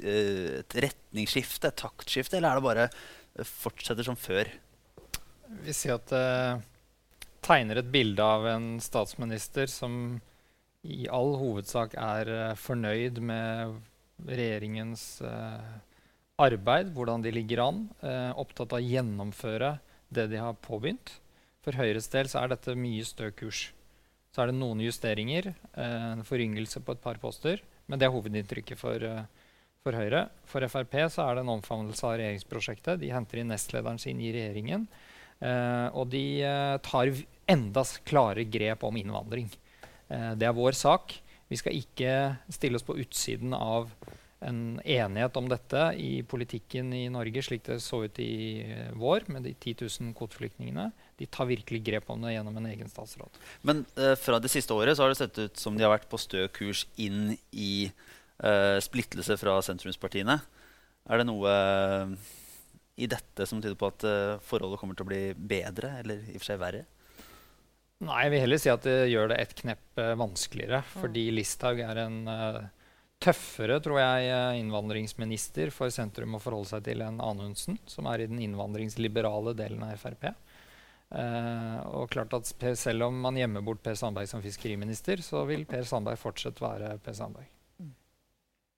et, 0.63 0.79
retningsskifte, 0.87 1.73
et 1.73 1.83
taktskifte, 1.83 2.39
eller 2.39 2.55
er 2.55 2.63
det 2.63 2.69
bare 2.71 3.45
fortsetter 3.51 4.07
som 4.07 4.17
før? 4.17 4.55
Vi 5.67 5.75
sier 5.75 5.99
at 5.99 6.07
det 6.15 6.25
tegner 7.43 7.83
et 7.83 7.93
bilde 7.93 8.25
av 8.25 8.47
en 8.47 8.77
statsminister 8.81 9.67
som 9.69 10.21
i 10.87 11.05
all 11.11 11.35
hovedsak 11.43 11.99
er 11.99 12.55
fornøyd 12.63 13.19
med 13.27 13.81
regjeringens 14.31 15.19
uh, 15.27 15.83
arbeid, 16.41 16.93
hvordan 16.95 17.23
de 17.25 17.33
ligger 17.35 17.63
an. 17.67 17.83
Eh, 18.01 18.33
opptatt 18.39 18.73
av 18.73 18.81
å 18.81 18.87
gjennomføre 18.87 19.77
det 20.13 20.29
de 20.33 20.41
har 20.41 20.59
påbegynt. 20.65 21.19
For 21.63 21.77
Høyres 21.79 22.11
del 22.13 22.31
så 22.31 22.43
er 22.43 22.53
dette 22.53 22.75
mye 22.79 23.05
stø 23.07 23.31
kurs. 23.37 23.71
Så 24.33 24.43
er 24.43 24.51
det 24.51 24.57
noen 24.57 24.81
justeringer, 24.81 25.55
eh, 25.75 26.13
en 26.17 26.25
foryngelse 26.25 26.81
på 26.83 26.93
et 26.93 27.03
par 27.03 27.21
poster. 27.21 27.61
Men 27.87 27.99
det 27.99 28.07
er 28.07 28.15
hovedinntrykket 28.15 28.79
for, 28.79 28.97
eh, 28.97 29.25
for 29.83 29.93
Høyre. 29.93 30.31
For 30.45 30.61
Frp 30.61 31.11
så 31.11 31.29
er 31.29 31.35
det 31.35 31.45
en 31.45 31.61
omfavnelse 31.61 32.05
av 32.05 32.19
regjeringsprosjektet. 32.19 33.01
De 33.01 33.11
henter 33.11 33.39
inn 33.39 33.49
nestlederen 33.49 34.01
sin 34.01 34.21
i 34.21 34.33
regjeringen. 34.33 34.89
Eh, 35.43 35.89
og 35.99 36.09
de 36.13 36.43
eh, 36.47 36.79
tar 36.79 37.11
enda 37.51 37.85
klare 38.07 38.45
grep 38.45 38.85
om 38.87 38.97
innvandring. 38.97 39.51
Eh, 40.09 40.35
det 40.39 40.47
er 40.47 40.55
vår 40.55 40.73
sak. 40.79 41.17
Vi 41.51 41.59
skal 41.59 41.77
ikke 41.77 42.39
stille 42.49 42.79
oss 42.79 42.87
på 42.87 42.97
utsiden 43.03 43.53
av 43.57 43.91
en 44.47 44.81
enighet 44.85 45.37
om 45.37 45.49
dette 45.51 45.83
i 45.99 46.23
politikken 46.27 46.93
i 46.97 47.07
Norge, 47.13 47.43
slik 47.45 47.65
det 47.67 47.79
så 47.85 48.03
ut 48.05 48.19
i 48.23 48.63
eh, 48.65 48.91
vår 48.99 49.27
med 49.33 49.47
de 49.47 49.55
10 49.55 49.87
000 49.87 50.15
kvoteflyktningene. 50.19 50.89
De 51.19 51.29
tar 51.31 51.49
virkelig 51.51 51.83
grep 51.87 52.11
om 52.13 52.23
det 52.25 52.35
gjennom 52.35 52.59
en 52.59 52.69
egen 52.71 52.91
statsråd. 52.91 53.41
Men 53.67 53.85
eh, 53.97 54.15
fra 54.19 54.41
det 54.43 54.53
siste 54.53 54.75
året 54.75 54.99
så 54.99 55.07
har 55.07 55.13
det 55.13 55.21
sett 55.21 55.39
ut 55.39 55.63
som 55.63 55.79
de 55.79 55.87
har 55.87 55.95
vært 55.95 56.11
på 56.11 56.21
stø 56.21 56.47
kurs 56.55 56.85
inn 57.01 57.35
i 57.51 57.89
eh, 57.89 58.79
splittelse 58.85 59.39
fra 59.41 59.59
sentrumspartiene. 59.65 60.39
Er 61.11 61.19
det 61.19 61.27
noe 61.27 61.51
uh, 61.51 62.11
i 62.95 63.09
dette 63.11 63.43
som 63.51 63.59
tyder 63.59 63.75
på 63.75 63.89
at 63.91 64.05
forholdet 64.47 64.79
kommer 64.79 64.95
til 64.95 65.03
å 65.03 65.09
bli 65.09 65.23
bedre, 65.35 65.97
eller 65.99 66.21
i 66.31 66.37
og 66.37 66.45
for 66.45 66.53
seg 66.53 66.61
verre? 66.63 66.85
Nei, 68.07 68.21
jeg 68.23 68.31
vil 68.31 68.43
heller 68.45 68.61
si 68.63 68.71
at 68.71 68.87
det 68.87 69.11
gjør 69.11 69.33
det 69.33 69.41
et 69.43 69.57
knepp 69.59 70.03
vanskeligere. 70.21 70.79
Fordi 70.95 71.25
Listhaug 71.35 71.83
er 71.83 72.05
en 72.05 72.21
tøffere 73.23 73.79
tror 73.83 74.01
jeg, 74.01 74.29
eh, 74.33 74.59
innvandringsminister 74.61 75.73
for 75.75 75.93
sentrum 75.95 76.37
å 76.37 76.43
forholde 76.43 76.73
seg 76.75 76.85
til 76.89 77.05
enn 77.05 77.21
Anundsen, 77.23 77.79
som 77.87 78.09
er 78.11 78.25
i 78.25 78.29
den 78.31 78.43
innvandringsliberale 78.43 79.55
delen 79.59 79.85
av 79.87 79.97
Frp. 80.01 80.33
Uh, 81.13 81.77
og 81.93 82.07
klart 82.09 82.33
at 82.33 82.49
Selv 82.81 83.05
om 83.11 83.19
man 83.21 83.37
gjemmer 83.37 83.61
bort 83.61 83.83
Per 83.85 83.93
Sandberg 83.93 84.31
som 84.31 84.41
fiskeriminister, 84.41 85.21
så 85.21 85.43
vil 85.45 85.67
Per 85.69 85.85
Sandberg 85.85 86.17
fortsatt 86.17 86.63
være 86.65 86.95
Per 87.05 87.13
Sandberg. 87.13 87.51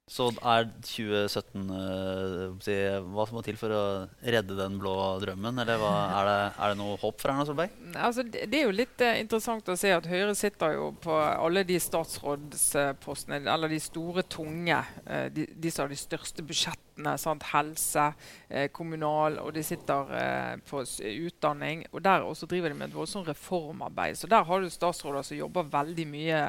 Så 0.05 0.27
er 0.45 0.67
2017 0.85 1.71
uh, 1.73 2.99
Hva 3.09 3.25
som 3.25 3.39
må 3.39 3.43
til 3.45 3.57
for 3.57 3.73
å 3.73 3.85
redde 4.21 4.57
den 4.59 4.77
blå 4.77 4.93
drømmen? 5.23 5.63
Eller 5.63 5.81
hva, 5.81 5.93
er, 6.19 6.29
det, 6.29 6.35
er, 6.53 6.75
det, 6.75 6.79
noe 6.83 6.99
håp 7.01 7.23
for 7.23 7.33
Erna 7.33 7.47
Solberg? 7.49 7.79
Altså, 7.97 8.27
det, 8.29 8.45
er 8.53 8.67
jo 8.67 8.75
litt 8.77 9.01
uh, 9.01 9.15
interessant 9.17 9.71
å 9.73 9.79
se 9.81 9.95
at 9.97 10.09
Høyre 10.11 10.35
sitter 10.37 10.77
jo 10.77 10.91
på 11.01 11.17
alle 11.17 11.65
de 11.65 11.81
statsrådspostene, 11.81 13.41
eller 13.49 13.73
de 13.73 13.81
store, 13.81 14.27
tunge, 14.29 14.83
uh, 15.09 15.27
de, 15.33 15.49
de 15.57 15.73
som 15.73 15.87
har 15.87 15.95
de 15.95 16.01
største 16.03 16.45
budsjettene. 16.45 16.85
Sant? 17.19 17.43
Helse, 17.51 18.13
eh, 18.49 18.69
kommunal, 18.73 19.39
og 19.43 19.53
de 19.57 19.63
sitter 19.67 20.61
på 20.69 20.85
utdanning. 21.27 21.85
Og 21.93 22.05
der 22.05 22.23
også 22.23 22.47
driver 22.47 22.71
de 22.71 22.79
med 22.79 22.89
et 22.89 22.97
voldsomt 22.97 23.29
reformarbeid. 23.29 24.17
Så 24.17 24.31
der 24.31 24.45
har 24.45 24.61
du 24.61 24.71
statsråder 24.71 25.23
som 25.23 25.37
jobber 25.37 25.71
veldig 25.73 26.07
mye 26.09 26.41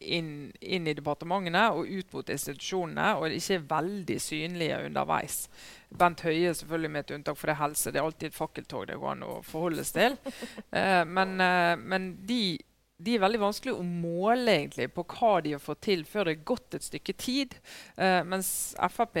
inn, 0.00 0.50
inn, 0.60 0.88
i 0.88 0.94
departementene 0.96 1.66
og 1.76 1.88
ut 1.88 2.14
mot 2.14 2.32
institusjonene, 2.32 3.12
og 3.18 3.34
ikke 3.36 3.58
er 3.58 3.66
veldig 3.74 4.16
synlige 4.22 4.78
underveis. 4.86 5.42
Bent 6.00 6.24
Høie 6.24 6.54
selvfølgelig 6.54 6.92
med 6.94 7.04
et 7.04 7.14
unntak 7.16 7.38
for 7.38 7.50
det 7.50 7.58
helse. 7.60 7.92
Det 7.92 8.00
er 8.00 8.08
alltid 8.08 8.30
et 8.30 8.38
fakkeltog 8.38 8.86
det 8.88 8.98
går 9.00 9.16
an 9.16 9.26
å 9.26 9.40
forholdes 9.46 9.94
til. 9.96 10.16
Eh, 10.70 11.02
men, 11.06 11.32
eh, 11.42 11.76
men 11.76 12.04
de, 12.26 12.54
de, 13.00 13.14
er 13.16 13.22
veldig 13.22 13.40
vanskelig 13.40 13.74
å 13.74 13.84
måle 13.86 14.56
egentlig 14.58 14.90
på 14.94 15.04
hva 15.14 15.32
de 15.44 15.54
har 15.56 15.62
fått 15.62 15.82
til 15.88 16.04
før 16.08 16.28
det 16.28 16.36
er 16.36 16.48
gått 16.52 16.76
et 16.76 16.86
stykke 16.86 17.14
tid. 17.20 17.56
Eh, 17.96 18.20
mens 18.28 18.50
Frp 18.92 19.18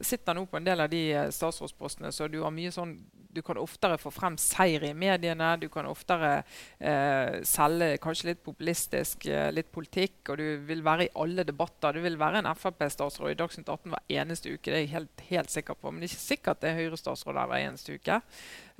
sitter 0.00 0.36
nå 0.36 0.46
på 0.48 0.58
en 0.58 0.66
del 0.66 0.84
av 0.84 0.90
de 0.92 1.02
eh, 1.12 1.28
statsrådspostene, 1.34 2.12
så 2.14 2.28
du 2.32 2.40
har 2.42 2.54
mye 2.54 2.72
sånn 2.74 2.96
du 3.32 3.40
kan 3.42 3.58
oftere 3.60 3.96
få 4.00 4.10
frem 4.12 4.36
seier 4.40 4.84
i 4.84 4.92
mediene. 4.96 5.54
Du 5.60 5.68
kan 5.72 5.88
oftere 5.88 6.42
eh, 6.78 7.40
selge 7.48 7.96
kanskje 8.02 8.28
litt 8.30 8.42
populistisk 8.44 9.24
eh, 9.30 9.48
litt 9.54 9.70
politikk. 9.72 10.18
Og 10.32 10.40
du 10.40 10.66
vil 10.68 10.84
være 10.84 11.06
i 11.06 11.12
alle 11.22 11.46
debatter. 11.48 11.96
Du 11.96 12.04
vil 12.04 12.18
være 12.20 12.42
en 12.42 12.50
Frp-statsråd 12.52 13.32
i 13.32 13.38
Dagsnytt 13.40 13.70
18 13.72 13.94
hver 13.94 14.18
eneste 14.22 14.52
uke. 14.52 14.68
Det 14.68 14.76
er 14.76 14.84
jeg 14.84 14.92
helt, 14.96 15.24
helt 15.30 15.54
sikker 15.54 15.80
på. 15.80 15.90
Men 15.90 16.02
det 16.02 16.10
er 16.10 16.14
ikke 16.14 16.26
sikkert 16.26 16.60
det 16.62 16.72
er 16.72 16.78
Høyre-statsråd 16.82 17.40
der 17.40 17.48
hver 17.48 17.64
eneste 17.70 17.96
uke. 17.96 18.20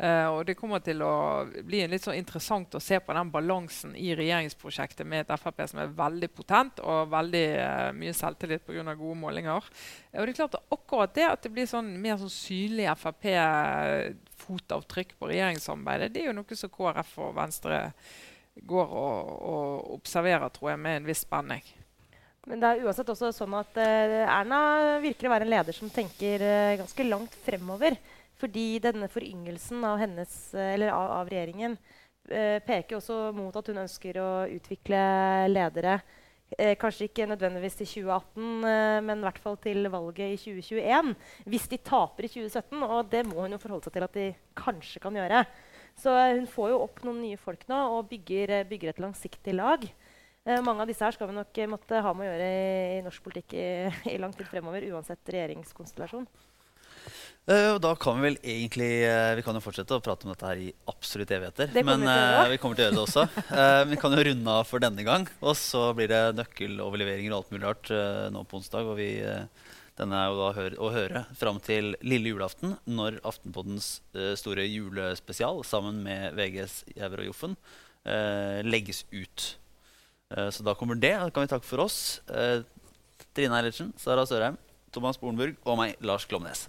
Uh, 0.03 0.29
og 0.33 0.41
det 0.49 0.57
kommer 0.57 0.81
til 0.83 1.03
å 1.05 1.45
bli 1.63 1.83
litt 1.87 2.03
sånn 2.03 2.17
interessant 2.17 2.73
å 2.75 2.81
se 2.81 2.97
på 3.05 3.13
den 3.15 3.29
balansen 3.31 3.93
i 3.95 4.15
regjeringsprosjektet 4.17 5.07
med 5.07 5.27
et 5.27 5.35
Frp 5.39 5.61
som 5.69 5.83
er 5.83 5.93
veldig 5.95 6.31
potent 6.33 6.81
og 6.81 7.13
veldig 7.13 7.45
uh, 7.61 7.91
mye 7.95 8.15
selvtillit 8.17 8.65
pga. 8.67 8.97
gode 8.97 9.19
målinger. 9.21 9.69
Og 10.17 10.25
det 10.27 10.33
er 10.33 10.39
klart 10.41 10.57
at 10.59 10.75
akkurat 10.75 11.15
det 11.15 11.29
at 11.29 11.45
det 11.45 11.53
blir 11.55 11.69
sånn 11.71 11.93
mer 12.03 12.19
sånn 12.21 12.33
synlig 12.33 12.89
Frp-fotavtrykk 14.43 15.15
på 15.19 15.31
regjeringssamarbeidet, 15.31 16.13
det 16.13 16.23
er 16.23 16.31
jo 16.31 16.37
noe 16.37 16.59
som 16.59 16.73
KrF 16.73 17.15
og 17.23 17.35
Venstre 17.37 17.79
går 18.69 18.91
og, 18.91 19.31
og 19.49 19.95
observerer, 19.97 20.51
tror 20.53 20.73
jeg, 20.73 20.83
med 20.83 20.99
en 21.01 21.09
viss 21.09 21.25
spenning. 21.25 21.65
Men 22.51 22.59
det 22.59 22.69
er 22.69 22.83
uansett 22.83 23.11
også 23.13 23.31
sånn 23.35 23.55
at 23.55 23.77
uh, 23.79 24.17
Erna 24.27 24.99
virker 25.03 25.29
å 25.29 25.33
være 25.33 25.47
en 25.47 25.53
leder 25.53 25.77
som 25.77 25.91
tenker 25.93 26.43
uh, 26.43 26.79
ganske 26.81 27.07
langt 27.07 27.37
fremover. 27.45 27.97
Fordi 28.43 28.81
denne 28.83 29.07
foryngelsen 29.07 29.85
av, 29.87 30.01
hennes, 30.03 30.33
uh, 30.59 30.75
av, 30.91 31.21
av 31.23 31.31
regjeringen 31.31 31.79
peker 32.23 33.01
også 33.01 33.17
mot 33.35 33.57
at 33.59 33.67
hun 33.67 33.81
ønsker 33.83 34.17
å 34.23 34.27
utvikle 34.47 34.99
ledere. 35.51 35.97
Kanskje 36.81 37.09
ikke 37.09 37.27
nødvendigvis 37.31 37.79
til 37.81 37.89
2018, 37.89 39.05
men 39.07 39.21
i 39.23 39.27
hvert 39.27 39.41
fall 39.43 39.59
til 39.63 39.89
valget 39.93 40.35
i 40.35 40.41
2021. 40.41 41.13
Hvis 41.53 41.69
de 41.73 41.79
taper 41.81 42.29
i 42.29 42.33
2017, 42.33 42.83
og 42.83 43.11
det 43.13 43.25
må 43.29 43.45
hun 43.45 43.57
jo 43.57 43.61
forholde 43.63 43.89
seg 43.89 43.97
til 43.97 44.07
at 44.07 44.17
de 44.19 44.27
kanskje 44.59 45.03
kan 45.03 45.17
gjøre. 45.17 45.45
Så 45.99 46.13
hun 46.37 46.49
får 46.49 46.73
jo 46.73 46.81
opp 46.85 47.03
noen 47.07 47.21
nye 47.25 47.41
folk 47.41 47.67
nå 47.71 47.79
og 47.97 48.09
bygger, 48.11 48.63
bygger 48.71 48.93
et 48.93 49.03
langsiktig 49.03 49.57
lag. 49.57 49.85
Eh, 50.45 50.59
mange 50.65 50.83
av 50.83 50.89
disse 50.91 51.05
her 51.07 51.15
skal 51.15 51.29
vi 51.31 51.37
nok 51.37 51.59
eh, 51.59 51.71
måtte 51.71 52.01
ha 52.03 52.13
med 52.17 52.27
å 52.27 52.31
gjøre 52.33 52.47
i, 52.51 52.97
i 52.97 53.03
norsk 53.05 53.23
politikk 53.23 53.55
i, 53.55 53.67
i, 54.15 54.19
lang 54.19 54.33
tid 54.35 54.49
fremover, 54.51 54.89
uansett 54.91 55.31
regjeringskonstellasjon. 55.31 56.27
Uh, 57.43 57.75
da 57.83 57.91
kan 57.99 58.21
Vi 58.21 58.29
vel 58.29 58.37
egentlig 58.39 59.03
uh, 59.03 59.33
Vi 59.35 59.43
kan 59.43 59.57
jo 59.59 59.63
fortsette 59.65 59.97
å 59.97 60.03
prate 60.03 60.29
om 60.29 60.31
dette 60.31 60.47
her 60.47 60.61
i 60.63 60.69
absolutt 60.91 61.31
evigheter. 61.35 61.73
Men 61.83 62.07
uh, 62.07 62.47
vi 62.53 62.59
kommer 62.63 62.79
til 62.79 62.85
å 62.85 62.89
gjøre 62.89 62.99
det 63.01 63.03
også. 63.03 63.25
vi 63.91 63.99
kan 63.99 64.15
jo 64.15 64.25
runde 64.29 64.57
av 64.61 64.69
for 64.69 64.83
denne 64.83 65.03
gang. 65.07 65.27
Og 65.43 65.57
så 65.59 65.89
blir 65.99 66.11
det 66.13 66.23
nøkkeloverleveringer 66.39 67.35
og 67.35 67.41
alt 67.41 67.55
mulig 67.55 67.67
rart 67.67 67.91
nå 68.35 68.45
på 68.47 68.61
onsdag. 68.61 68.87
Og 68.87 68.95
vi, 69.01 69.09
denne 69.99 70.21
er 70.21 70.31
jo 70.31 70.39
da 70.39 70.51
hør, 70.55 70.77
å 70.79 70.91
høre 70.95 71.25
fram 71.39 71.59
til 71.65 71.97
lille 72.07 72.31
julaften, 72.31 72.77
når 72.87 73.19
Aftenpoddens 73.27 73.97
store 74.39 74.67
julespesial 74.69 75.65
sammen 75.67 75.99
med 76.07 76.39
VGs 76.39 76.77
Jæver 76.95 77.25
og 77.25 77.33
Joffen 77.33 77.57
legges 78.67 79.03
ut. 79.11 79.49
Så 80.31 80.67
da 80.67 80.77
kommer 80.79 80.99
det. 80.99 81.17
Da 81.19 81.31
kan 81.35 81.47
vi 81.47 81.51
takke 81.51 81.67
for 81.67 81.83
oss. 81.89 82.21
Trine 83.35 83.59
Eilertsen, 83.59 83.91
Sara 84.01 84.27
Sørheim, 84.31 84.61
Thomas 84.95 85.19
Bornburg 85.19 85.59
og 85.67 85.83
meg, 85.83 85.99
Lars 86.07 86.29
Klomnes. 86.31 86.69